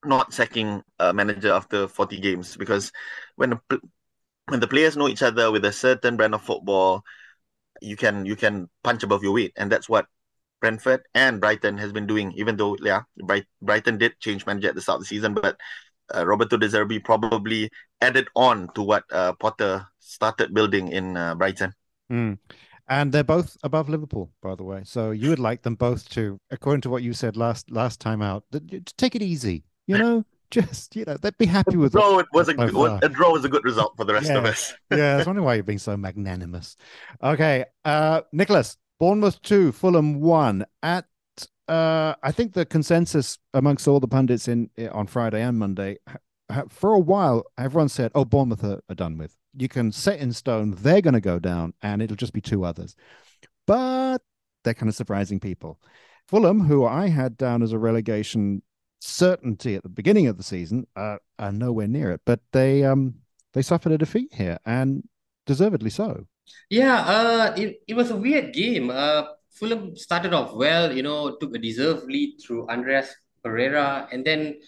Not 0.06 0.34
sacking 0.34 0.84
a 1.00 1.13
manager 1.13 1.52
after 1.52 1.88
40 1.88 2.20
games 2.20 2.58
because 2.58 2.91
when 3.36 3.60
the, 3.70 3.80
when 4.48 4.60
the 4.60 4.68
players 4.68 4.96
know 4.96 5.08
each 5.08 5.24
other 5.24 5.52
with 5.52 5.65
a 5.65 5.72
certain 5.72 6.18
brand 6.18 6.36
of 6.36 6.41
football, 6.41 7.04
you 7.82 7.96
can 7.96 8.26
you 8.26 8.36
can 8.36 8.70
punch 8.84 9.04
above 9.04 9.24
your 9.24 9.34
weight, 9.34 9.54
and 9.58 9.72
that's 9.72 9.89
what 9.89 10.06
Brentford 10.62 11.04
and 11.13 11.41
Brighton 11.41 11.78
has 11.78 11.91
been 11.91 12.08
doing. 12.08 12.32
Even 12.36 12.56
though 12.56 12.78
yeah, 12.82 13.02
Bright, 13.18 13.46
Brighton 13.62 13.98
did 13.98 14.20
change 14.20 14.46
manager 14.46 14.70
at 14.70 14.76
the 14.76 14.82
start 14.82 14.98
of 14.98 15.02
the 15.02 15.08
season, 15.08 15.34
but 15.34 15.58
uh, 16.13 16.26
Roberto 16.26 16.58
De 16.58 16.68
Zerbi 16.68 17.04
probably 17.04 17.70
added 18.02 18.28
on 18.36 18.70
to 18.76 18.82
what 18.82 19.04
uh, 19.12 19.34
Potter 19.34 19.88
started 20.00 20.54
building 20.54 20.89
in 20.89 21.18
uh, 21.18 21.36
Brighton. 21.36 21.74
Mm. 22.12 22.38
And 22.88 23.12
they're 23.12 23.24
both 23.24 23.58
above 23.63 23.89
Liverpool, 23.89 24.32
by 24.44 24.54
the 24.54 24.63
way. 24.63 24.82
So 24.86 25.10
you 25.10 25.30
would 25.30 25.39
like 25.39 25.63
them 25.63 25.74
both 25.74 26.08
to, 26.10 26.38
according 26.52 26.82
to 26.82 26.89
what 26.89 27.02
you 27.02 27.13
said 27.13 27.36
last 27.36 27.72
last 27.72 28.00
time 28.00 28.22
out, 28.22 28.44
take 28.98 29.15
it 29.15 29.24
easy. 29.24 29.63
You 29.88 29.98
know, 29.98 30.26
just 30.52 30.95
you 30.95 31.06
know, 31.06 31.17
they'd 31.17 31.38
be 31.38 31.45
happy 31.45 31.78
with. 31.78 31.91
draw 31.91 32.19
it 32.19 32.28
was 32.34 32.48
a 32.48 32.54
good, 32.54 33.04
a 33.04 33.10
draw 33.10 33.32
was 33.32 33.45
a 33.45 33.50
good 33.50 33.63
result 33.63 33.95
for 33.98 34.04
the 34.04 34.13
rest 34.13 34.30
yeah. 34.30 34.38
of 34.38 34.45
us. 34.45 34.74
yeah, 34.91 35.13
I 35.13 35.17
was 35.17 35.28
wondering 35.28 35.45
why 35.45 35.56
you're 35.56 35.63
being 35.63 35.80
so 35.80 35.95
magnanimous. 35.95 36.78
Okay, 37.24 37.65
uh, 37.84 38.21
Nicholas, 38.32 38.78
Bournemouth 39.00 39.41
two, 39.41 39.71
Fulham 39.71 40.19
one 40.21 40.65
at. 40.84 41.06
Uh, 41.67 42.13
I 42.21 42.32
think 42.32 42.54
the 42.54 42.63
consensus 42.63 43.39
amongst 43.56 43.88
all 43.88 44.00
the 44.00 44.08
pundits 44.08 44.48
in 44.48 44.69
on 44.91 45.08
Friday 45.08 45.41
and 45.41 45.58
Monday, 45.58 45.98
for 46.69 46.93
a 46.93 47.00
while, 47.00 47.45
everyone 47.58 47.89
said, 47.89 48.12
"Oh, 48.13 48.26
Bournemouth 48.26 48.63
are, 48.63 48.82
are 48.89 48.95
done 48.95 49.17
with." 49.17 49.36
you 49.58 49.67
can 49.67 49.91
set 49.91 50.19
in 50.19 50.34
stone 50.34 50.76
they're 50.80 51.02
going 51.02 51.13
to 51.13 51.21
go 51.21 51.39
down 51.39 51.74
and 51.82 52.02
it'll 52.02 52.15
just 52.15 52.34
be 52.34 52.41
two 52.41 52.65
others. 52.65 52.95
But 53.65 54.19
they're 54.63 54.74
kind 54.74 54.89
of 54.89 54.95
surprising 54.95 55.39
people. 55.39 55.80
Fulham, 56.28 56.62
who 56.62 56.86
I 56.86 57.08
had 57.08 57.38
down 57.38 57.62
as 57.62 57.71
a 57.71 57.80
relegation 57.80 58.62
certainty 59.06 59.76
at 59.76 59.84
the 59.84 59.89
beginning 59.89 60.28
of 60.28 60.38
the 60.38 60.44
season, 60.44 60.88
uh, 60.96 61.18
are 61.38 61.52
nowhere 61.52 61.88
near 61.88 62.12
it. 62.12 62.22
But 62.26 62.41
they 62.52 62.84
um 62.84 63.15
they 63.54 63.62
suffered 63.62 63.91
a 63.91 63.98
defeat 63.98 64.34
here 64.34 64.58
and 64.65 65.08
deservedly 65.46 65.89
so. 65.89 66.26
Yeah, 66.70 66.98
uh, 67.02 67.54
it, 67.58 67.82
it 67.88 67.96
was 67.96 68.12
a 68.12 68.15
weird 68.15 68.54
game. 68.54 68.89
Uh, 68.89 69.24
Fulham 69.52 69.96
started 69.96 70.34
off 70.34 70.54
well, 70.54 70.91
you 70.91 71.02
know, 71.02 71.38
took 71.38 71.56
a 71.56 71.60
deserved 71.60 72.06
lead 72.06 72.38
through 72.41 72.70
Andreas 72.70 73.15
Pereira, 73.44 74.08
and 74.12 74.26
then 74.26 74.60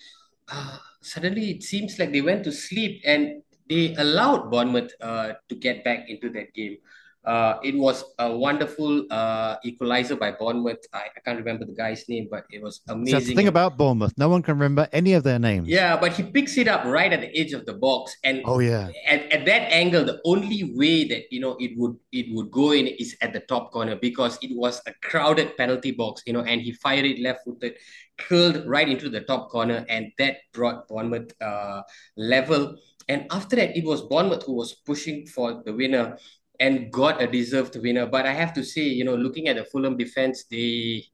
uh, 0.47 0.77
suddenly 1.01 1.51
it 1.51 1.63
seems 1.63 1.99
like 1.99 2.11
they 2.11 2.21
went 2.21 2.43
to 2.45 2.51
sleep 2.51 3.01
and 3.05 3.43
they 3.69 3.93
allowed 3.95 4.49
Bournemouth 4.49 4.93
uh, 5.01 5.33
to 5.49 5.55
get 5.55 5.83
back 5.83 6.09
into 6.09 6.29
that 6.29 6.53
game. 6.53 6.77
Uh, 7.27 7.59
it 7.61 7.75
was 7.75 8.05
a 8.19 8.31
wonderful 8.31 9.05
uh, 9.11 9.57
equalizer 9.65 10.15
by 10.15 10.31
Bournemouth. 10.31 10.79
I, 10.93 11.11
I, 11.11 11.19
can't 11.25 11.37
remember 11.37 11.65
the 11.65 11.73
guy's 11.73 12.07
name, 12.07 12.29
but 12.31 12.45
it 12.49 12.63
was 12.63 12.79
amazing. 12.87 13.11
That's 13.11 13.25
the 13.27 13.35
thing 13.35 13.49
about 13.49 13.77
Bournemouth. 13.77 14.13
No 14.17 14.29
one 14.29 14.41
can 14.41 14.53
remember 14.53 14.87
any 14.93 15.11
of 15.11 15.23
their 15.23 15.37
names. 15.37 15.67
Yeah, 15.67 15.97
but 15.97 16.13
he 16.13 16.23
picks 16.23 16.57
it 16.57 16.69
up 16.69 16.85
right 16.85 17.11
at 17.11 17.19
the 17.19 17.37
edge 17.37 17.51
of 17.51 17.65
the 17.65 17.73
box. 17.73 18.15
And 18.23 18.43
oh 18.45 18.59
yeah. 18.59 18.91
At, 19.05 19.29
at 19.29 19.45
that 19.45 19.73
angle, 19.73 20.05
the 20.05 20.21
only 20.23 20.71
way 20.73 21.03
that 21.09 21.23
you 21.29 21.41
know 21.41 21.57
it 21.59 21.71
would 21.75 21.97
it 22.13 22.33
would 22.33 22.49
go 22.49 22.71
in 22.71 22.87
is 22.87 23.17
at 23.21 23.33
the 23.33 23.41
top 23.41 23.73
corner 23.73 23.97
because 23.97 24.39
it 24.41 24.55
was 24.55 24.81
a 24.87 24.93
crowded 25.03 25.57
penalty 25.57 25.91
box, 25.91 26.23
you 26.25 26.31
know, 26.31 26.43
and 26.43 26.61
he 26.61 26.71
fired 26.71 27.03
it 27.03 27.19
left-footed, 27.19 27.75
curled 28.17 28.65
right 28.65 28.87
into 28.87 29.09
the 29.09 29.19
top 29.27 29.49
corner, 29.49 29.85
and 29.89 30.13
that 30.17 30.37
brought 30.53 30.87
Bournemouth 30.87 31.33
uh, 31.41 31.81
level. 32.15 32.77
And 33.09 33.27
after 33.31 33.57
that, 33.57 33.75
it 33.75 33.83
was 33.83 34.01
Bournemouth 34.03 34.43
who 34.43 34.53
was 34.53 34.75
pushing 34.85 35.27
for 35.27 35.61
the 35.65 35.73
winner 35.73 36.17
and 36.59 36.91
got 36.91 37.21
a 37.21 37.27
deserved 37.27 37.75
winner. 37.81 38.05
But 38.05 38.25
I 38.25 38.33
have 38.33 38.53
to 38.53 38.63
say, 38.63 38.81
you 38.81 39.03
know, 39.03 39.15
looking 39.15 39.47
at 39.47 39.55
the 39.55 39.65
Fulham 39.65 39.97
defense, 39.97 40.45
they 40.49 41.05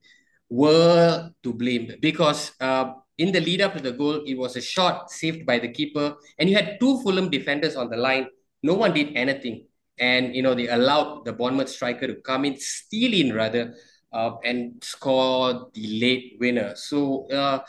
were 0.49 1.31
to 1.43 1.53
blame 1.53 1.91
because 1.99 2.53
uh, 2.61 2.93
in 3.17 3.31
the 3.31 3.41
lead 3.41 3.61
up 3.61 3.73
to 3.73 3.81
the 3.81 3.91
goal, 3.91 4.23
it 4.25 4.37
was 4.37 4.55
a 4.55 4.61
shot 4.61 5.11
saved 5.11 5.45
by 5.45 5.59
the 5.59 5.67
keeper, 5.67 6.15
and 6.37 6.49
you 6.49 6.55
had 6.55 6.79
two 6.79 7.01
Fulham 7.01 7.29
defenders 7.29 7.75
on 7.75 7.89
the 7.89 7.97
line. 7.97 8.27
No 8.61 8.73
one 8.73 8.93
did 8.93 9.15
anything, 9.15 9.65
and 9.99 10.35
you 10.35 10.41
know 10.41 10.53
they 10.53 10.67
allowed 10.69 11.25
the 11.25 11.33
Bournemouth 11.33 11.69
striker 11.69 12.07
to 12.07 12.15
come 12.21 12.45
in, 12.45 12.57
steal 12.59 13.13
in 13.13 13.33
rather, 13.33 13.75
uh, 14.13 14.37
and 14.43 14.81
score 14.83 15.69
the 15.73 15.99
late 15.99 16.37
winner. 16.39 16.75
So. 16.75 17.27
Uh, 17.29 17.59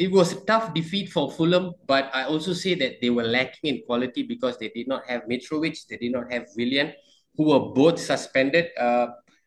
it 0.00 0.10
was 0.10 0.32
a 0.32 0.40
tough 0.46 0.72
defeat 0.72 1.12
for 1.12 1.30
Fulham, 1.30 1.74
but 1.86 2.08
I 2.14 2.24
also 2.24 2.54
say 2.54 2.74
that 2.76 3.02
they 3.02 3.10
were 3.10 3.22
lacking 3.22 3.76
in 3.76 3.82
quality 3.84 4.22
because 4.22 4.56
they 4.56 4.70
did 4.70 4.88
not 4.88 5.04
have 5.06 5.24
Mitrovic, 5.28 5.86
they 5.88 5.98
did 5.98 6.12
not 6.12 6.32
have 6.32 6.46
Willian, 6.56 6.94
who 7.40 7.56
were 7.56 7.72
both 7.72 7.98
suspended 7.98 8.68
uh, 8.78 9.06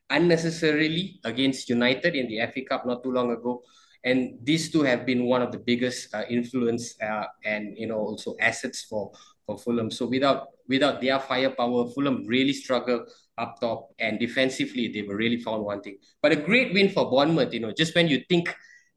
unnecessarily 0.09 1.19
against 1.25 1.69
United 1.69 2.15
in 2.15 2.27
the 2.27 2.41
FA 2.49 2.65
Cup 2.65 2.87
not 2.87 3.03
too 3.03 3.11
long 3.11 3.29
ago. 3.29 3.61
And 4.03 4.39
these 4.41 4.71
two 4.71 4.81
have 4.81 5.05
been 5.05 5.25
one 5.25 5.43
of 5.43 5.51
the 5.51 5.59
biggest 5.59 6.09
uh, 6.11 6.23
influence 6.27 6.99
uh, 6.99 7.25
and 7.45 7.77
you 7.77 7.85
know 7.85 7.99
also 7.99 8.35
assets 8.41 8.81
for 8.89 9.11
for 9.45 9.59
Fulham. 9.59 9.91
So 9.91 10.07
without 10.07 10.47
without 10.67 11.01
their 11.01 11.19
firepower, 11.19 11.87
Fulham 11.93 12.25
really 12.25 12.51
struggled 12.51 13.07
up 13.37 13.61
top 13.61 13.93
and 13.99 14.19
defensively 14.19 14.87
they 14.87 15.03
were 15.03 15.15
really 15.15 15.37
found 15.37 15.63
wanting. 15.63 15.97
But 16.19 16.31
a 16.31 16.35
great 16.35 16.73
win 16.73 16.89
for 16.89 17.11
Bournemouth. 17.11 17.53
You 17.53 17.59
know, 17.59 17.73
just 17.77 17.93
when 17.93 18.07
you 18.07 18.23
think 18.27 18.49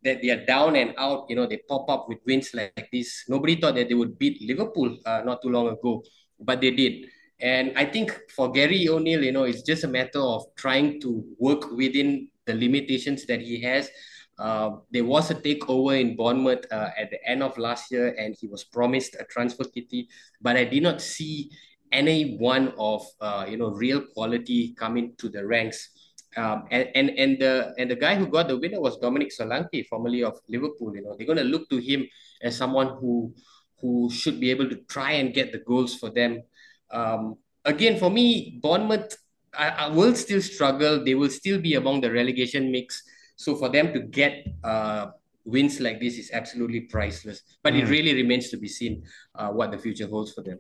that 0.05 0.23
they 0.23 0.31
are 0.31 0.43
down 0.47 0.75
and 0.75 0.95
out, 0.97 1.27
you 1.29 1.37
know, 1.37 1.47
they 1.47 1.61
pop 1.69 1.85
up 1.91 2.09
with 2.09 2.19
wins 2.27 2.55
like, 2.55 2.89
this. 2.91 3.25
Nobody 3.29 3.61
thought 3.61 3.75
that 3.75 3.91
they 3.91 3.95
would 3.95 4.19
beat 4.19 4.41
Liverpool 4.41 4.97
uh, 5.05 5.21
not 5.23 5.43
too 5.43 5.51
long 5.51 5.69
ago, 5.69 6.03
but 6.41 6.63
they 6.63 6.71
did. 6.71 7.13
And 7.41 7.73
I 7.77 7.85
think 7.85 8.19
for 8.35 8.51
Gary 8.51 8.89
O'Neill, 8.89 9.23
you 9.23 9.33
know, 9.33 9.45
it's 9.45 9.63
just 9.63 9.85
a 9.85 9.89
matter 9.89 10.21
of 10.21 10.45
trying 10.57 11.01
to 11.03 11.25
work 11.39 11.71
within 11.71 12.29
the 12.47 12.55
limitations 12.55 13.27
that 13.27 13.41
he 13.41 13.61
has. 13.61 13.91
Uh, 14.39 14.77
there 14.91 15.05
was 15.05 15.31
a 15.31 15.35
takeover 15.35 15.99
in 15.99 16.17
Bournemouth 16.17 16.65
uh, 16.71 16.91
at 16.97 17.11
the 17.11 17.19
end 17.27 17.43
of 17.43 17.57
last 17.59 17.91
year, 17.91 18.15
and 18.19 18.35
he 18.39 18.47
was 18.47 18.65
promised 18.65 19.17
a 19.19 19.25
transfer 19.25 19.65
kitty, 19.65 20.09
but 20.41 20.57
I 20.57 20.65
did 20.65 20.83
not 20.83 21.01
see 21.01 21.51
any 21.93 22.37
one 22.37 22.73
of 22.79 23.03
uh, 23.21 23.47
you 23.49 23.57
know 23.57 23.71
real 23.71 24.03
quality 24.15 24.75
coming 24.75 25.15
to 25.19 25.29
the 25.29 25.47
ranks. 25.47 25.91
Um, 26.37 26.65
and, 26.71 26.91
and 26.95 27.11
and 27.11 27.39
the 27.41 27.75
and 27.79 27.91
the 27.91 27.97
guy 27.97 28.15
who 28.15 28.27
got 28.27 28.49
the 28.49 28.59
winner 28.59 28.81
was 28.81 28.99
Dominic 28.99 29.31
Solanke, 29.33 29.87
formerly 29.87 30.23
of 30.23 30.39
Liverpool. 30.49 30.95
You 30.95 31.03
know, 31.03 31.15
they're 31.17 31.27
going 31.27 31.39
to 31.39 31.45
look 31.45 31.71
to 31.71 31.79
him 31.79 32.07
as 32.43 32.57
someone 32.57 32.89
who 33.01 33.35
who 33.81 34.11
should 34.11 34.39
be 34.39 34.51
able 34.51 34.69
to 34.69 34.77
try 34.89 35.13
and 35.13 35.33
get 35.33 35.53
the 35.53 35.59
goals 35.59 35.95
for 35.95 36.11
them 36.11 36.43
um, 36.91 37.37
again, 37.65 37.99
for 37.99 38.11
me, 38.11 38.59
Bournemouth, 38.63 39.17
I, 39.53 39.69
I, 39.69 39.89
will 39.89 40.15
still 40.15 40.43
struggle. 40.43 41.05
They 41.05 41.15
will 41.15 41.31
still 41.31 41.61
be 41.61 41.75
among 41.75 42.01
the 42.01 42.11
relegation 42.11 42.71
mix. 42.71 43.03
So 43.37 43.55
for 43.57 43.69
them 43.69 43.93
to 43.93 44.01
get 44.01 44.47
uh, 44.63 45.09
wins 45.45 45.81
like 45.81 46.01
this 46.01 46.19
is 46.19 46.31
absolutely 46.33 46.81
priceless. 46.81 47.43
But 47.63 47.75
mm. 47.75 47.83
it 47.83 47.89
really 47.89 48.15
remains 48.15 48.51
to 48.51 48.57
be 48.57 48.69
seen 48.69 49.05
uh, 49.35 49.49
what 49.49 49.71
the 49.71 49.79
future 49.79 50.07
holds 50.07 50.33
for 50.33 50.43
them. 50.43 50.59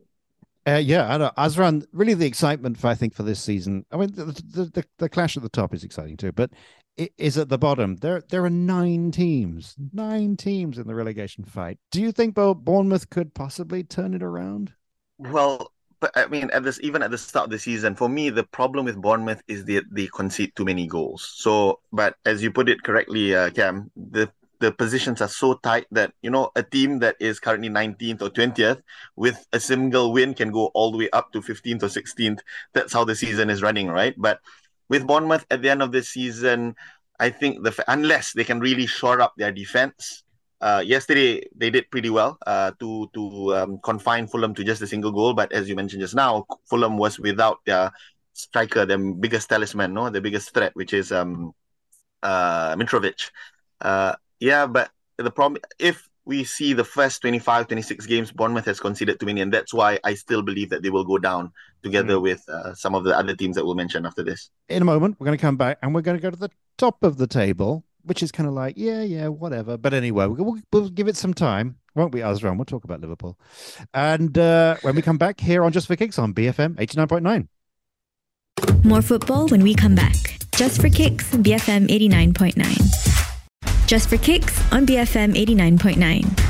Uh, 0.66 0.82
yeah, 0.82 1.12
I 1.12 1.16
know. 1.16 1.30
Azran, 1.38 1.86
really 1.92 2.14
the 2.14 2.26
excitement 2.26 2.76
for 2.76 2.88
I 2.88 2.94
think 2.94 3.14
for 3.14 3.22
this 3.22 3.40
season. 3.40 3.86
I 3.92 3.98
mean, 3.98 4.12
the, 4.12 4.24
the, 4.24 4.64
the, 4.72 4.84
the 4.98 5.08
clash 5.08 5.36
at 5.36 5.44
the 5.44 5.48
top 5.48 5.72
is 5.72 5.84
exciting 5.84 6.16
too, 6.16 6.32
but 6.32 6.50
it 6.96 7.12
is 7.18 7.38
at 7.38 7.48
the 7.48 7.58
bottom. 7.58 7.96
There 7.96 8.22
there 8.28 8.44
are 8.44 8.50
nine 8.50 9.12
teams, 9.12 9.76
nine 9.92 10.36
teams 10.36 10.78
in 10.78 10.88
the 10.88 10.94
relegation 10.94 11.44
fight. 11.44 11.78
Do 11.92 12.00
you 12.00 12.10
think 12.10 12.34
Bournemouth 12.34 13.10
could 13.10 13.32
possibly 13.32 13.84
turn 13.84 14.12
it 14.12 14.24
around? 14.24 14.72
Well, 15.18 15.72
but 16.00 16.10
I 16.14 16.26
mean, 16.26 16.50
at 16.50 16.62
this 16.62 16.78
even 16.82 17.02
at 17.02 17.10
the 17.10 17.18
start 17.18 17.44
of 17.44 17.50
the 17.50 17.58
season, 17.58 17.94
for 17.94 18.08
me, 18.08 18.30
the 18.30 18.44
problem 18.44 18.84
with 18.84 19.00
Bournemouth 19.00 19.42
is 19.48 19.64
that 19.66 19.84
they 19.90 20.08
concede 20.08 20.54
too 20.54 20.64
many 20.64 20.86
goals. 20.86 21.32
So, 21.36 21.80
but 21.92 22.16
as 22.24 22.42
you 22.42 22.50
put 22.50 22.68
it 22.68 22.82
correctly, 22.82 23.34
uh, 23.34 23.50
Cam, 23.50 23.90
the 23.96 24.30
the 24.58 24.72
positions 24.72 25.20
are 25.20 25.28
so 25.28 25.54
tight 25.54 25.86
that 25.90 26.12
you 26.22 26.30
know 26.30 26.50
a 26.56 26.62
team 26.62 26.98
that 27.00 27.16
is 27.20 27.40
currently 27.40 27.68
19th 27.68 28.22
or 28.22 28.30
20th 28.30 28.80
with 29.16 29.46
a 29.52 29.60
single 29.60 30.12
win 30.12 30.34
can 30.34 30.50
go 30.50 30.66
all 30.74 30.90
the 30.90 30.98
way 30.98 31.10
up 31.10 31.32
to 31.32 31.40
15th 31.40 31.82
or 31.82 31.88
16th. 31.88 32.40
That's 32.72 32.92
how 32.92 33.04
the 33.04 33.14
season 33.14 33.50
is 33.50 33.62
running, 33.62 33.88
right? 33.88 34.14
But 34.16 34.40
with 34.88 35.06
Bournemouth 35.06 35.46
at 35.50 35.62
the 35.62 35.70
end 35.70 35.82
of 35.82 35.92
the 35.92 36.02
season, 36.02 36.74
I 37.18 37.30
think 37.30 37.64
the 37.64 37.84
unless 37.88 38.32
they 38.32 38.44
can 38.44 38.60
really 38.60 38.86
shore 38.86 39.20
up 39.20 39.34
their 39.36 39.52
defense, 39.52 40.24
uh, 40.60 40.82
yesterday 40.84 41.42
they 41.54 41.70
did 41.70 41.90
pretty 41.90 42.10
well 42.10 42.38
uh, 42.46 42.72
to 42.80 43.10
to 43.14 43.54
um, 43.56 43.78
confine 43.82 44.26
Fulham 44.26 44.54
to 44.54 44.64
just 44.64 44.82
a 44.82 44.86
single 44.86 45.12
goal. 45.12 45.34
But 45.34 45.52
as 45.52 45.68
you 45.68 45.76
mentioned 45.76 46.00
just 46.00 46.14
now, 46.14 46.46
Fulham 46.64 46.96
was 46.96 47.18
without 47.18 47.58
their 47.66 47.92
striker, 48.32 48.86
their 48.86 48.98
biggest 48.98 49.48
talisman, 49.48 49.94
no, 49.94 50.10
the 50.10 50.20
biggest 50.20 50.52
threat, 50.52 50.72
which 50.74 50.92
is 50.92 51.12
um, 51.12 51.52
uh, 52.22 52.74
Mitrovic. 52.76 53.30
Uh, 53.80 54.14
yeah, 54.40 54.66
but 54.66 54.90
the 55.18 55.30
problem 55.30 55.60
if 55.78 56.08
we 56.26 56.42
see 56.42 56.72
the 56.72 56.84
first 56.84 57.20
25, 57.20 57.68
26 57.68 58.04
games, 58.06 58.32
Bournemouth 58.32 58.64
has 58.64 58.80
conceded 58.80 59.20
too 59.20 59.26
many, 59.26 59.40
and 59.40 59.52
that's 59.52 59.72
why 59.72 59.98
I 60.02 60.14
still 60.14 60.42
believe 60.42 60.70
that 60.70 60.82
they 60.82 60.90
will 60.90 61.04
go 61.04 61.18
down 61.18 61.52
together 61.84 62.14
mm. 62.14 62.22
with 62.22 62.46
uh, 62.48 62.74
some 62.74 62.96
of 62.96 63.04
the 63.04 63.16
other 63.16 63.34
teams 63.34 63.54
that 63.54 63.64
we'll 63.64 63.76
mention 63.76 64.04
after 64.04 64.24
this. 64.24 64.50
In 64.68 64.82
a 64.82 64.84
moment, 64.84 65.16
we're 65.18 65.26
going 65.26 65.38
to 65.38 65.40
come 65.40 65.56
back 65.56 65.78
and 65.82 65.94
we're 65.94 66.00
going 66.02 66.16
to 66.16 66.22
go 66.22 66.30
to 66.30 66.36
the 66.36 66.50
top 66.76 67.04
of 67.04 67.16
the 67.16 67.28
table 67.28 67.84
which 68.06 68.22
is 68.22 68.32
kind 68.32 68.48
of 68.48 68.54
like, 68.54 68.74
yeah, 68.76 69.02
yeah, 69.02 69.28
whatever. 69.28 69.76
But 69.76 69.92
anyway, 69.92 70.26
we'll, 70.26 70.58
we'll 70.72 70.88
give 70.88 71.08
it 71.08 71.16
some 71.16 71.34
time, 71.34 71.76
won't 71.94 72.14
we, 72.14 72.20
Azran? 72.20 72.56
We'll 72.56 72.64
talk 72.64 72.84
about 72.84 73.00
Liverpool. 73.00 73.38
And 73.92 74.38
uh, 74.38 74.76
when 74.82 74.94
we 74.94 75.02
come 75.02 75.18
back 75.18 75.40
here 75.40 75.64
on 75.64 75.72
Just 75.72 75.86
for 75.88 75.96
Kicks 75.96 76.18
on 76.18 76.32
BFM 76.32 76.76
89.9. 76.76 77.48
More 78.84 79.02
football 79.02 79.48
when 79.48 79.62
we 79.62 79.74
come 79.74 79.94
back. 79.94 80.38
Just 80.52 80.80
for 80.80 80.88
Kicks, 80.88 81.30
BFM 81.34 81.88
89.9. 81.88 83.86
Just 83.86 84.08
for 84.08 84.16
Kicks 84.16 84.72
on 84.72 84.86
BFM 84.86 85.34
89.9. 85.34 86.45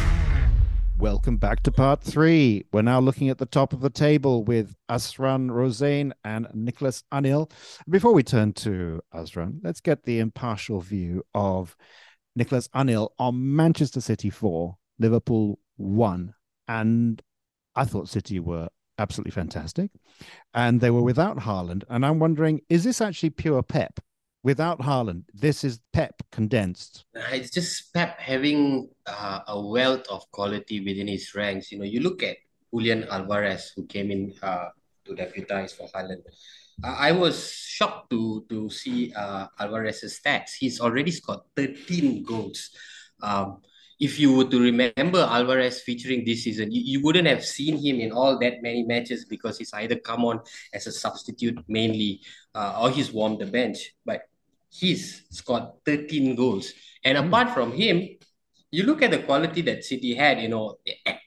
Welcome 0.99 1.37
back 1.37 1.63
to 1.65 1.71
part 1.71 2.03
three. 2.03 2.65
We're 2.73 2.81
now 2.81 3.01
looking 3.01 3.29
at 3.29 3.37
the 3.37 3.45
top 3.45 3.75
of 3.75 3.83
the 3.83 3.91
table 3.91 4.45
with 4.45 4.75
Azran 4.89 5.51
Rozaine 5.51 6.15
and 6.25 6.47
Nicholas 6.55 7.05
Anil. 7.13 7.51
Before 7.87 8.15
we 8.15 8.23
turn 8.23 8.55
to 8.55 9.03
Azran, 9.15 9.61
let's 9.63 9.81
get 9.81 10.05
the 10.05 10.21
impartial 10.21 10.81
view 10.81 11.23
of 11.35 11.77
Nicholas 12.35 12.69
Anil 12.69 13.11
on 13.19 13.55
Manchester 13.55 14.01
City 14.01 14.31
4, 14.31 14.75
Liverpool 14.99 15.59
1. 15.77 16.33
And 16.67 17.21
I 17.75 17.85
thought 17.85 18.09
City 18.09 18.41
were 18.41 18.69
absolutely 18.99 19.33
fantastic. 19.33 19.91
And 20.55 20.81
they 20.81 20.91
were 20.91 21.03
without 21.03 21.41
Haaland. 21.41 21.85
And 21.91 22.07
I'm 22.07 22.19
wondering, 22.19 22.63
is 22.71 22.85
this 22.85 23.03
actually 23.03 23.31
pure 23.31 23.63
pep? 23.63 24.01
Without 24.47 24.79
Haaland, 24.79 25.25
this 25.35 25.65
is 25.65 25.81
Pep 25.93 26.23
condensed. 26.31 27.05
It's 27.33 27.51
just 27.51 27.93
Pep 27.93 28.17
having 28.21 28.89
uh, 29.05 29.41
a 29.49 29.61
wealth 29.61 30.07
of 30.07 30.23
quality 30.31 30.79
within 30.79 31.09
his 31.09 31.35
ranks. 31.35 31.73
You 31.73 31.81
know, 31.81 31.85
you 31.85 31.99
look 31.99 32.23
at 32.23 32.37
Julian 32.73 33.09
Alvarez, 33.11 33.73
who 33.75 33.87
came 33.87 34.13
in 34.13 34.33
uh, 34.41 34.69
to 35.05 35.17
deputize 35.17 35.73
for 35.73 35.89
Haaland. 35.89 36.23
Uh, 36.79 36.95
I 36.97 37.11
was 37.11 37.51
shocked 37.51 38.11
to 38.11 38.47
to 38.49 38.71
see 38.71 39.13
uh, 39.15 39.49
Alvarez's 39.59 40.21
stats. 40.23 40.55
He's 40.55 40.81
already 40.81 41.11
scored 41.11 41.41
13 41.57 42.23
goals. 42.23 42.71
Um, 43.23 43.67
if 43.99 44.21
you 44.21 44.31
were 44.37 44.45
to 44.45 44.61
remember 44.61 45.27
Alvarez 45.27 45.81
featuring 45.81 46.23
this 46.25 46.45
season, 46.45 46.71
you, 46.71 46.83
you 46.85 47.03
wouldn't 47.03 47.27
have 47.27 47.43
seen 47.45 47.79
him 47.83 47.99
in 47.99 48.13
all 48.13 48.39
that 48.39 48.63
many 48.63 48.85
matches 48.85 49.25
because 49.25 49.59
he's 49.59 49.73
either 49.73 49.97
come 49.97 50.25
on 50.25 50.41
as 50.73 50.87
a 50.87 50.93
substitute 50.93 51.59
mainly 51.67 52.21
uh, 52.55 52.79
or 52.79 52.91
he's 52.91 53.11
warmed 53.11 53.41
the 53.41 53.47
bench. 53.47 53.97
But 54.05 54.29
he's 54.79 55.25
scored 55.31 55.65
13 55.85 56.35
goals. 56.35 56.73
And 57.05 57.19
mm. 57.19 57.27
apart 57.27 57.51
from 57.51 57.73
him, 57.73 58.09
you 58.71 58.85
look 58.85 59.03
at 59.03 59.11
the 59.11 59.21
quality 59.21 59.63
that 59.63 59.85
City 59.85 60.15
had, 60.15 60.41
you 60.41 60.49
know, 60.49 60.77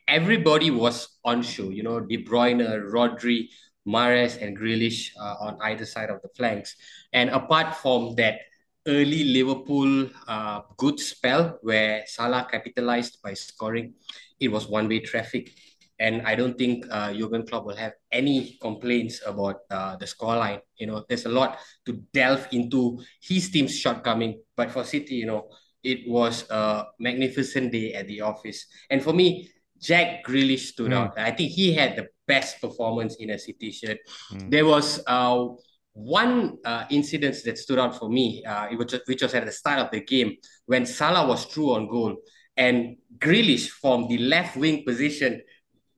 everybody 0.08 0.72
was 0.72 1.18
on 1.24 1.42
show, 1.42 1.70
you 1.70 1.84
know, 1.84 2.00
De 2.00 2.24
Bruyne, 2.24 2.62
Rodri, 2.92 3.50
Mahrez, 3.88 4.42
and 4.42 4.58
Grealish 4.58 5.12
uh, 5.20 5.36
on 5.40 5.58
either 5.64 5.86
side 5.86 6.10
of 6.10 6.22
the 6.22 6.30
flanks. 6.36 6.76
And 7.14 7.30
apart 7.30 7.76
from 7.76 8.16
that, 8.16 8.40
early 8.88 9.24
Liverpool 9.24 10.10
uh, 10.28 10.62
good 10.78 11.00
spell 11.00 11.60
where 11.62 12.04
Salah 12.08 12.48
capitalized 12.50 13.22
by 13.22 13.34
scoring. 13.34 13.94
It 14.40 14.50
was 14.50 14.68
one-way 14.68 15.00
traffic. 15.02 15.52
And 16.00 16.22
I 16.26 16.36
don't 16.36 16.58
think 16.58 16.86
uh, 16.90 17.14
Jurgen 17.14 17.46
Klopp 17.46 17.66
will 17.66 17.76
have 17.76 17.94
any 18.12 18.58
complaints 18.62 19.22
about 19.26 19.58
uh, 19.70 19.98
the 19.98 20.06
scoreline. 20.06 20.62
You 20.78 20.88
know, 20.88 21.06
there's 21.08 21.26
a 21.26 21.30
lot 21.30 21.60
to 21.86 22.02
delve 22.14 22.48
into 22.52 23.02
his 23.22 23.50
team's 23.50 23.78
shortcoming. 23.78 24.42
But 24.56 24.72
for 24.72 24.84
City, 24.84 25.16
you 25.16 25.26
know, 25.26 25.50
it 25.84 26.10
was 26.10 26.50
a 26.50 26.86
magnificent 27.00 27.72
day 27.72 27.94
at 27.94 28.08
the 28.08 28.22
office. 28.22 28.66
And 28.90 29.04
for 29.04 29.14
me, 29.14 29.50
Jack 29.82 30.26
Grealish 30.26 30.72
stood 30.72 30.92
mm. 30.92 30.96
out. 30.96 31.20
I 31.20 31.32
think 31.32 31.52
he 31.52 31.74
had 31.74 31.96
the 31.96 32.08
best 32.28 32.62
performance 32.62 33.16
in 33.16 33.32
a 33.32 33.40
City 33.40 33.72
shirt. 33.72 33.98
Mm. 34.32 34.52
There 34.52 34.66
was 34.66 35.04
uh, 35.06 35.48
one 35.94 36.58
uh, 36.64 36.86
incident 36.90 37.36
that 37.44 37.58
stood 37.58 37.80
out 37.80 37.98
for 37.98 38.10
me, 38.10 38.44
uh, 38.46 38.68
it 38.72 38.78
was, 38.78 38.96
which 39.06 39.22
was 39.22 39.34
at 39.34 39.46
the 39.46 39.52
start 39.52 39.80
of 39.80 39.92
the 39.92 40.02
game 40.02 40.38
when 40.66 40.86
Salah 40.86 41.28
was 41.28 41.46
through 41.46 41.74
on 41.74 41.88
goal 41.88 42.16
and 42.56 42.98
Grealish 43.18 43.70
from 43.70 44.08
the 44.08 44.18
left 44.18 44.58
wing 44.58 44.84
position 44.86 45.42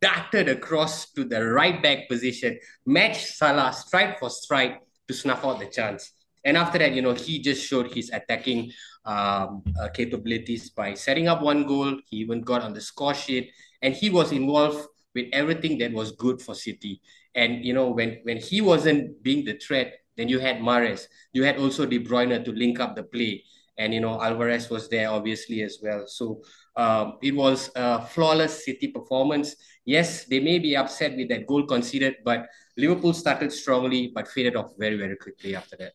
darted 0.01 0.49
across 0.49 1.11
to 1.11 1.23
the 1.23 1.45
right 1.45 1.81
back 1.81 2.09
position, 2.09 2.59
matched 2.85 3.35
Salah 3.35 3.71
strike 3.73 4.19
for 4.19 4.29
strike 4.29 4.81
to 5.07 5.13
snuff 5.13 5.45
out 5.45 5.59
the 5.59 5.67
chance. 5.67 6.13
And 6.43 6.57
after 6.57 6.79
that, 6.79 6.93
you 6.93 7.01
know, 7.01 7.13
he 7.13 7.39
just 7.39 7.63
showed 7.65 7.93
his 7.93 8.09
attacking 8.09 8.71
um, 9.05 9.63
uh, 9.79 9.89
capabilities 9.93 10.71
by 10.71 10.95
setting 10.95 11.27
up 11.27 11.41
one 11.41 11.67
goal. 11.67 11.97
He 12.09 12.17
even 12.17 12.41
got 12.41 12.63
on 12.63 12.73
the 12.73 12.81
score 12.81 13.13
sheet, 13.13 13.51
and 13.81 13.93
he 13.93 14.09
was 14.09 14.31
involved 14.31 14.87
with 15.13 15.27
everything 15.33 15.77
that 15.79 15.91
was 15.91 16.13
good 16.13 16.41
for 16.41 16.55
City. 16.55 17.01
And 17.35 17.63
you 17.63 17.73
know, 17.73 17.89
when 17.91 18.19
when 18.23 18.37
he 18.37 18.61
wasn't 18.61 19.21
being 19.21 19.45
the 19.45 19.57
threat, 19.57 19.93
then 20.17 20.29
you 20.29 20.39
had 20.39 20.57
Mahrez, 20.57 21.07
You 21.33 21.43
had 21.43 21.57
also 21.57 21.85
De 21.85 21.99
Bruyne 21.99 22.43
to 22.43 22.51
link 22.51 22.79
up 22.79 22.95
the 22.95 23.03
play. 23.03 23.43
And 23.77 23.93
you 23.93 23.99
know, 23.99 24.21
Alvarez 24.21 24.69
was 24.69 24.89
there 24.89 25.09
obviously 25.09 25.61
as 25.63 25.79
well. 25.81 26.05
So 26.07 26.41
um, 26.75 27.17
it 27.21 27.35
was 27.35 27.71
a 27.75 28.05
flawless 28.05 28.65
City 28.65 28.87
performance. 28.87 29.55
Yes, 29.85 30.25
they 30.25 30.39
may 30.39 30.59
be 30.59 30.75
upset 30.75 31.15
with 31.15 31.29
that 31.29 31.47
goal 31.47 31.65
conceded, 31.65 32.17
but 32.23 32.47
Liverpool 32.77 33.13
started 33.13 33.51
strongly 33.51 34.11
but 34.13 34.27
faded 34.27 34.55
off 34.55 34.71
very, 34.77 34.97
very 34.97 35.15
quickly 35.15 35.55
after 35.55 35.75
that. 35.77 35.93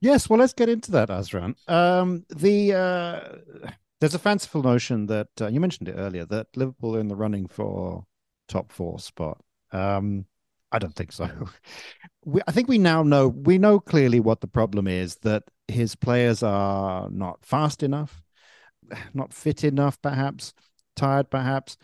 Yes, 0.00 0.28
well, 0.28 0.40
let's 0.40 0.52
get 0.52 0.68
into 0.68 0.90
that, 0.92 1.10
Azran. 1.10 1.54
Um, 1.68 2.24
the 2.28 2.74
uh, 2.74 3.70
there's 4.00 4.14
a 4.14 4.18
fanciful 4.18 4.62
notion 4.62 5.06
that 5.06 5.28
uh, 5.40 5.46
you 5.46 5.60
mentioned 5.60 5.88
it 5.88 5.94
earlier 5.96 6.26
that 6.26 6.48
Liverpool 6.56 6.96
are 6.96 7.00
in 7.00 7.06
the 7.06 7.14
running 7.14 7.46
for 7.46 8.04
top 8.48 8.72
four 8.72 8.98
spot. 8.98 9.40
Um, 9.70 10.26
I 10.72 10.78
don't 10.78 10.96
think 10.96 11.12
so. 11.12 11.28
We, 12.24 12.40
I 12.46 12.52
think 12.52 12.68
we 12.68 12.78
now 12.78 13.02
know 13.02 13.28
we 13.28 13.58
know 13.58 13.80
clearly 13.80 14.20
what 14.20 14.40
the 14.40 14.46
problem 14.46 14.86
is 14.86 15.16
that 15.16 15.42
his 15.68 15.96
players 15.96 16.42
are 16.42 17.10
not 17.10 17.44
fast 17.44 17.82
enough, 17.82 18.22
not 19.14 19.32
fit 19.32 19.64
enough, 19.64 20.00
perhaps 20.00 20.54
tired, 20.94 21.30
perhaps, 21.30 21.76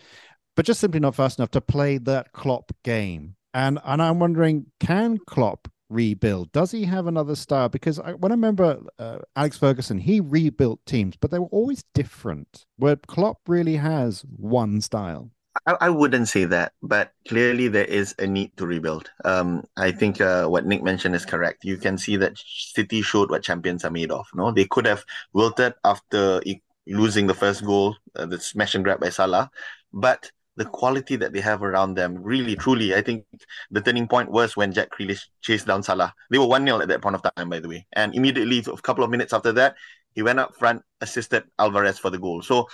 but 0.57 0.65
just 0.65 0.81
simply 0.81 1.01
not 1.01 1.17
fast 1.17 1.39
enough 1.39 1.51
to 1.53 1.61
play 1.61 1.99
that 1.99 2.33
Klopp 2.33 2.73
game. 2.85 3.35
And 3.53 3.81
and 3.85 4.01
I'm 4.01 4.21
wondering, 4.21 4.67
can 4.81 5.19
Klopp 5.27 5.69
rebuild? 5.91 6.53
Does 6.53 6.71
he 6.71 6.85
have 6.85 7.07
another 7.07 7.35
style? 7.35 7.69
Because 7.69 7.99
I, 7.99 8.13
when 8.13 8.33
I 8.33 8.37
remember 8.37 8.81
uh, 8.99 9.19
Alex 9.37 9.59
Ferguson, 9.59 9.99
he 9.99 10.21
rebuilt 10.21 10.81
teams, 10.87 11.17
but 11.17 11.31
they 11.31 11.39
were 11.39 11.47
always 11.47 11.85
different. 11.95 12.67
Where 12.77 12.97
Klopp 12.97 13.39
really 13.49 13.77
has 13.77 14.23
one 14.37 14.81
style. 14.81 15.31
I, 15.67 15.77
I 15.83 15.89
wouldn't 15.91 16.29
say 16.29 16.45
that, 16.47 16.73
but 16.83 17.13
clearly 17.29 17.69
there 17.69 17.85
is 17.85 18.15
a 18.19 18.27
need 18.27 18.57
to 18.57 18.67
rebuild. 18.67 19.11
Um, 19.25 19.65
I 19.77 19.93
think 19.93 20.21
uh, 20.21 20.47
what 20.47 20.67
Nick 20.67 20.83
mentioned 20.83 21.15
is 21.15 21.25
correct. 21.25 21.65
You 21.65 21.77
can 21.77 21.99
see 21.99 22.17
that 22.17 22.39
City 22.39 23.03
showed 23.03 23.31
what 23.31 23.43
champions 23.43 23.85
are 23.85 23.91
made 23.91 24.11
of. 24.11 24.27
No, 24.35 24.51
they 24.51 24.67
could 24.67 24.87
have 24.87 25.05
wilted 25.33 25.75
after 25.85 26.41
losing 26.87 27.27
the 27.27 27.35
first 27.35 27.65
goal, 27.65 27.97
uh, 28.17 28.27
the 28.27 28.41
smash 28.41 28.75
and 28.75 28.85
grab 28.85 29.01
by 29.01 29.11
Salah, 29.11 29.51
but 29.93 30.31
the 30.57 30.65
quality 30.65 31.15
that 31.17 31.33
they 31.33 31.41
have 31.41 31.63
around 31.63 31.95
them, 31.95 32.19
really, 32.21 32.57
truly, 32.57 32.95
I 32.95 33.01
think 33.01 33.25
the 33.71 33.81
turning 33.81 34.09
point 34.09 34.31
was 34.31 34.57
when 34.57 34.73
Jack 34.73 34.89
Grealish 34.91 35.27
chased 35.41 35.67
down 35.67 35.85
Salah. 35.85 36.13
They 36.31 36.39
were 36.39 36.49
1 36.49 36.65
0 36.67 36.81
at 36.81 36.89
that 36.89 37.01
point 37.01 37.15
of 37.15 37.23
time, 37.23 37.49
by 37.49 37.61
the 37.61 37.69
way. 37.69 37.87
And 37.93 38.13
immediately, 38.15 38.59
a 38.59 38.77
couple 38.83 39.05
of 39.05 39.11
minutes 39.11 39.33
after 39.33 39.53
that, 39.53 39.77
he 40.15 40.23
went 40.23 40.41
up 40.41 40.57
front, 40.57 40.83
assisted 41.01 41.45
Alvarez 41.61 41.99
for 41.99 42.11
the 42.11 42.19
goal. 42.19 42.43
So, 42.43 42.67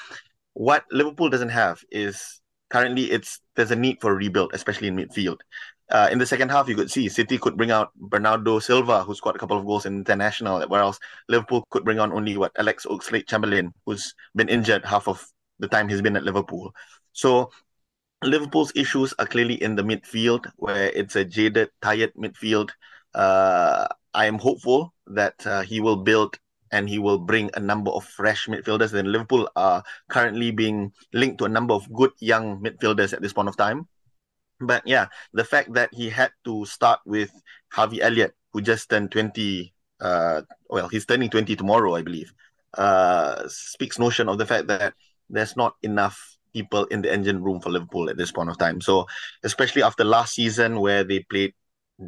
what 0.55 0.85
Liverpool 0.90 1.29
doesn't 1.29 1.51
have 1.51 1.85
is 1.90 2.40
currently 2.70 3.11
it's 3.11 3.40
there's 3.57 3.70
a 3.70 3.77
need 3.77 4.00
for 4.00 4.12
a 4.12 4.14
rebuild, 4.14 4.53
especially 4.55 4.88
in 4.88 4.96
midfield. 4.96 5.38
Uh, 5.90 6.09
in 6.11 6.18
the 6.18 6.27
second 6.27 6.50
half, 6.50 6.68
you 6.68 6.74
could 6.74 6.90
see 6.90 7.09
City 7.09 7.37
could 7.37 7.57
bring 7.57 7.70
out 7.70 7.92
Bernardo 7.96 8.59
Silva, 8.59 9.03
who 9.03 9.14
scored 9.14 9.37
a 9.37 9.38
couple 9.38 9.59
of 9.59 9.66
goals 9.66 9.85
in 9.85 9.96
international, 9.96 10.64
whereas 10.68 10.98
Liverpool 11.29 11.66
could 11.70 11.85
bring 11.85 12.00
on 12.00 12.12
only 12.12 12.37
what 12.38 12.53
Alex 12.59 12.87
Oxlade-Chamberlain, 12.87 13.72
who's 13.85 14.14
been 14.35 14.48
injured 14.48 14.85
half 14.85 15.07
of 15.09 15.24
the 15.59 15.68
time 15.68 15.88
he's 15.88 16.00
been 16.00 16.16
at 16.16 16.24
Liverpool. 16.24 16.74
So 17.12 17.50
Liverpool's 18.22 18.72
issues 18.74 19.12
are 19.18 19.27
clearly 19.27 19.62
in 19.62 19.77
the 19.77 19.83
midfield, 19.83 20.50
where 20.57 20.90
it's 20.90 21.16
a 21.16 21.24
jaded, 21.24 21.68
tired 21.83 22.14
midfield. 22.14 22.70
Uh, 23.14 23.87
I 24.14 24.27
am 24.27 24.38
hopeful 24.38 24.94
that 25.09 25.46
uh, 25.46 25.62
he 25.62 25.81
will 25.81 25.96
build 25.96 26.38
and 26.74 26.90
he 26.90 26.98
will 26.98 27.18
bring 27.18 27.50
a 27.54 27.60
number 27.60 27.92
of 27.92 28.04
fresh 28.04 28.48
midfielders. 28.48 28.92
And 28.92 29.06
Liverpool 29.06 29.48
are 29.54 29.84
currently 30.08 30.50
being 30.50 30.92
linked 31.12 31.38
to 31.38 31.44
a 31.44 31.48
number 31.48 31.72
of 31.72 31.87
good 31.92 32.10
young 32.18 32.58
midfielders 32.60 33.12
at 33.12 33.22
this 33.22 33.32
point 33.32 33.48
of 33.48 33.56
time. 33.56 33.87
But 34.58 34.82
yeah, 34.84 35.06
the 35.32 35.44
fact 35.44 35.72
that 35.74 35.94
he 35.94 36.10
had 36.10 36.32
to 36.44 36.66
start 36.66 36.98
with 37.06 37.30
Harvey 37.70 38.02
Elliott, 38.02 38.34
who 38.52 38.60
just 38.60 38.90
turned 38.90 39.12
20, 39.12 39.72
uh, 40.00 40.42
well, 40.68 40.88
he's 40.88 41.06
turning 41.06 41.30
20 41.30 41.54
tomorrow, 41.54 41.94
I 41.94 42.02
believe, 42.02 42.34
uh, 42.76 43.46
speaks 43.46 44.00
notion 44.00 44.28
of 44.28 44.38
the 44.38 44.46
fact 44.46 44.66
that 44.66 44.94
there's 45.30 45.56
not 45.56 45.76
enough 45.82 46.18
people 46.52 46.87
in 46.87 47.02
the 47.02 47.12
engine 47.12 47.42
room 47.42 47.60
for 47.60 47.70
Liverpool 47.70 48.10
at 48.10 48.16
this 48.16 48.32
point 48.32 48.50
of 48.50 48.58
time. 48.58 48.80
So, 48.80 49.06
especially 49.44 49.84
after 49.84 50.02
last 50.02 50.34
season 50.34 50.80
where 50.80 51.04
they 51.04 51.20
played 51.20 51.54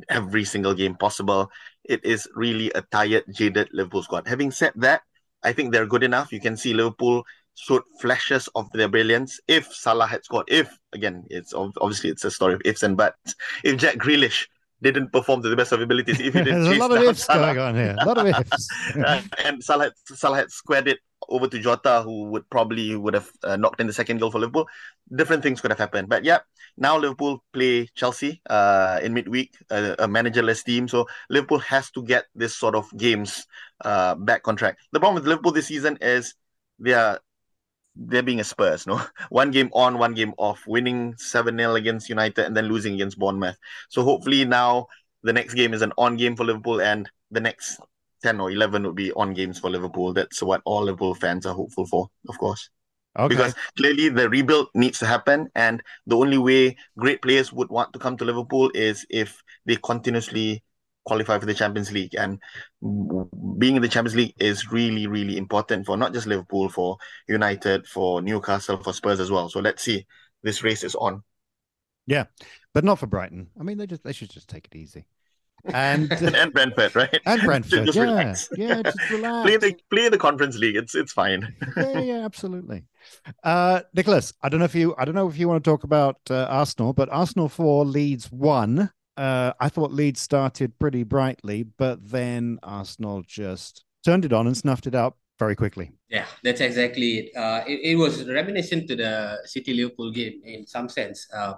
every 0.08 0.44
single 0.44 0.74
game 0.74 0.94
possible. 0.94 1.50
It 1.84 2.04
is 2.04 2.28
really 2.34 2.70
a 2.74 2.82
tired, 2.82 3.24
jaded 3.30 3.68
Liverpool 3.72 4.02
squad. 4.02 4.26
Having 4.26 4.50
said 4.52 4.72
that, 4.76 5.02
I 5.42 5.52
think 5.52 5.72
they're 5.72 5.86
good 5.86 6.02
enough. 6.02 6.32
You 6.32 6.40
can 6.40 6.56
see 6.56 6.74
Liverpool 6.74 7.24
showed 7.54 7.82
flashes 8.00 8.48
of 8.54 8.70
their 8.72 8.88
brilliance. 8.88 9.40
If 9.48 9.72
Salah 9.72 10.06
had 10.06 10.24
scored, 10.24 10.46
if 10.48 10.76
again, 10.92 11.24
it's 11.30 11.54
obviously 11.54 12.10
it's 12.10 12.24
a 12.24 12.30
story 12.30 12.54
of 12.54 12.62
ifs 12.64 12.82
and 12.82 12.96
buts. 12.96 13.34
If 13.64 13.78
Jack 13.78 13.96
Grealish 13.96 14.46
didn't 14.82 15.12
perform 15.12 15.42
to 15.42 15.48
the 15.48 15.56
best 15.56 15.72
of 15.72 15.80
abilities, 15.80 16.20
if 16.20 16.34
he 16.34 16.42
didn't 16.44 16.64
There's 16.64 16.76
a 16.76 16.80
lot 16.80 16.96
of 16.96 17.02
ifs 17.02 17.24
Salah, 17.24 17.54
going 17.54 17.68
on 17.68 17.74
here. 17.74 17.96
A 17.98 18.06
lot 18.06 18.18
of 18.18 18.26
ifs. 18.26 18.68
and 19.44 19.62
Salah 19.62 19.84
had, 19.84 19.92
Salah 20.18 20.36
had 20.36 20.50
squared 20.50 20.88
it 20.88 20.98
over 21.28 21.48
to 21.48 21.58
Jota, 21.58 22.02
who 22.02 22.24
would 22.30 22.48
probably 22.50 22.94
would 22.94 23.14
have 23.14 23.30
uh, 23.42 23.56
knocked 23.56 23.80
in 23.80 23.86
the 23.86 23.92
second 23.92 24.18
goal 24.18 24.30
for 24.30 24.38
Liverpool. 24.38 24.68
Different 25.14 25.42
things 25.42 25.60
could 25.60 25.70
have 25.70 25.78
happened. 25.78 26.08
But 26.08 26.24
yeah, 26.24 26.38
now 26.76 26.96
Liverpool 26.96 27.42
play 27.52 27.88
Chelsea 27.94 28.40
uh, 28.48 29.00
in 29.02 29.14
midweek, 29.14 29.56
uh, 29.70 29.96
a 29.98 30.08
managerless 30.08 30.64
team. 30.64 30.88
So 30.88 31.06
Liverpool 31.30 31.58
has 31.60 31.90
to 31.92 32.02
get 32.02 32.26
this 32.34 32.56
sort 32.56 32.74
of 32.74 32.90
games 32.96 33.46
uh, 33.84 34.14
back 34.14 34.46
on 34.48 34.56
track. 34.56 34.78
The 34.92 35.00
problem 35.00 35.16
with 35.16 35.28
Liverpool 35.28 35.52
this 35.52 35.66
season 35.66 35.98
is 36.00 36.34
they 36.78 36.94
are 36.94 37.20
they're 37.98 38.22
being 38.22 38.40
a 38.40 38.44
Spurs, 38.44 38.86
no? 38.86 39.00
One 39.30 39.50
game 39.50 39.70
on, 39.72 39.98
one 39.98 40.12
game 40.12 40.34
off, 40.36 40.66
winning 40.66 41.14
7 41.16 41.56
0 41.56 41.74
against 41.76 42.10
United 42.10 42.44
and 42.44 42.56
then 42.56 42.66
losing 42.66 42.94
against 42.94 43.18
Bournemouth. 43.18 43.56
So 43.88 44.02
hopefully 44.02 44.44
now 44.44 44.88
the 45.22 45.32
next 45.32 45.54
game 45.54 45.72
is 45.72 45.82
an 45.82 45.92
on 45.96 46.16
game 46.16 46.36
for 46.36 46.44
Liverpool 46.44 46.80
and 46.80 47.08
the 47.30 47.40
next 47.40 47.80
10 48.22 48.40
or 48.40 48.50
11 48.50 48.84
would 48.84 48.94
be 48.94 49.12
on 49.12 49.34
games 49.34 49.58
for 49.58 49.70
Liverpool. 49.70 50.12
That's 50.12 50.42
what 50.42 50.62
all 50.64 50.84
Liverpool 50.84 51.14
fans 51.14 51.46
are 51.46 51.54
hopeful 51.54 51.86
for, 51.86 52.08
of 52.28 52.38
course. 52.38 52.70
Okay. 53.18 53.34
Because 53.34 53.54
clearly 53.76 54.08
the 54.10 54.28
rebuild 54.28 54.68
needs 54.74 54.98
to 54.98 55.06
happen. 55.06 55.48
And 55.54 55.82
the 56.06 56.16
only 56.16 56.38
way 56.38 56.76
great 56.98 57.22
players 57.22 57.52
would 57.52 57.70
want 57.70 57.92
to 57.92 57.98
come 57.98 58.16
to 58.18 58.24
Liverpool 58.24 58.70
is 58.74 59.06
if 59.08 59.42
they 59.64 59.76
continuously 59.76 60.62
qualify 61.06 61.38
for 61.38 61.46
the 61.46 61.54
Champions 61.54 61.92
League. 61.92 62.14
And 62.14 62.40
being 63.58 63.76
in 63.76 63.82
the 63.82 63.88
Champions 63.88 64.16
League 64.16 64.34
is 64.38 64.70
really, 64.70 65.06
really 65.06 65.38
important 65.38 65.86
for 65.86 65.96
not 65.96 66.12
just 66.12 66.26
Liverpool, 66.26 66.68
for 66.68 66.98
United, 67.28 67.86
for 67.86 68.20
Newcastle, 68.20 68.82
for 68.82 68.92
Spurs 68.92 69.20
as 69.20 69.30
well. 69.30 69.48
So 69.48 69.60
let's 69.60 69.82
see. 69.82 70.06
This 70.42 70.62
race 70.62 70.84
is 70.84 70.94
on. 70.94 71.22
Yeah, 72.06 72.24
but 72.72 72.84
not 72.84 72.98
for 72.98 73.06
Brighton. 73.06 73.48
I 73.58 73.62
mean, 73.62 73.78
they 73.78 73.86
just 73.86 74.04
they 74.04 74.12
should 74.12 74.30
just 74.30 74.48
take 74.48 74.66
it 74.66 74.76
easy. 74.76 75.06
And 75.72 76.10
and 76.34 76.52
Brentford, 76.52 76.94
right? 76.94 77.20
And 77.26 77.42
Brentford, 77.42 77.86
just 77.86 77.96
yeah, 77.96 78.02
relax. 78.02 78.48
yeah, 78.56 78.82
just 78.82 78.98
relax. 79.10 79.48
play 79.48 79.56
the 79.56 79.76
play 79.90 80.08
the 80.08 80.18
Conference 80.18 80.56
League. 80.56 80.76
It's 80.76 80.94
it's 80.94 81.12
fine. 81.12 81.54
yeah, 81.76 82.00
yeah, 82.00 82.24
absolutely. 82.24 82.84
Uh, 83.42 83.80
Nicholas, 83.94 84.32
I 84.42 84.48
don't 84.48 84.60
know 84.60 84.66
if 84.66 84.74
you, 84.74 84.94
I 84.98 85.04
don't 85.04 85.14
know 85.14 85.28
if 85.28 85.38
you 85.38 85.48
want 85.48 85.62
to 85.62 85.70
talk 85.70 85.84
about 85.84 86.18
uh, 86.30 86.46
Arsenal, 86.48 86.92
but 86.92 87.08
Arsenal 87.10 87.48
four, 87.48 87.84
Leeds 87.84 88.30
one. 88.30 88.90
Uh, 89.16 89.52
I 89.60 89.68
thought 89.68 89.92
Leeds 89.92 90.20
started 90.20 90.78
pretty 90.78 91.02
brightly, 91.02 91.62
but 91.62 92.06
then 92.10 92.58
Arsenal 92.62 93.22
just 93.26 93.84
turned 94.04 94.24
it 94.24 94.32
on 94.32 94.46
and 94.46 94.56
snuffed 94.56 94.86
it 94.86 94.94
out 94.94 95.16
very 95.38 95.56
quickly. 95.56 95.92
Yeah, 96.08 96.26
that's 96.42 96.60
exactly 96.60 97.18
it. 97.18 97.36
Uh, 97.36 97.64
it, 97.66 97.80
it 97.92 97.96
was 97.96 98.24
reminiscent 98.26 98.88
to 98.88 98.96
the 98.96 99.38
City 99.44 99.74
Liverpool 99.74 100.10
game 100.10 100.40
in 100.44 100.66
some 100.66 100.88
sense. 100.88 101.26
Uh, 101.32 101.54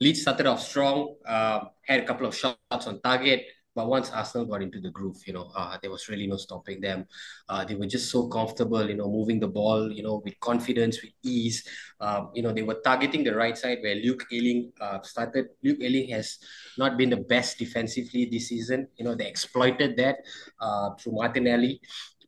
Leeds 0.00 0.22
started 0.22 0.46
off 0.46 0.60
strong, 0.60 1.14
uh, 1.26 1.60
had 1.82 2.00
a 2.00 2.06
couple 2.06 2.26
of 2.26 2.34
shots 2.36 2.86
on 2.86 3.00
target, 3.00 3.46
but 3.74 3.88
once 3.88 4.10
Arsenal 4.10 4.46
got 4.46 4.62
into 4.62 4.80
the 4.80 4.90
groove, 4.90 5.16
you 5.26 5.32
know, 5.32 5.50
uh, 5.54 5.76
there 5.82 5.90
was 5.90 6.08
really 6.08 6.26
no 6.26 6.36
stopping 6.36 6.80
them. 6.80 7.06
Uh, 7.48 7.64
they 7.64 7.74
were 7.74 7.86
just 7.86 8.10
so 8.10 8.28
comfortable, 8.28 8.88
you 8.88 8.94
know, 8.94 9.10
moving 9.10 9.40
the 9.40 9.48
ball, 9.48 9.90
you 9.90 10.02
know, 10.02 10.22
with 10.24 10.38
confidence, 10.38 11.02
with 11.02 11.12
ease. 11.24 11.66
Um, 12.00 12.30
you 12.34 12.42
know, 12.42 12.52
they 12.52 12.62
were 12.62 12.80
targeting 12.84 13.24
the 13.24 13.34
right 13.34 13.58
side 13.58 13.78
where 13.82 13.96
Luke 13.96 14.24
Ayling 14.32 14.72
uh, 14.80 15.02
started. 15.02 15.46
Luke 15.64 15.78
Ayling 15.80 16.08
has 16.10 16.38
not 16.78 16.96
been 16.96 17.10
the 17.10 17.16
best 17.16 17.58
defensively 17.58 18.26
this 18.26 18.48
season. 18.48 18.86
You 18.96 19.06
know, 19.06 19.14
they 19.16 19.26
exploited 19.26 19.96
that 19.96 20.18
uh, 20.60 20.90
through 20.94 21.14
Martinelli. 21.14 21.80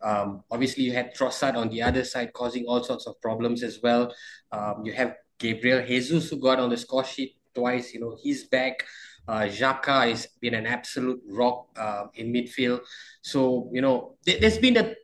Um, 0.03 0.43
obviously, 0.51 0.85
you 0.85 0.93
had 0.93 1.15
Trossard 1.15 1.57
on 1.57 1.69
the 1.69 1.81
other 1.81 2.03
side 2.03 2.33
causing 2.33 2.65
all 2.67 2.83
sorts 2.83 3.07
of 3.07 3.21
problems 3.21 3.63
as 3.63 3.81
well. 3.83 4.13
Um, 4.51 4.83
you 4.85 4.93
have 4.95 5.15
Gabriel 5.39 5.87
Jesus 5.87 6.29
who 6.29 6.39
got 6.39 6.59
on 6.59 6.71
the 6.71 6.77
score 6.77 7.05
sheet 7.05 7.37
twice. 7.57 7.95
You 7.95 8.01
know, 8.01 8.17
he's 8.23 8.45
back. 8.45 8.85
Uh, 9.27 9.49
Xhaka 9.51 10.09
has 10.09 10.29
been 10.41 10.55
an 10.55 10.67
absolute 10.67 11.21
rock 11.27 11.67
uh, 11.77 12.05
in 12.15 12.33
midfield. 12.33 12.81
So, 13.23 13.71
you 13.73 13.83
know, 13.83 14.15
th- 14.25 14.41
there's 14.41 14.59
been 14.59 14.77
a 14.77 14.95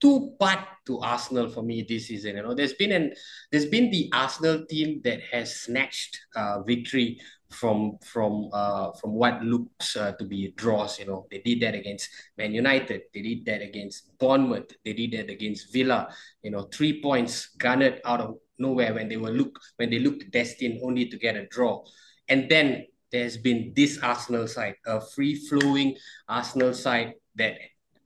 two 0.00 0.34
part 0.40 0.60
to 0.86 0.98
Arsenal 1.00 1.48
for 1.48 1.62
me 1.62 1.84
this 1.88 2.08
season. 2.08 2.36
You 2.36 2.42
know, 2.42 2.54
there's 2.54 2.72
been 2.72 2.92
an 2.92 3.12
there's 3.50 3.66
been 3.66 3.90
the 3.90 4.10
Arsenal 4.12 4.64
team 4.66 5.00
that 5.04 5.20
has 5.30 5.60
snatched 5.60 6.18
uh, 6.34 6.62
victory 6.62 7.20
from 7.50 7.96
from 8.04 8.50
uh 8.52 8.92
from 9.00 9.12
what 9.14 9.42
looks 9.42 9.96
uh, 9.96 10.12
to 10.18 10.24
be 10.24 10.52
draws. 10.56 10.98
You 10.98 11.06
know, 11.06 11.26
they 11.30 11.38
did 11.38 11.60
that 11.62 11.74
against 11.74 12.10
Man 12.36 12.52
United. 12.52 13.02
They 13.14 13.22
did 13.22 13.44
that 13.46 13.62
against 13.62 14.18
Bournemouth. 14.18 14.72
They 14.84 14.92
did 14.92 15.12
that 15.12 15.30
against 15.30 15.72
Villa. 15.72 16.08
You 16.42 16.50
know, 16.50 16.62
three 16.72 17.02
points 17.02 17.54
garnered 17.58 18.00
out 18.04 18.20
of 18.20 18.38
nowhere 18.58 18.94
when 18.94 19.08
they 19.08 19.16
were 19.16 19.30
look 19.30 19.58
when 19.76 19.90
they 19.90 19.98
looked 19.98 20.30
destined 20.30 20.80
only 20.82 21.08
to 21.08 21.16
get 21.16 21.36
a 21.36 21.46
draw. 21.46 21.82
And 22.28 22.48
then 22.48 22.86
there's 23.10 23.36
been 23.36 23.72
this 23.74 23.98
Arsenal 24.02 24.46
side, 24.46 24.74
a 24.86 25.00
free 25.00 25.34
flowing 25.34 25.96
Arsenal 26.28 26.74
side 26.74 27.14
that 27.36 27.56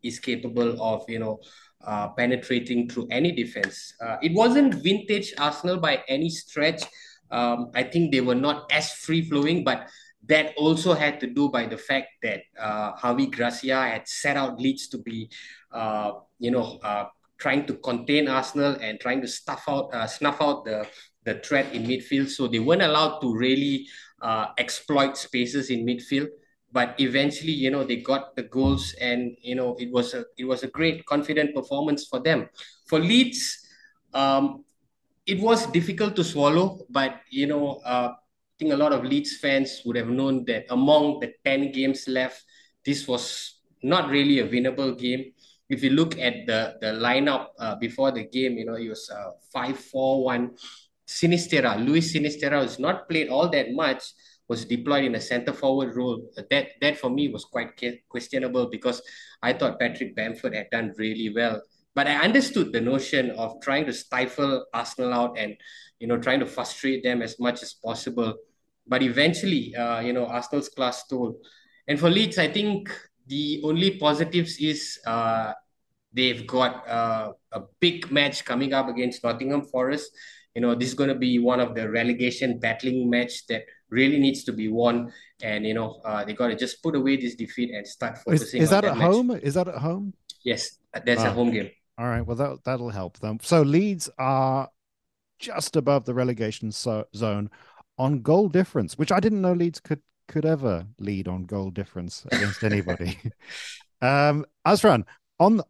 is 0.02 0.18
capable 0.18 0.80
of, 0.80 1.04
you 1.08 1.18
know, 1.18 1.40
uh, 1.84 2.08
penetrating 2.10 2.88
through 2.88 3.08
any 3.10 3.32
defense. 3.32 3.94
Uh, 4.00 4.16
it 4.22 4.32
wasn't 4.32 4.74
vintage 4.74 5.32
Arsenal 5.38 5.78
by 5.78 6.02
any 6.08 6.30
stretch. 6.30 6.82
Um, 7.30 7.70
I 7.74 7.82
think 7.82 8.12
they 8.12 8.20
were 8.20 8.36
not 8.36 8.70
as 8.70 8.92
free 8.92 9.22
flowing, 9.22 9.64
but 9.64 9.88
that 10.28 10.54
also 10.56 10.94
had 10.94 11.18
to 11.20 11.26
do 11.26 11.48
by 11.48 11.66
the 11.66 11.78
fact 11.78 12.08
that 12.22 12.42
uh, 12.58 12.94
Javi 12.94 13.30
Gracia 13.30 13.82
had 13.82 14.06
set 14.06 14.36
out 14.36 14.60
Leeds 14.60 14.88
to 14.88 14.98
be, 14.98 15.28
uh, 15.72 16.12
you 16.38 16.50
know, 16.50 16.78
uh, 16.84 17.06
trying 17.42 17.66
to 17.66 17.74
contain 17.83 18.28
Arsenal 18.28 18.78
and 18.81 19.00
trying 19.00 19.20
to 19.20 19.26
stuff 19.26 19.64
out, 19.66 19.92
uh, 19.92 20.07
snuff 20.07 20.38
out 20.40 20.64
the 20.64 20.87
the 21.24 21.35
threat 21.42 21.74
in 21.74 21.83
midfield. 21.83 22.31
So 22.31 22.46
they 22.46 22.62
weren't 22.62 22.87
allowed 22.87 23.18
to 23.20 23.35
really 23.35 23.87
uh, 24.22 24.46
exploit 24.59 25.16
spaces 25.18 25.70
in 25.70 25.85
midfield. 25.85 26.28
But 26.70 26.94
eventually, 26.98 27.52
you 27.52 27.70
know, 27.70 27.85
they 27.85 27.96
got 27.96 28.35
the 28.37 28.44
goals, 28.44 28.94
and 29.00 29.37
you 29.42 29.55
know, 29.55 29.76
it 29.78 29.90
was 29.90 30.14
a 30.14 30.24
it 30.38 30.46
was 30.46 30.62
a 30.62 30.70
great, 30.70 31.05
confident 31.05 31.55
performance 31.55 32.07
for 32.07 32.22
them. 32.22 32.48
For 32.87 32.98
Leeds, 32.98 33.59
um, 34.14 34.64
it 35.26 35.42
was 35.42 35.66
difficult 35.66 36.16
to 36.16 36.24
swallow, 36.24 36.87
but 36.88 37.20
you 37.28 37.46
know, 37.46 37.83
uh, 37.85 38.14
I 38.14 38.55
think 38.59 38.72
a 38.72 38.76
lot 38.76 38.94
of 38.94 39.05
Leeds 39.05 39.37
fans 39.37 39.83
would 39.85 39.96
have 39.96 40.09
known 40.09 40.46
that 40.46 40.64
among 40.70 41.20
the 41.20 41.35
ten 41.44 41.72
games 41.72 42.09
left, 42.09 42.40
this 42.87 43.07
was 43.07 43.61
not 43.83 44.09
really 44.09 44.38
a 44.38 44.48
winnable 44.48 44.96
game. 44.96 45.35
If 45.72 45.82
you 45.82 45.96
look 45.96 46.20
at 46.20 46.44
the 46.44 46.76
the 46.85 46.92
lineup 47.00 47.56
uh, 47.58 47.76
before 47.80 48.12
the 48.12 48.28
game, 48.28 48.61
you 48.61 48.68
know, 48.68 48.76
it 48.76 48.92
was 48.92 49.08
uh, 49.08 49.32
five 49.48 49.80
four 49.80 50.22
one 50.24 50.52
Sinisterra, 51.12 51.76
Luis 51.85 52.14
Sinisterra 52.14 52.62
was 52.62 52.78
not 52.78 53.08
played 53.08 53.28
all 53.28 53.48
that 53.50 53.72
much, 53.72 54.02
was 54.48 54.64
deployed 54.64 55.04
in 55.04 55.14
a 55.14 55.20
center 55.20 55.52
forward 55.52 55.94
role. 55.94 56.30
That 56.50 56.68
that 56.80 56.96
for 56.96 57.11
me 57.11 57.28
was 57.28 57.44
quite 57.44 57.70
questionable 58.08 58.68
because 58.70 59.02
I 59.42 59.52
thought 59.52 59.78
Patrick 59.78 60.16
Bamford 60.16 60.54
had 60.54 60.70
done 60.70 60.94
really 60.96 61.32
well. 61.35 61.61
But 61.94 62.06
I 62.06 62.16
understood 62.24 62.72
the 62.72 62.80
notion 62.80 63.30
of 63.32 63.61
trying 63.61 63.85
to 63.87 63.92
stifle 63.92 64.64
Arsenal 64.72 65.12
out 65.12 65.38
and 65.38 65.56
you 66.00 66.06
know 66.06 66.16
trying 66.16 66.40
to 66.40 66.46
frustrate 66.46 67.02
them 67.04 67.20
as 67.20 67.38
much 67.38 67.62
as 67.62 67.74
possible. 67.74 68.37
But 68.87 69.02
eventually, 69.02 69.74
uh, 69.76 70.00
you 70.00 70.12
know, 70.12 70.26
Arsenal's 70.26 70.68
class 70.68 71.04
stole. 71.04 71.38
And 71.87 72.00
for 72.00 72.11
Leeds, 72.11 72.38
I 72.38 72.48
think 72.48 72.90
the 73.26 73.61
only 73.64 73.98
positives 73.98 74.58
is 74.58 74.98
uh, 75.06 75.52
they've 76.12 76.46
got 76.46 76.87
uh, 76.88 77.33
a 77.53 77.61
big 77.81 78.11
match 78.11 78.44
coming 78.44 78.72
up 78.72 78.88
against 78.88 79.25
Nottingham 79.25 79.62
Forest. 79.62 80.11
You 80.55 80.61
know 80.61 80.75
this 80.75 80.88
is 80.88 80.94
going 80.94 81.09
to 81.09 81.14
be 81.14 81.38
one 81.38 81.61
of 81.61 81.75
the 81.75 81.88
relegation 81.90 82.59
battling 82.59 83.09
match 83.09 83.46
that 83.46 83.62
really 83.88 84.18
needs 84.18 84.44
to 84.44 84.53
be 84.53 84.68
won. 84.68 85.12
And 85.42 85.64
you 85.64 85.75
know 85.75 86.01
uh, 86.05 86.25
they 86.25 86.35
got 86.35 86.48
to 86.48 86.57
just 86.57 86.83
put 86.83 86.94
away 86.94 87.16
this 87.16 87.35
defeat 87.35 87.70
and 87.75 87.87
start 87.87 88.18
focusing 88.18 88.61
is, 88.61 88.64
is 88.64 88.70
that, 88.70 88.83
that 88.83 88.92
at 88.92 88.98
match. 88.98 89.07
home? 89.12 89.31
Is 89.31 89.55
that 89.55 89.68
at 89.68 89.77
home? 89.77 90.14
Yes 90.44 90.79
that's 90.92 91.22
a 91.22 91.29
Ah. 91.29 91.33
home 91.33 91.51
game. 91.51 91.70
All 91.98 92.07
right 92.07 92.20
well 92.20 92.37
that, 92.37 92.64
that'll 92.64 92.90
help 92.90 93.18
them. 93.20 93.38
So 93.42 93.62
leeds 93.62 94.11
are 94.18 94.68
just 95.38 95.75
above 95.77 96.05
the 96.05 96.14
relegation 96.14 96.70
so, 96.70 97.07
zone 97.16 97.51
on 97.98 98.22
goal 98.22 98.48
difference 98.48 98.96
which 98.96 99.11
i 99.11 99.18
didn't 99.18 99.40
know 99.42 99.53
leeds 99.53 99.81
could 99.81 100.01
could 100.29 100.44
ever 100.46 100.87
lead 101.01 101.27
on 101.27 101.44
goal 101.44 101.70
difference 101.70 102.25
against 102.31 102.62
anybody. 102.62 103.18
Um 104.03 104.44
Azran 104.66 105.05
on 105.38 105.62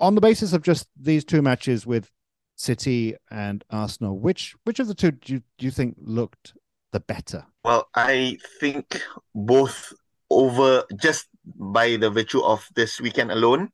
on 0.00 0.14
the 0.14 0.20
basis 0.20 0.52
of 0.52 0.62
just 0.62 0.88
these 0.98 1.24
two 1.24 1.42
matches 1.42 1.86
with 1.86 2.10
City 2.56 3.16
and 3.30 3.64
Arsenal, 3.70 4.18
which 4.18 4.54
which 4.64 4.80
of 4.80 4.88
the 4.88 4.94
two 4.94 5.12
do 5.12 5.34
you, 5.34 5.42
do 5.58 5.66
you 5.66 5.70
think 5.70 5.96
looked 5.98 6.54
the 6.92 7.00
better? 7.00 7.46
Well, 7.64 7.88
I 7.94 8.38
think 8.60 9.02
both 9.34 9.92
over 10.30 10.84
just 11.00 11.28
by 11.44 11.96
the 11.96 12.10
virtue 12.10 12.42
of 12.42 12.66
this 12.74 13.00
weekend 13.00 13.30
alone, 13.30 13.70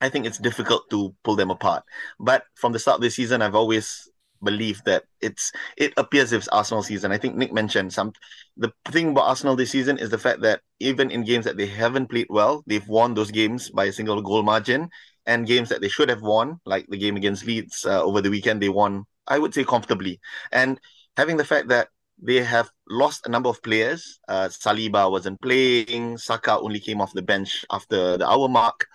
I 0.00 0.08
think 0.08 0.26
it's 0.26 0.38
difficult 0.38 0.88
to 0.90 1.14
pull 1.24 1.36
them 1.36 1.50
apart. 1.50 1.84
But 2.18 2.44
from 2.54 2.72
the 2.72 2.78
start 2.78 2.96
of 2.96 3.02
the 3.02 3.10
season, 3.10 3.42
I've 3.42 3.54
always 3.54 4.08
believed 4.42 4.84
that 4.86 5.04
it's 5.20 5.52
it 5.76 5.92
appears 5.96 6.32
it's 6.32 6.48
Arsenal 6.48 6.82
season. 6.82 7.12
I 7.12 7.18
think 7.18 7.36
Nick 7.36 7.52
mentioned 7.52 7.92
some 7.92 8.12
the 8.56 8.72
thing 8.88 9.10
about 9.10 9.28
Arsenal 9.28 9.56
this 9.56 9.70
season 9.70 9.98
is 9.98 10.10
the 10.10 10.18
fact 10.18 10.40
that 10.42 10.60
even 10.78 11.10
in 11.10 11.24
games 11.24 11.44
that 11.44 11.56
they 11.56 11.66
haven't 11.66 12.08
played 12.08 12.28
well, 12.30 12.64
they've 12.66 12.88
won 12.88 13.14
those 13.14 13.30
games 13.30 13.70
by 13.70 13.84
a 13.84 13.92
single 13.92 14.22
goal 14.22 14.42
margin. 14.42 14.88
And 15.26 15.46
games 15.46 15.68
that 15.68 15.80
they 15.80 15.88
should 15.88 16.08
have 16.08 16.22
won, 16.22 16.60
like 16.64 16.86
the 16.88 16.96
game 16.98 17.16
against 17.16 17.46
Leeds 17.46 17.84
uh, 17.84 18.02
over 18.02 18.20
the 18.20 18.30
weekend, 18.30 18.62
they 18.62 18.68
won, 18.68 19.04
I 19.26 19.38
would 19.38 19.54
say, 19.54 19.64
comfortably. 19.64 20.20
And 20.50 20.80
having 21.16 21.36
the 21.36 21.44
fact 21.44 21.68
that 21.68 21.88
they 22.22 22.42
have 22.42 22.70
lost 22.88 23.26
a 23.26 23.30
number 23.30 23.48
of 23.48 23.62
players. 23.62 24.20
Uh, 24.28 24.48
Saliba 24.48 25.10
wasn't 25.10 25.40
playing. 25.40 26.18
Saka 26.18 26.58
only 26.58 26.80
came 26.80 27.00
off 27.00 27.12
the 27.12 27.22
bench 27.22 27.64
after 27.70 28.16
the 28.18 28.28
hour 28.28 28.48
mark. 28.48 28.86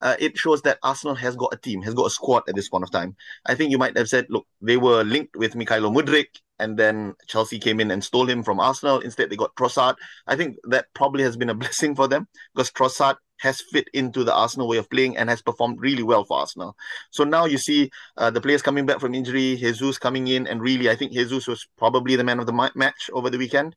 Uh, 0.00 0.14
it 0.20 0.38
shows 0.38 0.62
that 0.62 0.78
Arsenal 0.84 1.16
has 1.16 1.34
got 1.34 1.52
a 1.52 1.56
team, 1.56 1.82
has 1.82 1.94
got 1.94 2.06
a 2.06 2.10
squad 2.10 2.44
at 2.48 2.54
this 2.54 2.68
point 2.68 2.84
of 2.84 2.92
time. 2.92 3.16
I 3.46 3.56
think 3.56 3.72
you 3.72 3.78
might 3.78 3.96
have 3.96 4.08
said, 4.08 4.26
look, 4.28 4.46
they 4.60 4.76
were 4.76 5.02
linked 5.02 5.34
with 5.34 5.54
Mykhailo 5.54 5.92
Mudryk, 5.92 6.28
and 6.60 6.76
then 6.76 7.14
Chelsea 7.26 7.58
came 7.58 7.80
in 7.80 7.90
and 7.90 8.04
stole 8.04 8.28
him 8.28 8.44
from 8.44 8.60
Arsenal. 8.60 9.00
Instead, 9.00 9.28
they 9.28 9.36
got 9.36 9.56
Trossard. 9.56 9.96
I 10.28 10.36
think 10.36 10.56
that 10.68 10.86
probably 10.94 11.24
has 11.24 11.36
been 11.36 11.50
a 11.50 11.54
blessing 11.62 11.96
for 11.96 12.06
them 12.06 12.28
because 12.54 12.70
Trossard 12.70 13.16
has 13.38 13.60
fit 13.60 13.88
into 13.94 14.24
the 14.24 14.34
Arsenal 14.34 14.68
way 14.68 14.76
of 14.76 14.90
playing 14.90 15.16
and 15.16 15.28
has 15.28 15.42
performed 15.42 15.80
really 15.80 16.02
well 16.02 16.24
for 16.24 16.38
Arsenal. 16.38 16.76
So 17.10 17.24
now 17.24 17.44
you 17.46 17.58
see 17.58 17.90
uh, 18.16 18.30
the 18.30 18.40
players 18.40 18.62
coming 18.62 18.86
back 18.86 19.00
from 19.00 19.14
injury, 19.14 19.56
Jesus 19.56 19.98
coming 19.98 20.26
in, 20.28 20.46
and 20.46 20.60
really, 20.60 20.90
I 20.90 20.96
think 20.96 21.12
Jesus 21.12 21.46
was 21.46 21.66
probably 21.76 22.16
the 22.16 22.24
man 22.24 22.40
of 22.40 22.46
the 22.46 22.52
ma- 22.52 22.70
match 22.74 23.10
over 23.12 23.30
the 23.30 23.38
weekend. 23.38 23.74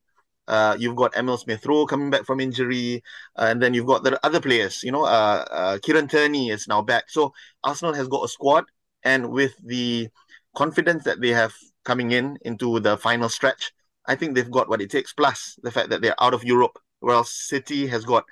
Uh, 0.47 0.75
you've 0.77 0.95
got 0.95 1.15
Emil 1.15 1.37
Smith 1.37 1.65
Rowe 1.65 1.85
coming 1.85 2.09
back 2.09 2.25
from 2.25 2.39
injury, 2.39 3.03
uh, 3.37 3.47
and 3.49 3.61
then 3.61 3.73
you've 3.73 3.85
got 3.85 4.03
the 4.03 4.19
other 4.25 4.41
players. 4.41 4.83
You 4.83 4.91
know, 4.91 5.05
uh, 5.05 5.45
uh, 5.49 5.77
Kieran 5.81 6.07
Tierney 6.07 6.49
is 6.49 6.67
now 6.67 6.81
back. 6.81 7.09
So 7.09 7.33
Arsenal 7.63 7.93
has 7.93 8.07
got 8.07 8.25
a 8.25 8.27
squad, 8.27 8.65
and 9.03 9.31
with 9.31 9.53
the 9.63 10.09
confidence 10.55 11.03
that 11.05 11.21
they 11.21 11.29
have 11.29 11.53
coming 11.85 12.11
in 12.11 12.37
into 12.41 12.79
the 12.79 12.97
final 12.97 13.29
stretch, 13.29 13.71
I 14.07 14.15
think 14.15 14.35
they've 14.35 14.51
got 14.51 14.67
what 14.67 14.81
it 14.81 14.89
takes. 14.89 15.13
Plus 15.13 15.57
the 15.63 15.71
fact 15.71 15.89
that 15.89 16.01
they're 16.01 16.21
out 16.21 16.33
of 16.33 16.43
Europe, 16.43 16.77
whereas 16.99 17.29
City 17.29 17.87
has 17.87 18.03
got 18.03 18.25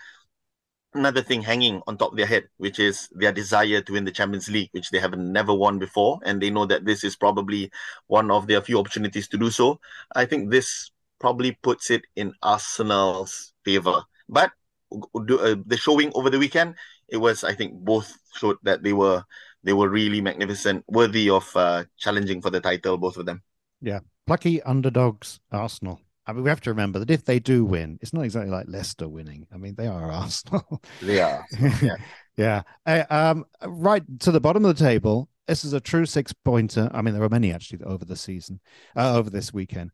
another 0.94 1.22
thing 1.22 1.42
hanging 1.42 1.82
on 1.88 1.98
top 1.98 2.12
of 2.12 2.18
their 2.18 2.26
head, 2.26 2.48
which 2.58 2.80
is 2.80 3.10
their 3.12 3.32
desire 3.32 3.82
to 3.82 3.94
win 3.94 4.06
the 4.06 4.12
Champions 4.12 4.50
League, 4.50 4.70
which 4.72 4.90
they 4.90 5.00
have 5.00 5.18
never 5.18 5.54
won 5.54 5.80
before, 5.80 6.20
and 6.26 6.42
they 6.42 6.50
know 6.50 6.66
that 6.66 6.86
this 6.86 7.04
is 7.04 7.16
probably 7.16 7.72
one 8.08 8.32
of 8.32 8.48
their 8.48 8.62
few 8.62 8.80
opportunities 8.80 9.28
to 9.28 9.38
do 9.38 9.50
so. 9.50 9.80
I 10.16 10.26
think 10.26 10.50
this 10.50 10.92
probably 11.20 11.52
puts 11.62 11.92
it 11.92 12.04
in 12.16 12.34
Arsenal's 12.42 13.54
favor. 13.64 14.04
But 14.28 14.52
uh, 14.92 15.56
the 15.66 15.78
showing 15.78 16.12
over 16.16 16.30
the 16.30 16.40
weekend, 16.40 16.76
it 17.08 17.18
was 17.18 17.44
I 17.44 17.54
think 17.54 17.74
both 17.74 18.12
showed 18.36 18.58
that 18.64 18.84
they 18.84 18.94
were 18.94 19.24
they 19.64 19.74
were 19.74 19.90
really 19.90 20.22
magnificent, 20.22 20.86
worthy 20.88 21.30
of 21.30 21.50
uh, 21.56 21.84
challenging 21.98 22.42
for 22.42 22.50
the 22.50 22.62
title. 22.62 22.98
Both 22.98 23.18
of 23.18 23.26
them. 23.26 23.44
Yeah, 23.82 24.00
plucky 24.26 24.62
underdogs, 24.64 25.40
Arsenal. 25.52 26.02
I 26.30 26.34
mean, 26.34 26.44
we 26.44 26.50
have 26.50 26.62
to 26.62 26.70
remember 26.70 27.00
that 27.00 27.10
if 27.10 27.26
they 27.26 27.40
do 27.40 27.66
win, 27.66 27.98
it's 28.02 28.14
not 28.14 28.24
exactly 28.24 28.52
like 28.52 28.68
Leicester 28.68 29.10
winning. 29.10 29.48
I 29.52 29.58
mean, 29.58 29.74
they 29.76 29.88
are 29.88 30.12
Arsenal. 30.12 30.82
They 31.02 31.20
are. 31.20 31.44
Yeah. 31.82 31.96
yeah. 32.38 32.62
Uh, 32.86 33.04
um, 33.10 33.46
right 33.66 34.04
to 34.22 34.32
the 34.32 34.40
bottom 34.40 34.64
of 34.64 34.78
the 34.78 34.84
table. 34.84 35.30
This 35.48 35.66
is 35.66 35.74
a 35.74 35.80
true 35.80 36.06
six 36.06 36.32
pointer. 36.32 36.90
I 36.94 37.02
mean, 37.02 37.16
there 37.16 37.24
are 37.24 37.30
many 37.30 37.52
actually 37.52 37.84
over 37.84 38.06
the 38.06 38.16
season, 38.16 38.60
uh, 38.96 39.18
over 39.18 39.32
this 39.32 39.52
weekend. 39.52 39.90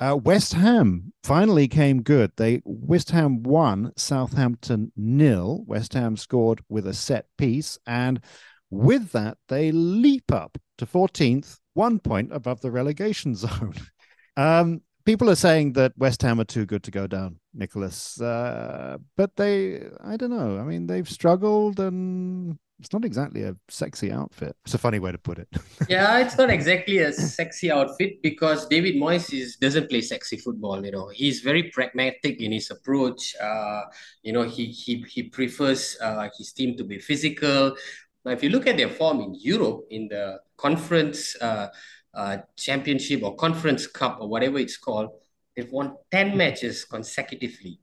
Uh, 0.00 0.16
West 0.16 0.54
Ham 0.54 1.12
finally 1.22 1.68
came 1.68 2.02
good. 2.02 2.32
They 2.36 2.62
West 2.64 3.10
Ham 3.10 3.42
won, 3.42 3.92
Southampton 3.96 4.90
nil. 4.96 5.64
West 5.66 5.92
Ham 5.92 6.16
scored 6.16 6.62
with 6.70 6.86
a 6.86 6.94
set 6.94 7.26
piece, 7.36 7.78
and 7.86 8.20
with 8.70 9.12
that, 9.12 9.36
they 9.48 9.70
leap 9.70 10.32
up 10.32 10.56
to 10.78 10.86
14th, 10.86 11.58
one 11.74 11.98
point 11.98 12.32
above 12.32 12.60
the 12.62 12.70
relegation 12.70 13.34
zone. 13.36 13.74
um, 14.36 14.80
people 15.04 15.30
are 15.30 15.36
saying 15.36 15.74
that 15.74 15.92
West 15.96 16.22
Ham 16.22 16.40
are 16.40 16.44
too 16.44 16.66
good 16.66 16.82
to 16.84 16.90
go 16.90 17.06
down, 17.06 17.38
Nicholas. 17.52 18.20
Uh, 18.20 18.98
but 19.16 19.36
they, 19.36 19.82
I 20.02 20.16
don't 20.16 20.30
know. 20.30 20.58
I 20.58 20.62
mean, 20.62 20.86
they've 20.86 21.08
struggled 21.08 21.80
and 21.80 22.58
it's 22.80 22.92
not 22.92 23.04
exactly 23.04 23.44
a 23.44 23.54
sexy 23.68 24.10
outfit. 24.10 24.56
It's 24.64 24.74
a 24.74 24.78
funny 24.78 24.98
way 24.98 25.12
to 25.12 25.18
put 25.18 25.38
it. 25.38 25.48
yeah, 25.88 26.18
it's 26.18 26.36
not 26.36 26.50
exactly 26.50 26.98
a 26.98 27.12
sexy 27.12 27.70
outfit 27.70 28.20
because 28.22 28.66
David 28.66 28.96
Moyes 28.96 29.32
is, 29.32 29.56
doesn't 29.56 29.88
play 29.88 30.00
sexy 30.00 30.36
football. 30.36 30.84
You 30.84 30.92
know, 30.92 31.08
he's 31.08 31.40
very 31.40 31.64
pragmatic 31.70 32.40
in 32.40 32.52
his 32.52 32.70
approach. 32.70 33.34
Uh, 33.40 33.82
you 34.22 34.32
know, 34.32 34.42
he 34.42 34.66
he 34.66 35.04
he 35.08 35.24
prefers 35.24 35.96
uh, 36.02 36.28
his 36.36 36.52
team 36.52 36.76
to 36.76 36.84
be 36.84 36.98
physical. 36.98 37.76
Now, 38.24 38.32
if 38.32 38.42
you 38.42 38.50
look 38.50 38.66
at 38.66 38.76
their 38.76 38.88
form 38.88 39.20
in 39.20 39.34
Europe 39.34 39.86
in 39.90 40.08
the 40.08 40.40
conference 40.56 41.36
uh, 42.14 42.38
championship 42.56 43.22
or 43.22 43.36
conference 43.36 43.86
cup 43.86 44.18
or 44.20 44.28
whatever 44.28 44.58
it's 44.58 44.76
called, 44.76 45.10
they've 45.56 45.70
won 45.70 45.96
ten 46.10 46.36
matches 46.36 46.84
consecutively. 46.84 47.80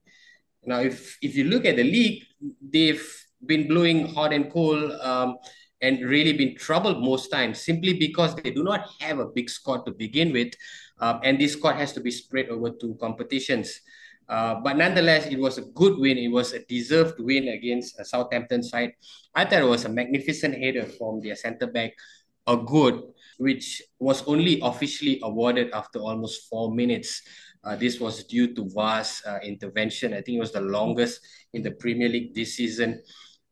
Now, 0.63 0.79
if 0.79 1.17
if 1.21 1.35
you 1.35 1.45
look 1.45 1.65
at 1.65 1.75
the 1.75 1.83
league, 1.83 2.23
they've 2.61 3.05
been 3.45 3.67
blowing 3.67 4.07
hot 4.07 4.33
and 4.33 4.51
cold 4.51 4.91
um, 5.01 5.37
and 5.81 6.07
really 6.07 6.33
been 6.33 6.55
troubled 6.55 7.03
most 7.03 7.29
times 7.29 7.59
simply 7.59 7.97
because 7.97 8.35
they 8.35 8.51
do 8.51 8.63
not 8.63 8.87
have 8.99 9.19
a 9.19 9.25
big 9.25 9.49
squad 9.49 9.85
to 9.85 9.91
begin 9.91 10.31
with. 10.31 10.53
Um, 10.99 11.19
and 11.23 11.39
this 11.39 11.53
squad 11.53 11.77
has 11.77 11.93
to 11.93 11.99
be 11.99 12.11
spread 12.11 12.49
over 12.49 12.69
two 12.69 12.95
competitions. 13.01 13.81
Uh, 14.29 14.61
but 14.63 14.77
nonetheless, 14.77 15.25
it 15.25 15.39
was 15.39 15.57
a 15.57 15.63
good 15.73 15.97
win. 15.97 16.17
It 16.17 16.29
was 16.29 16.53
a 16.53 16.63
deserved 16.65 17.19
win 17.19 17.49
against 17.49 17.99
a 17.99 18.05
Southampton 18.05 18.61
side. 18.63 18.93
I 19.33 19.43
thought 19.43 19.63
it 19.63 19.65
was 19.65 19.85
a 19.85 19.89
magnificent 19.89 20.55
header 20.55 20.85
from 20.85 21.19
their 21.19 21.35
centre 21.35 21.67
back, 21.67 21.93
a 22.45 22.55
good, 22.55 23.01
which 23.41 23.81
was 23.97 24.21
only 24.27 24.59
officially 24.61 25.19
awarded 25.23 25.71
after 25.73 25.97
almost 25.97 26.47
four 26.47 26.71
minutes. 26.71 27.23
Uh, 27.63 27.75
this 27.75 27.99
was 27.99 28.23
due 28.25 28.53
to 28.53 28.69
VAR's 28.69 29.21
uh, 29.25 29.39
intervention. 29.43 30.13
I 30.13 30.21
think 30.21 30.37
it 30.37 30.39
was 30.39 30.51
the 30.51 30.61
longest 30.61 31.21
in 31.53 31.63
the 31.63 31.71
Premier 31.71 32.07
League 32.07 32.35
this 32.35 32.55
season. 32.55 33.01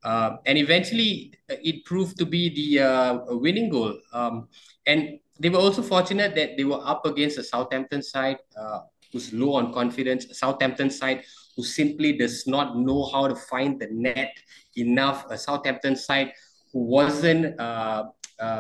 Uh, 0.04 0.38
and 0.46 0.60
eventually, 0.60 1.34
uh, 1.50 1.56
it 1.64 1.86
proved 1.86 2.20
to 2.20 2.26
be 2.26 2.54
the 2.54 2.86
uh, 2.86 3.18
winning 3.42 3.70
goal. 3.70 3.98
Um, 4.14 4.48
and 4.86 5.20
they 5.40 5.50
were 5.50 5.60
also 5.60 5.82
fortunate 5.82 6.36
that 6.36 6.56
they 6.56 6.66
were 6.66 6.82
up 6.86 7.06
against 7.08 7.40
a 7.40 7.44
Southampton 7.44 8.04
side 8.04 8.38
uh, 8.62 8.82
who's 9.12 9.34
low 9.34 9.54
on 9.54 9.74
confidence, 9.74 10.28
Southampton 10.38 10.92
side 10.92 11.24
who 11.58 11.64
simply 11.64 12.14
does 12.14 12.46
not 12.46 12.78
know 12.78 13.10
how 13.12 13.28
to 13.28 13.36
find 13.36 13.82
the 13.82 13.88
net 13.90 14.38
enough, 14.78 15.26
a 15.32 15.38
Southampton 15.38 15.96
side 15.96 16.32
who 16.72 16.86
wasn't 16.86 17.60
uh, 17.60 18.04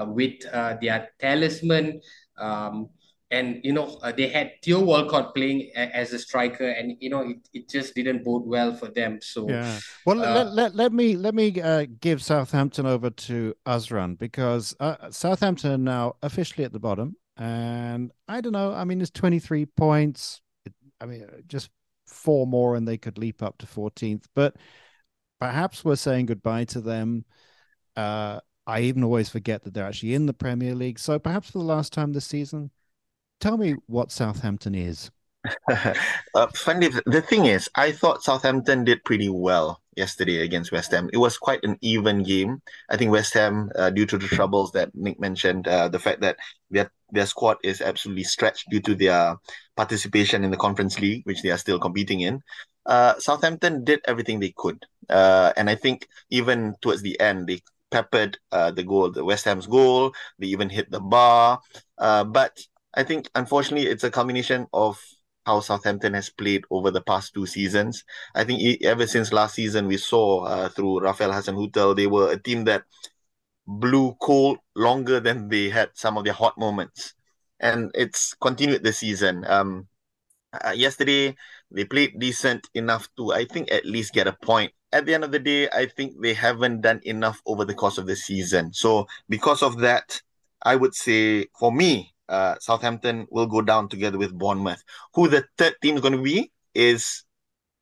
with 0.08 0.42
their 0.82 1.10
talisman. 1.20 2.02
Um, 2.38 2.90
and 3.32 3.62
you 3.64 3.74
know 3.74 4.00
uh, 4.02 4.12
they 4.12 4.28
had 4.28 4.54
Theo 4.64 4.82
Walcott 4.82 5.36
playing 5.36 5.70
a, 5.76 5.96
as 5.96 6.14
a 6.14 6.20
striker, 6.20 6.68
and 6.68 6.98
you 7.00 7.10
know 7.10 7.22
it, 7.22 7.38
it 7.54 7.70
just 7.70 7.94
didn't 7.94 8.24
bode 8.24 8.46
well 8.46 8.74
for 8.74 8.88
them. 8.88 9.20
So 9.22 9.48
yeah, 9.48 9.80
well 10.06 10.24
uh, 10.24 10.34
let, 10.34 10.54
let, 10.54 10.76
let 10.76 10.94
me 10.94 11.16
let 11.16 11.36
me 11.36 11.62
uh, 11.62 11.86
give 12.02 12.24
Southampton 12.24 12.86
over 12.86 13.10
to 13.10 13.54
Azran 13.68 14.18
because 14.18 14.76
uh, 14.80 15.12
Southampton 15.12 15.72
are 15.72 15.78
now 15.78 16.16
officially 16.24 16.66
at 16.66 16.74
the 16.74 16.80
bottom, 16.80 17.16
and 17.38 18.12
I 18.28 18.42
don't 18.42 18.54
know. 18.54 18.74
I 18.74 18.84
mean, 18.84 19.00
it's 19.02 19.12
twenty 19.12 19.40
three 19.40 19.66
points. 19.66 20.42
I 21.00 21.06
mean, 21.06 21.24
uh, 21.24 21.42
just 21.46 21.70
four 22.08 22.48
more, 22.48 22.76
and 22.76 22.88
they 22.88 22.98
could 22.98 23.20
leap 23.20 23.44
up 23.44 23.60
to 23.60 23.68
fourteenth. 23.68 24.28
But 24.34 24.56
perhaps 25.40 25.86
we're 25.86 25.98
saying 25.98 26.26
goodbye 26.28 26.66
to 26.66 26.82
them. 26.82 27.26
I 28.70 28.82
even 28.82 29.04
always 29.04 29.30
forget 29.30 29.64
that 29.64 29.74
they're 29.74 29.88
actually 29.88 30.14
in 30.14 30.28
the 30.28 30.34
Premier 30.34 30.76
League. 30.76 31.00
So 31.00 31.18
perhaps 31.18 31.50
for 31.50 31.58
the 31.58 31.64
last 31.64 31.92
time 31.92 32.14
this 32.14 32.26
season, 32.26 32.70
tell 33.40 33.58
me 33.58 33.76
what 33.88 34.12
Southampton 34.12 34.76
is. 34.76 35.10
uh, 35.72 36.48
funny, 36.54 36.90
the 37.06 37.22
thing 37.22 37.46
is, 37.46 37.68
I 37.76 37.92
thought 37.92 38.24
Southampton 38.24 38.84
did 38.84 39.04
pretty 39.06 39.30
well 39.30 39.82
yesterday 39.96 40.44
against 40.44 40.72
West 40.72 40.92
Ham. 40.92 41.10
It 41.12 41.18
was 41.18 41.38
quite 41.38 41.64
an 41.64 41.78
even 41.82 42.22
game. 42.22 42.62
I 42.90 42.98
think 42.98 43.10
West 43.10 43.34
Ham, 43.34 43.72
uh, 43.76 43.90
due 43.90 44.06
to 44.06 44.20
the 44.20 44.28
troubles 44.28 44.72
that 44.74 44.94
Nick 44.94 45.20
mentioned, 45.20 45.68
uh, 45.68 45.88
the 45.88 46.00
fact 46.00 46.22
that 46.22 46.38
their 46.70 46.92
their 47.12 47.26
squad 47.26 47.58
is 47.64 47.82
absolutely 47.82 48.26
stretched 48.26 48.70
due 48.70 48.82
to 48.82 48.94
their 48.94 49.36
participation 49.76 50.44
in 50.44 50.52
the 50.52 50.58
Conference 50.58 51.00
League, 51.00 51.26
which 51.26 51.42
they 51.42 51.50
are 51.50 51.58
still 51.58 51.80
competing 51.80 52.20
in. 52.20 52.42
Uh, 52.86 53.18
Southampton 53.18 53.84
did 53.84 54.00
everything 54.06 54.40
they 54.40 54.54
could, 54.56 54.86
uh, 55.10 55.54
and 55.58 55.70
I 55.70 55.76
think 55.76 56.08
even 56.30 56.76
towards 56.82 57.02
the 57.02 57.20
end, 57.20 57.48
they 57.48 57.62
peppered 57.92 58.38
uh, 58.52 58.72
the 58.72 58.84
goal, 58.84 59.12
the 59.12 59.26
West 59.26 59.46
Ham's 59.46 59.68
goal. 59.68 60.14
They 60.38 60.48
even 60.48 60.70
hit 60.70 60.92
the 60.92 61.00
bar, 61.00 61.62
uh, 61.98 62.24
but 62.24 62.60
I 62.94 63.04
think 63.04 63.30
unfortunately 63.36 63.88
it's 63.90 64.04
a 64.04 64.12
combination 64.12 64.68
of 64.74 65.00
how 65.46 65.60
Southampton 65.62 66.14
has 66.14 66.30
played 66.30 66.64
over 66.70 66.92
the 66.92 67.02
past 67.02 67.34
two 67.34 67.46
seasons. 67.46 68.04
I 68.36 68.44
think 68.44 68.84
ever 68.84 69.08
since 69.08 69.34
last 69.34 69.56
season 69.56 69.88
we 69.88 69.98
saw 69.98 70.44
uh, 70.46 70.70
through 70.70 71.00
Rafael 71.02 71.32
Hasenhüttl, 71.32 71.96
they 71.96 72.08
were 72.08 72.32
a 72.32 72.38
team 72.38 72.66
that 72.66 72.84
blew 73.66 74.16
cold 74.22 74.58
longer 74.76 75.20
than 75.20 75.50
they 75.50 75.70
had 75.70 75.90
some 75.94 76.18
of 76.18 76.24
their 76.24 76.34
hot 76.34 76.58
moments, 76.58 77.14
and 77.60 77.92
it's 77.94 78.34
continued 78.36 78.84
this 78.84 79.00
season. 79.00 79.46
Um, 79.48 79.88
uh, 80.54 80.72
yesterday 80.72 81.36
they 81.72 81.86
played 81.86 82.20
decent 82.20 82.68
enough 82.74 83.08
to 83.18 83.32
I 83.34 83.46
think 83.46 83.72
at 83.72 83.86
least 83.86 84.14
get 84.14 84.28
a 84.28 84.34
point. 84.34 84.74
At 84.92 85.06
the 85.06 85.14
end 85.14 85.24
of 85.24 85.32
the 85.32 85.40
day, 85.40 85.70
I 85.70 85.86
think 85.86 86.20
they 86.22 86.34
haven't 86.34 86.82
done 86.82 87.00
enough 87.04 87.42
over 87.46 87.64
the 87.66 87.76
course 87.76 87.98
of 87.98 88.08
the 88.08 88.16
season. 88.16 88.74
So 88.74 89.08
because 89.28 89.62
of 89.62 89.78
that, 89.80 90.22
I 90.64 90.76
would 90.76 90.96
say 90.96 91.48
for 91.60 91.72
me, 91.72 92.14
uh, 92.28 92.56
Southampton 92.60 93.28
will 93.30 93.48
go 93.48 93.62
down 93.62 93.90
together 93.90 94.18
with 94.18 94.38
Bournemouth. 94.38 94.84
Who 95.14 95.28
the 95.28 95.46
third 95.58 95.76
team 95.82 95.96
is 95.96 96.02
going 96.02 96.18
to 96.18 96.22
be 96.22 96.52
is 96.74 97.24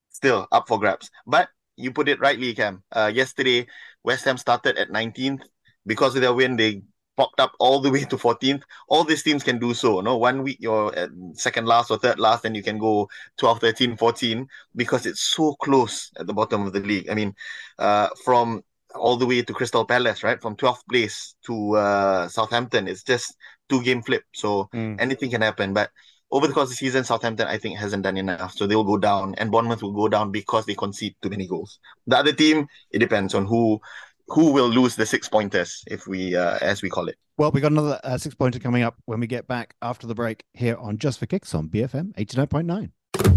still 0.09 0.47
up 0.51 0.67
for 0.67 0.79
grabs. 0.79 1.09
But 1.25 1.49
you 1.75 1.91
put 1.91 2.09
it 2.09 2.19
rightly, 2.19 2.53
Kam. 2.53 2.83
Uh, 2.91 3.11
yesterday, 3.13 3.67
West 4.03 4.25
Ham 4.25 4.37
started 4.37 4.77
at 4.77 4.89
19th. 4.89 5.41
Because 5.85 6.15
of 6.15 6.21
their 6.21 6.33
win, 6.33 6.57
they 6.57 6.81
popped 7.17 7.39
up 7.39 7.53
all 7.59 7.81
the 7.81 7.91
way 7.91 8.03
to 8.05 8.15
14th. 8.15 8.61
All 8.87 9.03
these 9.03 9.23
teams 9.23 9.43
can 9.43 9.59
do 9.59 9.73
so. 9.73 9.99
No, 10.01 10.17
one 10.17 10.43
week 10.43 10.57
you're 10.61 10.95
at 10.95 11.09
second 11.33 11.65
last 11.65 11.91
or 11.91 11.97
third 11.97 12.19
last, 12.19 12.45
and 12.45 12.55
you 12.55 12.63
can 12.63 12.77
go 12.77 13.09
12, 13.37 13.59
13, 13.59 13.97
14 13.97 14.47
because 14.75 15.05
it's 15.05 15.21
so 15.21 15.55
close 15.55 16.11
at 16.19 16.27
the 16.27 16.33
bottom 16.33 16.65
of 16.65 16.73
the 16.73 16.79
league. 16.79 17.09
I 17.09 17.15
mean, 17.15 17.35
uh, 17.79 18.09
from 18.23 18.63
all 18.95 19.17
the 19.17 19.25
way 19.25 19.41
to 19.41 19.53
Crystal 19.53 19.85
Palace, 19.85 20.23
right? 20.23 20.41
From 20.41 20.55
12th 20.55 20.87
place 20.89 21.35
to 21.45 21.75
uh, 21.75 22.27
Southampton, 22.27 22.87
it's 22.87 23.03
just 23.03 23.35
two 23.69 23.83
game 23.83 24.01
flip. 24.01 24.23
So 24.33 24.69
mm. 24.73 24.95
anything 24.99 25.31
can 25.31 25.41
happen. 25.41 25.73
But 25.73 25.89
over 26.31 26.47
the 26.47 26.53
course 26.53 26.65
of 26.65 26.69
the 26.71 26.75
season, 26.75 27.03
Southampton, 27.03 27.47
I 27.47 27.57
think, 27.57 27.77
hasn't 27.77 28.03
done 28.03 28.17
enough. 28.17 28.53
So 28.53 28.67
they'll 28.67 28.83
go 28.83 28.97
down, 28.97 29.35
and 29.37 29.51
Bournemouth 29.51 29.81
will 29.81 29.93
go 29.93 30.07
down 30.07 30.31
because 30.31 30.65
they 30.65 30.75
concede 30.75 31.15
too 31.21 31.29
many 31.29 31.47
goals. 31.47 31.79
The 32.05 32.17
other 32.17 32.33
team, 32.33 32.67
it 32.91 32.99
depends 32.99 33.33
on 33.33 33.45
who 33.45 33.79
who 34.27 34.51
will 34.51 34.67
lose 34.67 34.95
the 34.95 35.05
six 35.05 35.29
pointers, 35.29 35.83
if 35.87 36.07
we, 36.07 36.35
uh, 36.35 36.57
as 36.61 36.81
we 36.81 36.89
call 36.89 37.07
it. 37.07 37.17
Well, 37.37 37.51
we 37.51 37.61
got 37.61 37.71
another 37.71 37.99
uh, 38.03 38.17
six 38.17 38.35
pointer 38.35 38.59
coming 38.59 38.83
up 38.83 38.95
when 39.05 39.19
we 39.19 39.27
get 39.27 39.47
back 39.47 39.75
after 39.81 40.07
the 40.07 40.15
break 40.15 40.43
here 40.53 40.75
on 40.77 40.97
Just 40.97 41.19
for 41.19 41.25
Kicks 41.27 41.53
on 41.53 41.69
BFM 41.69 42.13
89.9. 42.15 42.91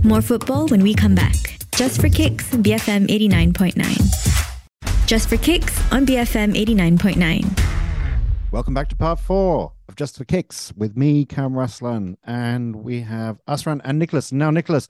More 0.04 0.22
football 0.22 0.66
when 0.68 0.82
we 0.82 0.94
come 0.94 1.14
back. 1.14 1.34
Just 1.76 2.00
for 2.00 2.08
Kicks, 2.08 2.50
BFM 2.50 3.06
89.9. 3.08 5.06
Just 5.06 5.28
for 5.28 5.36
Kicks 5.36 5.78
on 5.92 6.06
BFM 6.06 6.54
89.9. 6.54 8.52
Welcome 8.52 8.74
back 8.74 8.88
to 8.88 8.96
part 8.96 9.20
four 9.20 9.72
of 9.88 9.96
Just 9.96 10.16
for 10.16 10.24
Kicks 10.24 10.72
with 10.76 10.96
me, 10.96 11.24
Kam 11.24 11.52
Raslan, 11.52 12.16
and 12.24 12.76
we 12.76 13.02
have 13.02 13.38
Azran 13.46 13.80
and 13.84 13.98
Nicholas. 13.98 14.32
Now, 14.32 14.50
Nicholas, 14.50 14.88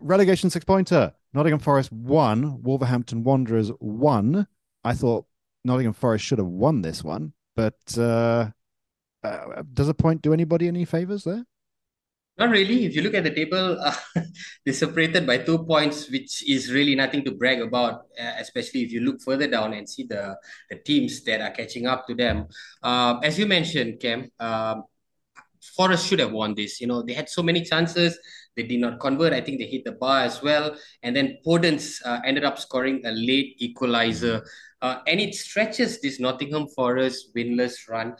relegation 0.00 0.50
six 0.50 0.64
pointer. 0.64 1.12
Nottingham 1.32 1.60
Forest 1.60 1.92
one, 1.92 2.60
Wolverhampton 2.62 3.22
Wanderers 3.22 3.68
one. 3.78 4.46
I 4.82 4.94
thought 4.94 5.26
Nottingham 5.64 5.92
Forest 5.92 6.24
should 6.24 6.38
have 6.38 6.46
won 6.46 6.82
this 6.82 7.04
one, 7.04 7.32
but 7.56 7.76
uh, 7.96 8.50
uh, 9.22 9.62
does 9.72 9.88
a 9.88 9.94
point 9.94 10.22
do 10.22 10.32
anybody 10.32 10.68
any 10.68 10.84
favors 10.84 11.24
there? 11.24 11.44
Not 12.38 12.48
really. 12.48 12.86
If 12.86 12.96
you 12.96 13.02
look 13.02 13.12
at 13.12 13.24
the 13.24 13.34
table, 13.34 13.78
uh, 13.78 13.94
they're 14.64 14.72
separated 14.72 15.26
by 15.26 15.38
two 15.38 15.58
points, 15.58 16.10
which 16.10 16.48
is 16.48 16.72
really 16.72 16.94
nothing 16.94 17.22
to 17.24 17.32
brag 17.32 17.60
about, 17.60 18.06
uh, 18.18 18.32
especially 18.38 18.80
if 18.80 18.92
you 18.92 19.00
look 19.00 19.20
further 19.20 19.46
down 19.46 19.74
and 19.74 19.86
see 19.86 20.04
the, 20.04 20.36
the 20.70 20.76
teams 20.76 21.22
that 21.24 21.42
are 21.42 21.50
catching 21.50 21.86
up 21.86 22.06
to 22.06 22.14
them. 22.14 22.46
Uh, 22.82 23.18
as 23.22 23.38
you 23.38 23.44
mentioned, 23.44 24.00
Kam, 24.00 24.30
um, 24.40 24.84
Forest 25.76 26.06
should 26.06 26.20
have 26.20 26.32
won 26.32 26.54
this. 26.54 26.80
You 26.80 26.86
know, 26.86 27.02
they 27.02 27.12
had 27.12 27.28
so 27.28 27.42
many 27.42 27.62
chances. 27.62 28.18
They 28.56 28.62
did 28.62 28.80
not 28.80 29.00
convert. 29.00 29.34
I 29.34 29.42
think 29.42 29.58
they 29.58 29.66
hit 29.66 29.84
the 29.84 29.92
bar 29.92 30.22
as 30.22 30.42
well. 30.42 30.74
And 31.02 31.14
then 31.14 31.36
Podence 31.46 32.00
uh, 32.06 32.20
ended 32.24 32.44
up 32.44 32.58
scoring 32.58 33.02
a 33.04 33.12
late 33.12 33.56
equalizer. 33.58 34.42
Uh, 34.82 35.00
and 35.06 35.20
it 35.20 35.34
stretches 35.34 36.00
this 36.00 36.18
Nottingham 36.20 36.68
Forest 36.68 37.34
winless 37.36 37.88
run 37.88 38.16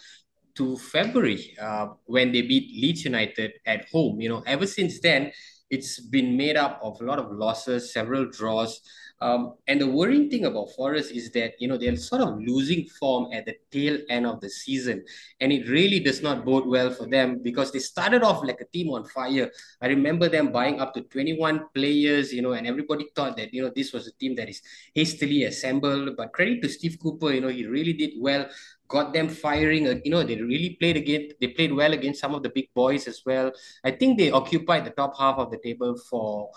to 0.56 0.76
February 0.76 1.56
uh, 1.60 1.88
when 2.04 2.32
they 2.32 2.42
beat 2.42 2.70
Leeds 2.82 3.04
United 3.04 3.52
at 3.66 3.88
home. 3.90 4.20
You 4.20 4.28
know, 4.28 4.42
ever 4.46 4.66
since 4.66 5.00
then, 5.00 5.32
it's 5.70 6.00
been 6.00 6.36
made 6.36 6.56
up 6.56 6.80
of 6.82 7.00
a 7.00 7.04
lot 7.04 7.18
of 7.18 7.30
losses, 7.30 7.92
several 7.92 8.26
draws. 8.26 8.80
Um, 9.20 9.54
and 9.66 9.80
the 9.80 9.86
worrying 9.86 10.30
thing 10.30 10.46
about 10.46 10.72
Forest 10.76 11.12
is 11.12 11.30
that 11.32 11.52
you 11.58 11.68
know 11.68 11.76
they're 11.76 11.96
sort 11.96 12.22
of 12.22 12.38
losing 12.40 12.86
form 12.86 13.32
at 13.32 13.44
the 13.44 13.54
tail 13.70 13.98
end 14.08 14.26
of 14.26 14.40
the 14.40 14.48
season, 14.48 15.04
and 15.40 15.52
it 15.52 15.68
really 15.68 16.00
does 16.00 16.22
not 16.22 16.44
bode 16.44 16.66
well 16.66 16.90
for 16.90 17.06
them 17.06 17.42
because 17.42 17.70
they 17.70 17.80
started 17.80 18.22
off 18.22 18.42
like 18.42 18.60
a 18.60 18.64
team 18.66 18.88
on 18.90 19.04
fire. 19.04 19.50
I 19.82 19.88
remember 19.88 20.28
them 20.28 20.52
buying 20.52 20.80
up 20.80 20.94
to 20.94 21.02
21 21.02 21.66
players, 21.74 22.32
you 22.32 22.40
know, 22.40 22.52
and 22.52 22.66
everybody 22.66 23.08
thought 23.14 23.36
that 23.36 23.52
you 23.52 23.62
know 23.62 23.70
this 23.74 23.92
was 23.92 24.06
a 24.06 24.12
team 24.12 24.34
that 24.36 24.48
is 24.48 24.62
hastily 24.94 25.44
assembled. 25.44 26.16
But 26.16 26.32
credit 26.32 26.62
to 26.62 26.68
Steve 26.68 26.96
Cooper, 27.02 27.32
you 27.32 27.42
know, 27.42 27.48
he 27.48 27.66
really 27.66 27.92
did 27.92 28.12
well 28.18 28.48
got 28.90 29.12
them 29.14 29.28
firing. 29.28 29.86
You 30.04 30.10
know, 30.10 30.22
they 30.22 30.34
really 30.36 30.76
played 30.78 30.96
again. 30.96 31.30
They 31.40 31.48
played 31.48 31.72
well 31.72 31.92
against 31.92 32.20
some 32.20 32.34
of 32.34 32.42
the 32.42 32.50
big 32.50 32.68
boys 32.74 33.06
as 33.06 33.22
well. 33.24 33.52
I 33.84 33.92
think 33.92 34.18
they 34.18 34.30
occupied 34.32 34.84
the 34.84 34.90
top 34.90 35.16
half 35.16 35.38
of 35.38 35.50
the 35.50 35.58
table 35.58 35.96
for 36.10 36.50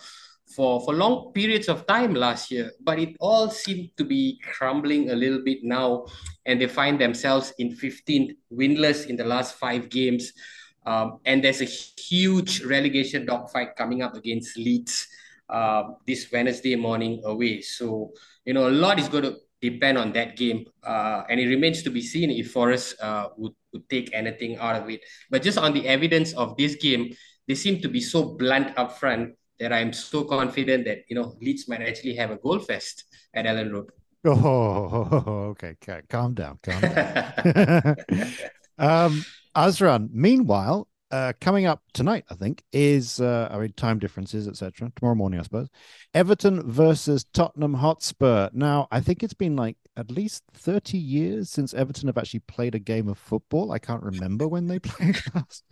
for 0.56 0.82
for 0.86 0.94
long 0.94 1.32
periods 1.34 1.68
of 1.68 1.86
time 1.88 2.14
last 2.14 2.52
year 2.52 2.72
but 2.82 3.00
it 3.00 3.16
all 3.20 3.50
seemed 3.50 3.90
to 3.98 4.04
be 4.04 4.40
crumbling 4.44 5.10
a 5.10 5.16
little 5.16 5.42
bit 5.44 5.60
now 5.64 6.06
and 6.46 6.60
they 6.60 6.68
find 6.68 7.00
themselves 7.00 7.54
in 7.60 7.76
15th 7.76 8.36
winless 8.52 9.08
in 9.08 9.16
the 9.16 9.24
last 9.24 9.56
five 9.56 9.90
games. 9.90 10.34
Um, 10.86 11.20
and 11.26 11.44
there's 11.44 11.62
a 11.62 11.66
huge 11.66 12.64
relegation 12.64 13.26
dogfight 13.26 13.76
coming 13.78 14.02
up 14.02 14.16
against 14.16 14.58
leeds 14.58 15.08
uh, 15.50 15.84
this 16.06 16.30
wednesday 16.32 16.76
morning 16.76 17.22
away. 17.24 17.62
So 17.62 18.12
you 18.46 18.54
know 18.54 18.68
a 18.68 18.76
lot 18.76 19.00
is 19.00 19.08
going 19.08 19.24
to 19.24 19.38
depend 19.62 19.98
on 19.98 20.12
that 20.12 20.36
game 20.36 20.66
uh, 20.84 21.24
and 21.30 21.40
it 21.40 21.48
remains 21.48 21.84
to 21.84 21.90
be 21.90 22.02
seen 22.02 22.30
if 22.30 22.52
forest 22.52 23.00
uh, 23.02 23.30
would, 23.38 23.54
would 23.72 23.88
take 23.90 24.14
anything 24.14 24.58
out 24.58 24.76
of 24.76 24.90
it. 24.90 25.00
But 25.30 25.42
just 25.42 25.58
on 25.58 25.74
the 25.74 25.88
evidence 25.88 26.34
of 26.34 26.58
this 26.58 26.76
game 26.76 27.16
they 27.48 27.56
seem 27.56 27.82
to 27.82 27.90
be 27.90 28.02
so 28.02 28.36
blunt 28.36 28.78
up 28.78 28.98
front 29.00 29.36
that 29.60 29.74
I'm 29.74 29.94
so 29.94 30.24
confident 30.24 30.86
that 30.86 31.00
you 31.10 31.16
know 31.16 31.36
Leeds 31.42 31.68
might 31.68 31.82
actually 31.82 32.16
have 32.16 32.32
a 32.32 32.38
goal 32.38 32.60
fest 32.60 33.06
at 33.34 33.46
Elland 33.46 33.74
Road. 33.74 33.90
Oh, 34.26 35.50
okay, 35.52 35.76
okay. 35.84 36.00
calm 36.08 36.34
down, 36.34 36.58
calm 36.64 36.80
down. 36.80 37.98
um, 38.80 39.26
Azran, 39.54 40.08
meanwhile, 40.14 40.88
uh, 41.14 41.32
coming 41.40 41.68
up 41.68 41.80
tonight, 41.94 42.26
I 42.32 42.34
think, 42.34 42.64
is 42.72 43.22
uh, 43.22 43.48
I 43.52 43.60
mean 43.60 43.74
time 43.74 44.00
differences, 44.00 44.48
etc. 44.48 44.92
Tomorrow 44.96 45.14
morning, 45.14 45.40
I 45.40 45.44
suppose. 45.44 45.68
Everton 46.16 46.72
versus 46.72 47.24
Tottenham 47.34 47.76
Hotspur. 47.76 48.50
Now, 48.52 48.88
I 48.92 49.00
think 49.00 49.22
it's 49.22 49.36
been 49.36 49.56
like 49.56 49.78
at 49.96 50.10
least 50.10 50.44
thirty 50.54 50.98
years 50.98 51.52
since 51.52 51.76
Everton 51.76 52.08
have 52.08 52.18
actually 52.18 52.40
played 52.42 52.74
a 52.74 52.80
game 52.80 53.08
of 53.10 53.20
football. 53.20 53.72
I 53.72 53.78
can't 53.78 54.02
remember 54.02 54.48
when 54.48 54.66
they 54.66 54.80
played 54.80 55.22
last 55.36 55.66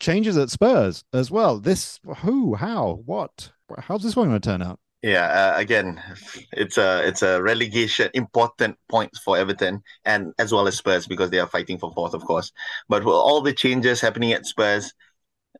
changes 0.00 0.36
at 0.36 0.50
Spurs 0.50 1.04
as 1.12 1.30
well. 1.30 1.60
This 1.60 2.00
who, 2.18 2.54
how, 2.54 3.02
what? 3.04 3.52
How's 3.78 4.02
this 4.02 4.16
one 4.16 4.28
going 4.28 4.40
to 4.40 4.48
turn 4.48 4.62
out? 4.62 4.80
Yeah, 5.02 5.54
uh, 5.54 5.58
again, 5.58 6.02
it's 6.52 6.76
a 6.76 7.06
it's 7.06 7.22
a 7.22 7.40
relegation 7.40 8.10
important 8.12 8.76
point 8.90 9.16
for 9.24 9.38
Everton 9.38 9.82
and 10.04 10.34
as 10.38 10.52
well 10.52 10.68
as 10.68 10.76
Spurs 10.76 11.06
because 11.06 11.30
they 11.30 11.38
are 11.38 11.46
fighting 11.46 11.78
for 11.78 11.90
fourth, 11.92 12.12
of 12.12 12.22
course. 12.24 12.52
But 12.86 13.04
with 13.04 13.14
all 13.14 13.40
the 13.40 13.54
changes 13.54 14.02
happening 14.02 14.32
at 14.32 14.44
Spurs, 14.44 14.92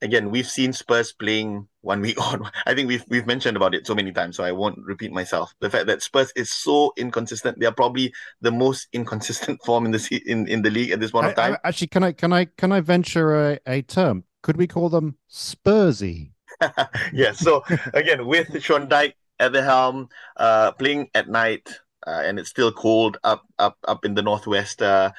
again, 0.02 0.30
we've 0.30 0.46
seen 0.46 0.74
Spurs 0.74 1.12
playing 1.12 1.66
one 1.80 2.02
week 2.02 2.20
on. 2.32 2.50
I 2.66 2.74
think 2.74 2.88
we've 2.88 3.04
we've 3.08 3.26
mentioned 3.26 3.56
about 3.56 3.74
it 3.74 3.86
so 3.86 3.94
many 3.94 4.12
times, 4.12 4.36
so 4.36 4.44
I 4.44 4.52
won't 4.52 4.78
repeat 4.84 5.10
myself. 5.10 5.54
The 5.60 5.70
fact 5.70 5.86
that 5.86 6.02
Spurs 6.02 6.32
is 6.36 6.52
so 6.52 6.92
inconsistent, 6.98 7.58
they 7.58 7.66
are 7.66 7.72
probably 7.72 8.12
the 8.42 8.52
most 8.52 8.88
inconsistent 8.92 9.60
form 9.64 9.86
in 9.86 9.92
the 9.92 10.22
in, 10.26 10.46
in 10.48 10.60
the 10.60 10.70
league 10.70 10.90
at 10.90 11.00
this 11.00 11.12
point 11.12 11.26
I, 11.26 11.30
of 11.30 11.36
time. 11.36 11.52
I, 11.54 11.68
actually, 11.68 11.88
can 11.88 12.04
I 12.04 12.12
can 12.12 12.32
I 12.32 12.44
can 12.44 12.72
I 12.72 12.80
venture 12.80 13.52
a, 13.52 13.58
a 13.66 13.82
term? 13.82 14.24
Could 14.42 14.56
we 14.56 14.66
call 14.66 14.88
them 14.88 15.16
Spursy? 15.30 16.32
yeah. 17.12 17.32
So 17.32 17.64
again, 17.94 18.26
with 18.26 18.62
Sean 18.62 18.88
Dyche 18.88 19.14
at 19.38 19.52
the 19.52 19.62
helm, 19.62 20.08
uh, 20.36 20.72
playing 20.72 21.08
at 21.14 21.28
night, 21.28 21.68
uh, 22.06 22.22
and 22.24 22.38
it's 22.38 22.50
still 22.50 22.72
cold 22.72 23.18
up 23.24 23.42
up 23.58 23.76
up 23.86 24.04
in 24.04 24.14
the 24.14 24.22
northwest. 24.22 24.82
Uh, 24.82 25.12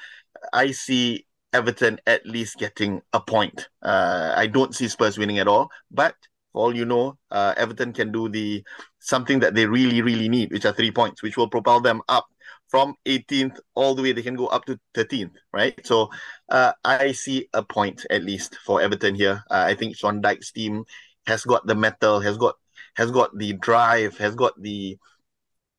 I 0.53 0.71
see 0.71 1.25
Everton 1.53 1.99
at 2.07 2.25
least 2.25 2.57
getting 2.57 3.01
a 3.13 3.19
point. 3.19 3.69
Uh, 3.81 4.33
I 4.35 4.47
don't 4.47 4.75
see 4.75 4.87
Spurs 4.87 5.17
winning 5.17 5.39
at 5.39 5.47
all, 5.47 5.69
but 5.91 6.15
all 6.53 6.75
you 6.75 6.85
know, 6.85 7.17
uh, 7.29 7.53
Everton 7.57 7.93
can 7.93 8.11
do 8.11 8.27
the 8.27 8.63
something 8.99 9.39
that 9.39 9.55
they 9.55 9.65
really 9.65 10.01
really 10.01 10.29
need, 10.29 10.51
which 10.51 10.65
are 10.65 10.73
three 10.73 10.91
points, 10.91 11.21
which 11.21 11.37
will 11.37 11.49
propel 11.49 11.79
them 11.81 12.01
up 12.09 12.25
from 12.71 12.95
18th 13.05 13.59
all 13.75 13.93
the 13.93 14.01
way 14.01 14.13
they 14.13 14.21
can 14.21 14.35
go 14.35 14.47
up 14.47 14.63
to 14.65 14.79
13th 14.95 15.35
right 15.53 15.85
so 15.85 16.09
uh, 16.49 16.71
i 16.85 17.11
see 17.11 17.47
a 17.53 17.61
point 17.61 18.05
at 18.09 18.23
least 18.23 18.55
for 18.65 18.81
everton 18.81 19.13
here 19.13 19.43
uh, 19.51 19.65
i 19.67 19.75
think 19.75 19.95
sean 19.95 20.21
dyche's 20.21 20.51
team 20.51 20.83
has 21.27 21.43
got 21.43 21.67
the 21.67 21.75
metal 21.75 22.19
has 22.21 22.37
got 22.37 22.55
has 22.95 23.11
got 23.11 23.37
the 23.37 23.53
drive 23.53 24.17
has 24.17 24.33
got 24.35 24.53
the 24.61 24.97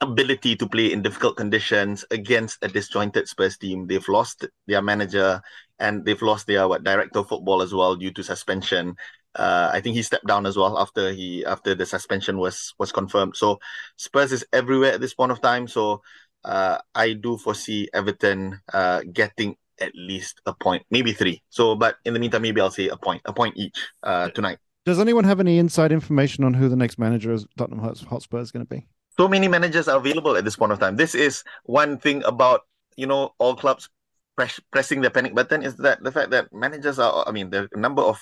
ability 0.03 0.55
to 0.57 0.69
play 0.69 0.93
in 0.93 1.01
difficult 1.01 1.37
conditions 1.37 2.05
against 2.11 2.59
a 2.63 2.69
disjointed 2.69 3.27
spurs 3.27 3.57
team 3.57 3.87
they've 3.87 4.09
lost 4.09 4.47
their 4.67 4.83
manager 4.83 5.41
and 5.79 6.05
they've 6.05 6.23
lost 6.23 6.47
their 6.47 6.69
what 6.69 6.85
director 6.85 7.21
of 7.21 7.29
football 7.29 7.63
as 7.63 7.73
well 7.73 7.97
due 7.97 8.13
to 8.13 8.23
suspension 8.23 8.95
uh, 9.35 9.71
I 9.73 9.81
think 9.81 9.97
he 9.97 10.03
stepped 10.03 10.27
down 10.27 10.45
as 10.45 10.57
well 10.57 10.79
after 10.79 11.11
he 11.11 11.45
after 11.47 11.75
the 11.75 11.87
suspension 11.87 12.37
was 12.37 12.75
was 12.79 12.93
confirmed. 12.93 13.35
So 13.35 13.61
Spurs 13.97 14.31
is 14.31 14.45
everywhere 14.53 14.93
at 14.93 15.01
this 15.01 15.15
point 15.15 15.33
of 15.33 15.41
time. 15.41 15.67
So 15.69 16.03
uh, 16.45 16.79
I 16.95 17.15
do 17.15 17.37
foresee 17.39 17.89
Everton 17.93 18.61
uh, 18.73 19.03
getting 19.13 19.57
at 19.81 19.93
least 19.95 20.41
a 20.47 20.53
point, 20.53 20.85
maybe 20.91 21.13
three. 21.13 21.43
So, 21.51 21.75
but 21.75 21.97
in 22.05 22.15
the 22.15 22.21
meantime, 22.21 22.43
maybe 22.43 22.61
I'll 22.61 22.71
say 22.71 22.89
a 22.89 22.97
point, 22.97 23.23
a 23.25 23.33
point 23.33 23.57
each 23.57 23.79
uh, 24.03 24.29
tonight. 24.31 24.59
Does 24.85 24.99
anyone 24.99 25.25
have 25.25 25.41
any 25.41 25.59
inside 25.59 25.93
information 25.93 26.45
on 26.45 26.55
who 26.55 26.69
the 26.69 26.77
next 26.77 26.99
manager 26.99 27.33
of 27.33 27.47
Tottenham 27.57 27.81
Hotspur 27.81 28.41
is 28.41 28.51
going 28.51 28.67
to 28.67 28.69
be? 28.69 28.87
So 29.17 29.29
many 29.29 29.47
managers 29.47 29.89
are 29.89 29.99
available 29.99 30.37
at 30.37 30.45
this 30.45 30.57
point 30.57 30.73
of 30.73 30.81
time. 30.81 30.97
This 30.97 31.15
is 31.15 31.45
one 31.65 31.99
thing 31.99 32.23
about 32.25 32.63
you 32.97 33.07
know 33.07 33.35
all 33.39 33.55
clubs 33.55 33.89
press, 34.37 34.59
pressing 34.71 35.01
the 35.01 35.11
panic 35.11 35.35
button 35.35 35.63
is 35.63 35.77
that 35.77 36.03
the 36.03 36.11
fact 36.11 36.31
that 36.31 36.53
managers 36.53 36.99
are. 36.99 37.25
I 37.27 37.33
mean, 37.33 37.51
the 37.51 37.69
number 37.77 38.03
of 38.03 38.19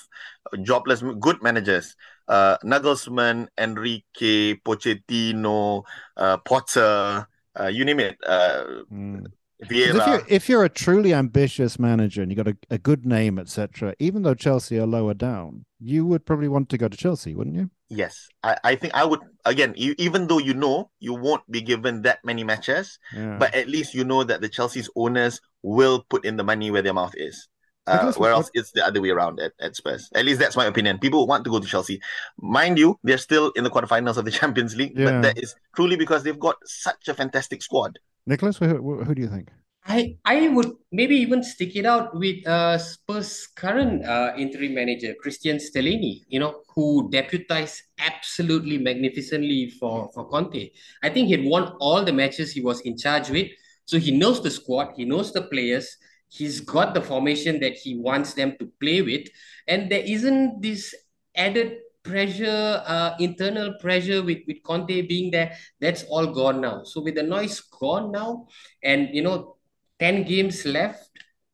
jobless 0.63 1.03
good 1.21 1.43
managers, 1.43 1.97
uh, 2.29 2.59
Nagelsmann, 2.65 3.49
Enrique, 3.59 4.55
Pochettino, 4.57 5.85
uh, 6.17 6.37
Potter 6.39 7.27
uh, 7.59 7.67
you 7.67 7.85
name 7.85 8.01
it. 8.01 8.17
Uh, 8.27 8.65
mm. 8.93 9.27
If 9.63 9.71
you're, 9.71 10.23
if 10.27 10.49
you're 10.49 10.65
a 10.65 10.71
truly 10.71 11.13
ambitious 11.13 11.79
manager 11.79 12.23
and 12.23 12.31
you 12.31 12.37
got 12.37 12.49
a, 12.49 12.57
a 12.71 12.79
good 12.79 13.05
name, 13.05 13.39
etc., 13.39 13.95
even 13.99 14.23
though 14.23 14.35
Chelsea 14.35 14.79
are 14.79 14.87
lower 14.87 15.13
down, 15.13 15.67
you 15.79 16.07
would 16.07 16.25
probably 16.25 16.49
want 16.49 16.71
to 16.71 16.79
go 16.79 16.89
to 16.89 16.97
Chelsea, 16.97 17.35
wouldn't 17.35 17.57
you? 17.57 17.71
Yes, 17.91 18.29
I, 18.43 18.57
I 18.65 18.75
think 18.77 18.95
I 18.95 19.05
would. 19.05 19.21
Again, 19.45 19.75
you, 19.77 19.95
even 19.99 20.29
though 20.29 20.39
you 20.39 20.55
know 20.55 20.91
you 20.99 21.13
won't 21.13 21.43
be 21.51 21.61
given 21.61 22.03
that 22.03 22.21
many 22.25 22.43
matches, 22.43 22.99
yeah. 23.15 23.37
but 23.39 23.55
at 23.55 23.69
least 23.69 23.95
you 23.95 24.05
know 24.05 24.25
that 24.25 24.41
the 24.41 24.49
Chelsea's 24.49 24.89
owners 24.97 25.41
will 25.63 26.07
put 26.09 26.25
in 26.25 26.37
the 26.37 26.45
money 26.45 26.71
where 26.71 26.83
their 26.83 26.95
mouth 26.95 27.15
is. 27.17 27.49
Uh, 27.91 28.13
whereas 28.17 28.45
what... 28.45 28.51
it's 28.55 28.73
the 28.73 28.85
other 28.87 29.01
way 29.01 29.11
around 29.11 29.41
at, 29.41 29.53
at 29.61 29.77
Spurs. 29.77 30.09
At 30.15 30.25
least 30.25 30.41
that's 30.41 30.57
my 30.57 30.67
opinion. 30.67 30.99
People 30.99 31.27
want 31.27 31.45
to 31.45 31.51
go 31.51 31.59
to 31.59 31.67
Chelsea. 31.67 32.01
Mind 32.41 32.79
you, 32.79 32.99
they're 33.03 33.19
still 33.19 33.51
in 33.57 33.65
the 33.65 33.71
quarterfinals 33.71 34.17
of 34.17 34.25
the 34.25 34.31
Champions 34.41 34.77
League, 34.77 34.93
yeah. 34.97 35.07
but 35.07 35.23
that 35.23 35.39
is 35.39 35.55
truly 35.75 35.97
because 35.97 36.23
they've 36.23 36.39
got 36.39 36.57
such 36.65 37.09
a 37.09 37.15
fantastic 37.15 37.63
squad. 37.63 37.99
Nicholas, 38.27 38.59
who, 38.59 39.03
who 39.05 39.15
do 39.15 39.23
you 39.23 39.29
think? 39.29 39.51
I, 39.87 40.17
I 40.25 40.49
would 40.49 40.73
maybe 40.93 41.17
even 41.17 41.43
stick 41.43 41.75
it 41.75 41.87
out 41.87 42.15
with 42.15 42.47
uh, 42.47 42.77
Spurs' 42.79 43.49
current 43.57 44.05
uh, 44.05 44.33
interim 44.37 44.75
manager, 44.75 45.15
Cristian 45.25 45.57
Stellini, 45.57 46.23
you 46.29 46.39
know, 46.39 46.61
who 46.75 47.11
deputized 47.11 47.83
absolutely 47.99 48.79
magnificently 48.79 49.71
for, 49.81 50.11
for 50.15 50.29
Conte. 50.29 50.71
I 51.03 51.09
think 51.09 51.29
he'd 51.29 51.49
won 51.49 51.75
all 51.81 52.05
the 52.05 52.13
matches 52.13 52.53
he 52.53 52.61
was 52.61 52.81
in 52.83 52.97
charge 52.97 53.31
with. 53.31 53.49
So 53.87 53.99
he 53.99 54.17
knows 54.17 54.43
the 54.43 54.51
squad, 54.51 54.93
he 54.97 55.05
knows 55.05 55.33
the 55.33 55.43
players, 55.43 55.97
he's 56.31 56.61
got 56.61 56.95
the 56.95 57.01
formation 57.03 57.61
that 57.61 57.75
he 57.75 57.99
wants 57.99 58.35
them 58.35 58.57
to 58.59 58.71
play 58.81 59.03
with. 59.03 59.29
And 59.69 59.91
there 59.91 60.03
isn't 60.05 60.63
this 60.63 60.95
added 61.37 61.79
pressure 62.03 62.83
uh, 62.87 63.15
internal 63.21 63.75
pressure 63.81 64.23
with 64.23 64.39
with 64.47 64.63
conte 64.63 65.03
being 65.03 65.31
there. 65.31 65.57
That's 65.81 66.05
all 66.05 66.27
gone 66.27 66.61
now. 66.61 66.85
So 66.85 67.03
with 67.03 67.17
the 67.17 67.23
noise 67.23 67.61
gone 67.61 68.11
now 68.11 68.47
and 68.83 69.09
you 69.13 69.23
know 69.23 69.57
10 69.99 70.25
games 70.25 70.65
left 70.65 71.11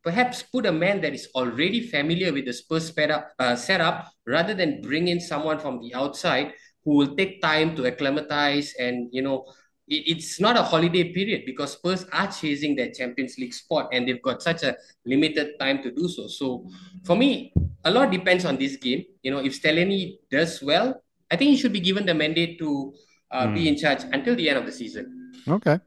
perhaps 0.07 0.45
put 0.45 0.65
a 0.67 0.71
man 0.71 1.01
that 1.01 1.13
is 1.13 1.27
already 1.35 1.83
familiar 1.83 2.33
with 2.33 2.47
the 2.47 2.53
Spurs 2.53 2.95
setup, 2.95 3.33
uh, 3.41 3.57
setup 3.57 4.07
rather 4.25 4.55
than 4.55 4.81
bring 4.81 5.09
in 5.09 5.19
someone 5.19 5.59
from 5.59 5.81
the 5.81 5.93
outside 5.97 6.53
who 6.85 6.95
will 6.95 7.17
take 7.17 7.43
time 7.43 7.75
to 7.75 7.87
acclimatize 7.87 8.73
and 8.79 9.09
you 9.11 9.21
know 9.21 9.45
it's 9.89 10.41
not 10.41 10.57
a 10.57 10.63
holiday 10.63 11.13
period 11.13 11.45
because 11.47 11.73
Spurs 11.73 12.07
are 12.13 12.27
chasing 12.31 12.75
their 12.75 12.91
Champions 12.91 13.39
League 13.39 13.55
spot 13.55 13.89
and 13.93 14.09
they've 14.09 14.23
got 14.23 14.43
such 14.43 14.63
a 14.65 14.77
limited 15.05 15.59
time 15.61 15.83
to 15.83 15.93
do 15.93 16.09
so. 16.09 16.27
So 16.27 16.69
for 17.05 17.17
me, 17.17 17.53
a 17.85 17.91
lot 17.91 18.11
depends 18.11 18.45
on 18.45 18.57
this 18.57 18.77
game. 18.77 19.05
You 19.23 19.31
know, 19.31 19.39
if 19.39 19.61
Stellini 19.61 20.19
does 20.31 20.61
well, 20.63 21.03
I 21.31 21.37
think 21.37 21.51
he 21.51 21.57
should 21.57 21.73
be 21.73 21.81
given 21.81 22.07
the 22.07 22.15
mandate 22.15 22.59
to 22.59 22.95
uh, 23.31 23.47
mm. 23.47 23.55
be 23.55 23.63
hmm. 23.63 23.67
in 23.69 23.77
charge 23.77 24.03
until 24.13 24.37
the 24.37 24.49
end 24.49 24.59
of 24.59 24.67
the 24.67 24.73
season. 24.73 25.33
Okay. 25.49 25.79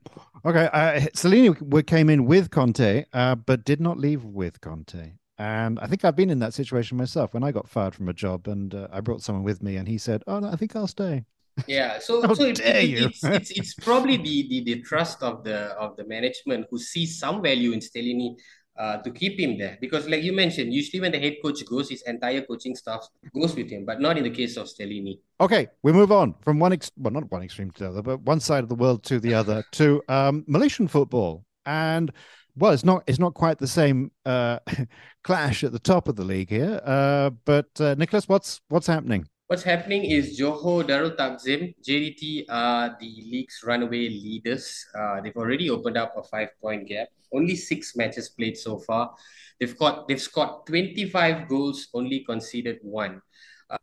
Okay. 0.45 0.69
Uh, 0.71 0.99
Stellini 1.13 1.85
came 1.85 2.09
in 2.09 2.25
with 2.25 2.51
Conte, 2.51 3.05
uh, 3.13 3.35
but 3.35 3.65
did 3.65 3.81
not 3.81 3.97
leave 3.97 4.23
with 4.23 4.61
Conte. 4.61 5.13
And 5.37 5.79
I 5.79 5.87
think 5.87 6.03
I've 6.03 6.17
been 6.17 6.29
in 6.29 6.39
that 6.39 6.53
situation 6.53 6.97
myself 6.97 7.33
when 7.33 7.43
I 7.43 7.51
got 7.51 7.69
fired 7.69 7.95
from 7.95 8.09
a 8.09 8.13
job 8.13 8.47
and 8.47 8.75
uh, 8.75 8.89
I 8.91 8.99
brought 8.99 9.21
someone 9.21 9.43
with 9.43 9.63
me 9.63 9.77
and 9.77 9.87
he 9.87 9.97
said, 9.97 10.23
Oh, 10.27 10.39
no, 10.39 10.49
I 10.49 10.57
think 10.57 10.75
I'll 10.75 10.87
stay. 10.87 11.25
Yeah, 11.67 11.99
so 11.99 12.21
so 12.33 12.43
it, 12.43 12.59
it, 12.59 13.03
it's, 13.03 13.23
it's 13.23 13.51
it's 13.51 13.73
probably 13.73 14.17
the, 14.17 14.47
the 14.49 14.63
the 14.63 14.81
trust 14.81 15.23
of 15.23 15.43
the 15.43 15.75
of 15.77 15.95
the 15.97 16.05
management 16.05 16.67
who 16.69 16.79
sees 16.79 17.19
some 17.19 17.41
value 17.41 17.71
in 17.71 17.79
Stellini 17.79 18.35
uh, 18.79 18.97
to 18.97 19.11
keep 19.11 19.39
him 19.39 19.57
there. 19.57 19.77
Because 19.81 20.07
like 20.07 20.23
you 20.23 20.33
mentioned 20.33 20.73
usually 20.73 21.01
when 21.01 21.11
the 21.11 21.19
head 21.19 21.35
coach 21.43 21.63
goes 21.65 21.89
his 21.89 22.01
entire 22.03 22.41
coaching 22.41 22.75
staff 22.75 23.05
goes 23.33 23.55
with 23.55 23.69
him 23.69 23.85
but 23.85 23.99
not 23.99 24.17
in 24.17 24.23
the 24.23 24.29
case 24.29 24.57
of 24.57 24.67
Stellini. 24.67 25.19
Okay 25.39 25.67
we 25.83 25.91
move 25.91 26.11
on 26.11 26.33
from 26.41 26.59
one 26.59 26.73
ex- 26.73 26.91
well 26.97 27.13
not 27.13 27.29
one 27.29 27.43
extreme 27.43 27.71
to 27.71 27.83
the 27.83 27.89
other 27.89 28.01
but 28.01 28.21
one 28.21 28.39
side 28.39 28.63
of 28.63 28.69
the 28.69 28.75
world 28.75 29.03
to 29.03 29.19
the 29.19 29.33
other 29.33 29.63
to 29.73 30.01
um, 30.07 30.43
Malaysian 30.47 30.87
football. 30.87 31.45
And 31.65 32.11
well 32.55 32.71
it's 32.71 32.85
not 32.85 33.03
it's 33.05 33.19
not 33.19 33.33
quite 33.33 33.57
the 33.57 33.67
same 33.67 34.11
uh, 34.25 34.59
clash 35.23 35.63
at 35.63 35.71
the 35.71 35.79
top 35.79 36.07
of 36.07 36.15
the 36.15 36.23
league 36.23 36.49
here 36.49 36.79
uh, 36.83 37.29
but 37.45 37.67
uh, 37.79 37.95
Nicholas 37.97 38.27
what's 38.27 38.61
what's 38.69 38.87
happening 38.87 39.27
What's 39.49 39.63
happening 39.63 40.05
is 40.05 40.37
Johor 40.37 40.85
Darul 40.85 41.17
Takzim, 41.17 41.73
JDT 41.81 42.45
are 42.53 42.95
the 43.01 43.09
league's 43.33 43.63
runaway 43.65 44.05
leaders. 44.07 44.85
Uh, 44.93 45.21
they've 45.21 45.35
already 45.35 45.71
opened 45.71 45.97
up 45.97 46.13
a 46.15 46.21
five-point 46.21 46.87
gap. 46.87 47.07
Only 47.33 47.55
six 47.55 47.95
matches 47.95 48.29
played 48.29 48.59
so 48.59 48.77
far. 48.77 49.15
They've 49.59 49.75
got 49.75 50.07
they've 50.07 50.21
scored 50.21 50.67
25 50.67 51.49
goals, 51.49 51.87
only 51.95 52.19
conceded 52.19 52.77
one. 52.83 53.23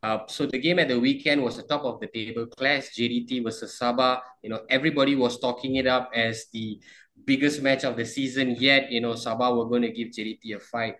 Uh, 0.04 0.20
so 0.28 0.46
the 0.46 0.58
game 0.58 0.78
at 0.78 0.86
the 0.86 1.00
weekend 1.00 1.42
was 1.42 1.56
the 1.56 1.64
top 1.64 1.82
of 1.82 1.98
the 1.98 2.06
table 2.06 2.46
clash. 2.46 2.94
JDT 2.94 3.42
versus 3.42 3.76
Sabah. 3.76 4.20
You 4.44 4.50
know, 4.50 4.60
everybody 4.70 5.16
was 5.16 5.40
talking 5.40 5.82
it 5.82 5.88
up 5.88 6.12
as 6.14 6.46
the 6.52 6.78
biggest 7.24 7.60
match 7.60 7.82
of 7.82 7.96
the 7.96 8.06
season. 8.06 8.54
Yet, 8.54 8.92
you 8.92 9.00
know, 9.00 9.14
Sabah 9.14 9.50
were 9.58 9.66
going 9.66 9.82
to 9.82 9.90
give 9.90 10.14
JDT 10.14 10.54
a 10.54 10.60
fight 10.60 10.94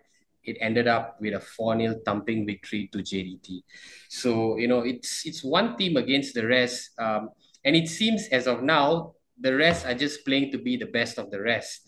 it 0.47 0.57
ended 0.59 0.87
up 0.87 1.17
with 1.19 1.33
a 1.33 1.43
4-0 1.43 2.03
thumping 2.05 2.47
victory 2.47 2.89
to 2.93 2.99
JDT. 2.99 3.61
So, 4.09 4.57
you 4.57 4.67
know, 4.67 4.81
it's 4.81 5.27
it's 5.27 5.43
one 5.43 5.75
team 5.77 5.97
against 5.97 6.33
the 6.33 6.47
rest. 6.47 6.91
Um, 6.97 7.29
and 7.63 7.75
it 7.75 7.87
seems 7.87 8.27
as 8.31 8.47
of 8.47 8.63
now, 8.63 9.13
the 9.39 9.55
rest 9.55 9.85
are 9.85 9.93
just 9.93 10.25
playing 10.25 10.51
to 10.51 10.57
be 10.57 10.77
the 10.77 10.87
best 10.87 11.19
of 11.19 11.29
the 11.29 11.41
rest. 11.41 11.83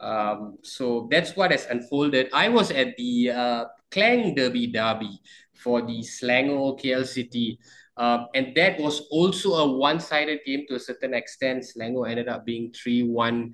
Um, 0.00 0.58
so 0.62 1.08
that's 1.10 1.36
what 1.36 1.52
has 1.52 1.66
unfolded. 1.70 2.28
I 2.32 2.48
was 2.48 2.70
at 2.70 2.96
the 2.96 3.30
uh, 3.30 3.64
Klang 3.90 4.34
Derby 4.34 4.66
Derby 4.66 5.20
for 5.54 5.82
the 5.82 6.00
Selangor 6.00 6.80
KL 6.80 7.06
City. 7.06 7.58
Um, 7.96 8.28
and 8.34 8.54
that 8.56 8.80
was 8.80 9.06
also 9.10 9.54
a 9.54 9.76
one-sided 9.76 10.40
game 10.46 10.64
to 10.68 10.76
a 10.76 10.80
certain 10.80 11.12
extent. 11.12 11.64
Selangor 11.64 12.08
ended 12.08 12.28
up 12.28 12.46
being 12.46 12.72
3-1 12.72 13.52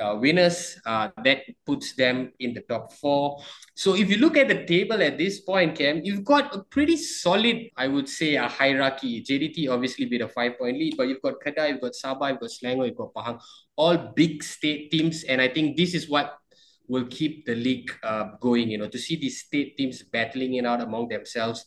uh, 0.00 0.16
winners. 0.20 0.78
Uh, 0.84 1.08
that 1.24 1.42
puts 1.66 1.94
them 1.94 2.32
in 2.40 2.54
the 2.54 2.60
top 2.62 2.92
four. 2.92 3.40
So 3.74 3.94
if 3.94 4.08
you 4.10 4.18
look 4.18 4.36
at 4.36 4.48
the 4.48 4.64
table 4.64 5.02
at 5.02 5.18
this 5.18 5.40
point, 5.40 5.78
Kam, 5.78 6.00
you've 6.04 6.24
got 6.24 6.54
a 6.54 6.62
pretty 6.62 6.96
solid, 6.96 7.70
I 7.76 7.88
would 7.88 8.08
say, 8.08 8.36
a 8.36 8.48
hierarchy. 8.48 9.22
JDT 9.22 9.70
obviously 9.70 10.06
with 10.06 10.22
a 10.22 10.28
five-point 10.28 10.78
lead, 10.78 10.94
but 10.96 11.08
you've 11.08 11.22
got 11.22 11.34
Kedah, 11.44 11.68
you've 11.68 11.80
got 11.80 11.92
Sabah, 11.92 12.30
you've 12.30 12.40
got 12.40 12.50
Selangor, 12.50 12.86
you've 12.86 12.96
got 12.96 13.14
Pahang, 13.14 13.40
all 13.76 13.96
big 14.14 14.42
state 14.42 14.90
teams. 14.90 15.24
And 15.24 15.40
I 15.40 15.48
think 15.48 15.76
this 15.76 15.94
is 15.94 16.08
what 16.08 16.38
will 16.86 17.06
keep 17.06 17.46
the 17.46 17.54
league 17.54 17.90
uh, 18.02 18.30
going, 18.40 18.70
you 18.70 18.78
know, 18.78 18.88
to 18.88 18.98
see 18.98 19.16
these 19.16 19.40
state 19.40 19.76
teams 19.76 20.02
battling 20.02 20.54
it 20.54 20.66
out 20.66 20.80
among 20.80 21.08
themselves. 21.08 21.64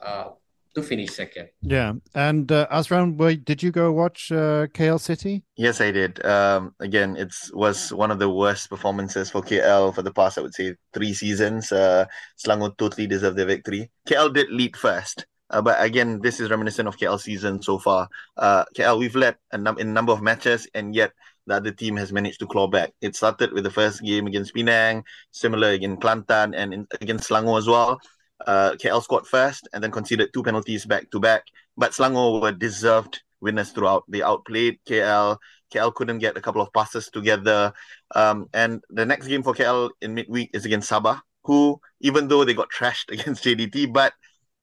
Uh, 0.00 0.30
to 0.74 0.82
finish 0.82 1.10
second. 1.10 1.48
Yeah, 1.62 1.94
and 2.14 2.50
uh, 2.50 2.66
Azran, 2.70 3.44
did 3.44 3.62
you 3.62 3.70
go 3.70 3.92
watch 3.92 4.30
uh, 4.32 4.66
KL 4.68 5.00
City? 5.00 5.44
Yes, 5.56 5.80
I 5.80 5.90
did. 5.90 6.24
Um, 6.24 6.74
again, 6.80 7.16
it 7.16 7.32
was 7.52 7.92
one 7.92 8.10
of 8.10 8.18
the 8.18 8.28
worst 8.28 8.68
performances 8.68 9.30
for 9.30 9.42
KL 9.42 9.94
for 9.94 10.02
the 10.02 10.12
past, 10.12 10.38
I 10.38 10.42
would 10.42 10.54
say, 10.54 10.74
three 10.92 11.14
seasons. 11.14 11.72
Uh, 11.72 12.06
Selangor 12.38 12.76
totally 12.76 13.06
deserved 13.06 13.36
the 13.36 13.46
victory. 13.46 13.90
KL 14.08 14.32
did 14.32 14.50
lead 14.50 14.76
first. 14.76 15.26
Uh, 15.50 15.62
but 15.62 15.80
again, 15.82 16.20
this 16.22 16.40
is 16.40 16.50
reminiscent 16.50 16.88
of 16.88 16.96
KL 16.96 17.20
season 17.20 17.62
so 17.62 17.78
far. 17.78 18.08
Uh, 18.36 18.64
KL, 18.76 18.98
we've 18.98 19.14
led 19.14 19.36
a 19.52 19.58
num- 19.58 19.78
in 19.78 19.88
a 19.88 19.92
number 19.92 20.12
of 20.12 20.22
matches, 20.22 20.66
and 20.74 20.94
yet 20.94 21.12
the 21.46 21.54
other 21.54 21.70
team 21.70 21.96
has 21.96 22.12
managed 22.12 22.40
to 22.40 22.46
claw 22.46 22.66
back. 22.66 22.92
It 23.00 23.14
started 23.14 23.52
with 23.52 23.64
the 23.64 23.70
first 23.70 24.02
game 24.02 24.26
against 24.26 24.54
Penang, 24.54 25.04
similar 25.30 25.68
against 25.70 26.00
Kelantan, 26.00 26.54
and 26.56 26.72
in, 26.72 26.86
against 27.00 27.28
Selangor 27.28 27.58
as 27.58 27.66
well 27.66 28.00
uh, 28.46 28.72
KL 28.72 29.02
scored 29.02 29.26
first 29.26 29.68
and 29.72 29.82
then 29.82 29.90
conceded 29.90 30.30
two 30.32 30.42
penalties 30.42 30.86
back 30.86 31.10
to 31.10 31.20
back. 31.20 31.44
But 31.76 31.92
Selangor 31.92 32.40
were 32.40 32.52
deserved 32.52 33.22
winners 33.40 33.70
throughout. 33.70 34.04
They 34.08 34.22
outplayed 34.22 34.78
KL. 34.88 35.38
KL 35.72 35.94
couldn't 35.94 36.18
get 36.18 36.36
a 36.36 36.40
couple 36.40 36.62
of 36.62 36.72
passes 36.72 37.08
together. 37.08 37.72
Um, 38.14 38.48
and 38.52 38.82
the 38.90 39.06
next 39.06 39.26
game 39.26 39.42
for 39.42 39.54
KL 39.54 39.90
in 40.00 40.14
midweek 40.14 40.50
is 40.52 40.64
against 40.64 40.90
Sabah, 40.90 41.20
who, 41.44 41.80
even 42.00 42.28
though 42.28 42.44
they 42.44 42.54
got 42.54 42.68
trashed 42.70 43.10
against 43.12 43.44
JDT, 43.44 43.92
but 43.92 44.12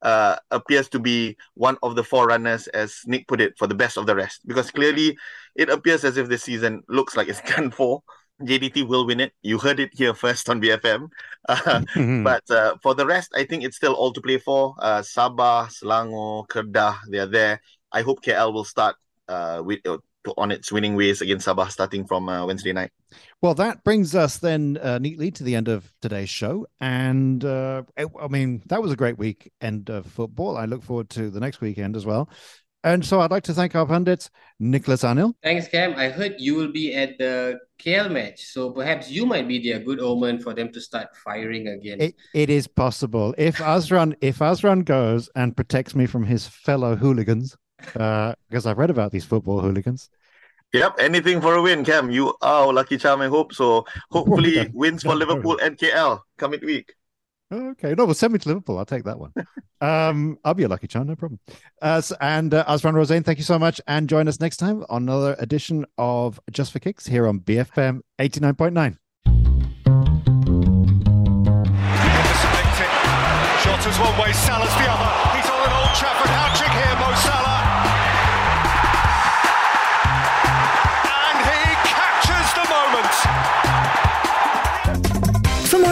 uh, 0.01 0.35
appears 0.49 0.89
to 0.89 0.99
be 0.99 1.37
one 1.53 1.77
of 1.83 1.95
the 1.95 2.03
forerunners, 2.03 2.67
as 2.67 3.01
Nick 3.05 3.27
put 3.27 3.39
it, 3.39 3.53
for 3.57 3.67
the 3.67 3.75
best 3.75 3.97
of 3.97 4.07
the 4.07 4.15
rest. 4.15 4.41
Because 4.47 4.71
clearly, 4.71 5.17
it 5.55 5.69
appears 5.69 6.03
as 6.03 6.17
if 6.17 6.27
this 6.27 6.43
season 6.43 6.81
looks 6.89 7.15
like 7.15 7.27
it's 7.27 7.41
done 7.55 7.71
for. 7.71 8.01
JDT 8.47 8.87
will 8.87 9.05
win 9.05 9.19
it. 9.19 9.33
You 9.41 9.57
heard 9.57 9.79
it 9.79 9.91
here 9.93 10.13
first 10.13 10.49
on 10.49 10.61
BFM. 10.61 11.09
Uh, 11.49 11.55
mm-hmm. 11.95 12.23
But 12.23 12.49
uh, 12.51 12.75
for 12.83 12.93
the 12.93 13.05
rest, 13.05 13.31
I 13.35 13.45
think 13.45 13.63
it's 13.63 13.75
still 13.75 13.93
all 13.93 14.13
to 14.13 14.21
play 14.21 14.37
for. 14.37 14.75
Uh, 14.79 15.01
Sabah, 15.01 15.67
Selangor, 15.73 16.47
Kedah, 16.47 16.97
they 17.09 17.17
are 17.17 17.25
there. 17.25 17.61
I 17.91 18.03
hope 18.03 18.21
KL 18.21 18.53
will 18.53 18.63
start 18.63 18.95
uh, 19.27 19.61
with 19.65 19.79
uh, 19.85 19.97
on 20.37 20.51
its 20.51 20.71
winning 20.71 20.95
ways 20.95 21.21
against 21.21 21.47
Sabah 21.47 21.69
starting 21.69 22.05
from 22.05 22.29
uh, 22.29 22.45
Wednesday 22.45 22.73
night. 22.73 22.91
Well, 23.41 23.55
that 23.55 23.83
brings 23.83 24.13
us 24.15 24.37
then 24.37 24.77
uh, 24.77 24.99
neatly 24.99 25.31
to 25.31 25.43
the 25.43 25.55
end 25.55 25.67
of 25.67 25.91
today's 26.01 26.29
show. 26.29 26.67
And 26.79 27.43
uh, 27.43 27.83
I 27.97 28.27
mean, 28.27 28.61
that 28.67 28.81
was 28.81 28.91
a 28.91 28.95
great 28.95 29.17
weekend 29.17 29.89
of 29.89 30.05
football. 30.05 30.57
I 30.57 30.65
look 30.65 30.83
forward 30.83 31.09
to 31.11 31.29
the 31.29 31.39
next 31.39 31.59
weekend 31.59 31.95
as 31.95 32.05
well. 32.05 32.29
And 32.83 33.05
so 33.05 33.19
I'd 33.19 33.29
like 33.29 33.43
to 33.43 33.53
thank 33.53 33.75
our 33.75 33.85
pundits, 33.85 34.31
Nicholas 34.59 35.03
Anil. 35.03 35.33
Thanks, 35.43 35.67
Kam. 35.67 35.93
I 35.95 36.09
heard 36.09 36.35
you 36.39 36.55
will 36.55 36.71
be 36.71 36.95
at 36.95 37.17
the 37.19 37.59
KL 37.79 38.11
match. 38.11 38.43
So 38.45 38.71
perhaps 38.71 39.09
you 39.09 39.25
might 39.25 39.47
be 39.47 39.59
the 39.59 39.79
good 39.79 39.99
omen 39.99 40.39
for 40.39 40.53
them 40.53 40.71
to 40.73 40.81
start 40.81 41.15
firing 41.23 41.67
again. 41.67 42.01
It, 42.01 42.15
it 42.33 42.49
is 42.49 42.67
possible. 42.67 43.35
If 43.37 43.57
Azran 43.57 44.15
if 44.21 44.39
Azran 44.39 44.83
goes 44.83 45.29
and 45.35 45.55
protects 45.55 45.93
me 45.93 46.07
from 46.07 46.23
his 46.23 46.47
fellow 46.47 46.95
hooligans, 46.95 47.55
uh, 47.95 48.33
because 48.49 48.65
I've 48.65 48.77
read 48.77 48.89
about 48.89 49.11
these 49.11 49.25
football 49.25 49.61
hooligans. 49.61 50.09
Yep, 50.73 50.95
anything 50.99 51.41
for 51.41 51.55
a 51.55 51.61
win, 51.61 51.83
Kam. 51.83 52.11
You 52.11 52.29
are 52.41 52.67
our 52.67 52.73
lucky 52.73 52.97
charm, 52.97 53.21
I 53.21 53.27
hope. 53.27 53.53
So 53.53 53.85
hopefully 54.09 54.69
wins 54.73 55.03
for 55.03 55.15
Liverpool 55.23 55.59
and 55.61 55.77
KL 55.77 56.21
coming 56.37 56.61
week. 56.63 56.93
Okay, 57.51 57.93
no, 57.97 58.05
well, 58.05 58.13
send 58.13 58.31
me 58.31 58.39
to 58.39 58.47
Liverpool. 58.47 58.77
I'll 58.77 58.85
take 58.85 59.03
that 59.03 59.19
one. 59.19 59.33
um, 59.81 60.37
I'll 60.45 60.53
be 60.53 60.63
a 60.63 60.69
lucky 60.69 60.87
charm, 60.87 61.07
no 61.07 61.15
problem. 61.15 61.39
Uh, 61.81 62.01
and 62.21 62.53
uh, 62.53 62.63
Azran 62.65 62.93
Rosain, 62.93 63.23
thank 63.23 63.39
you 63.39 63.43
so 63.43 63.59
much, 63.59 63.81
and 63.87 64.07
join 64.07 64.27
us 64.29 64.39
next 64.39 64.57
time 64.57 64.85
on 64.89 65.03
another 65.03 65.35
edition 65.37 65.85
of 65.97 66.39
Just 66.49 66.71
for 66.71 66.79
Kicks 66.79 67.07
here 67.07 67.27
on 67.27 67.39
BFM 67.41 68.01
eighty 68.19 68.39
nine 68.39 68.55
point 68.55 68.73
nine. 68.73 68.97
Shot 73.61 73.85
as 73.85 73.99
one 73.99 74.17
way, 74.17 74.31
Salah's 74.31 74.73
the 74.73 74.87
other. 74.89 75.37
He's 75.37 75.49
on 75.49 75.67
an 75.67 75.73
Old 75.75 75.95
Trafford 75.95 76.40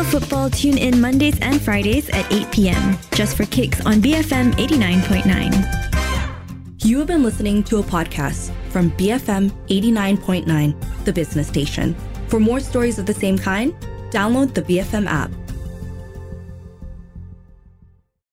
football, 0.09 0.49
tune 0.49 0.79
in 0.79 0.99
Mondays 0.99 1.37
and 1.39 1.61
Fridays 1.61 2.09
at 2.09 2.29
8 2.31 2.51
p.m. 2.51 2.97
just 3.11 3.37
for 3.37 3.45
kicks 3.45 3.85
on 3.85 4.01
BFM 4.01 4.53
89.9. 4.53 6.83
You 6.83 6.97
have 6.97 7.07
been 7.07 7.21
listening 7.21 7.63
to 7.65 7.77
a 7.77 7.83
podcast 7.83 8.51
from 8.71 8.89
BFM 8.91 9.51
89.9, 9.67 11.05
the 11.05 11.13
business 11.13 11.47
station. 11.47 11.95
For 12.27 12.39
more 12.39 12.59
stories 12.59 12.97
of 12.97 13.05
the 13.05 13.13
same 13.13 13.37
kind, 13.37 13.71
download 14.09 14.55
the 14.55 14.63
BFM 14.63 15.05
app. 15.05 15.29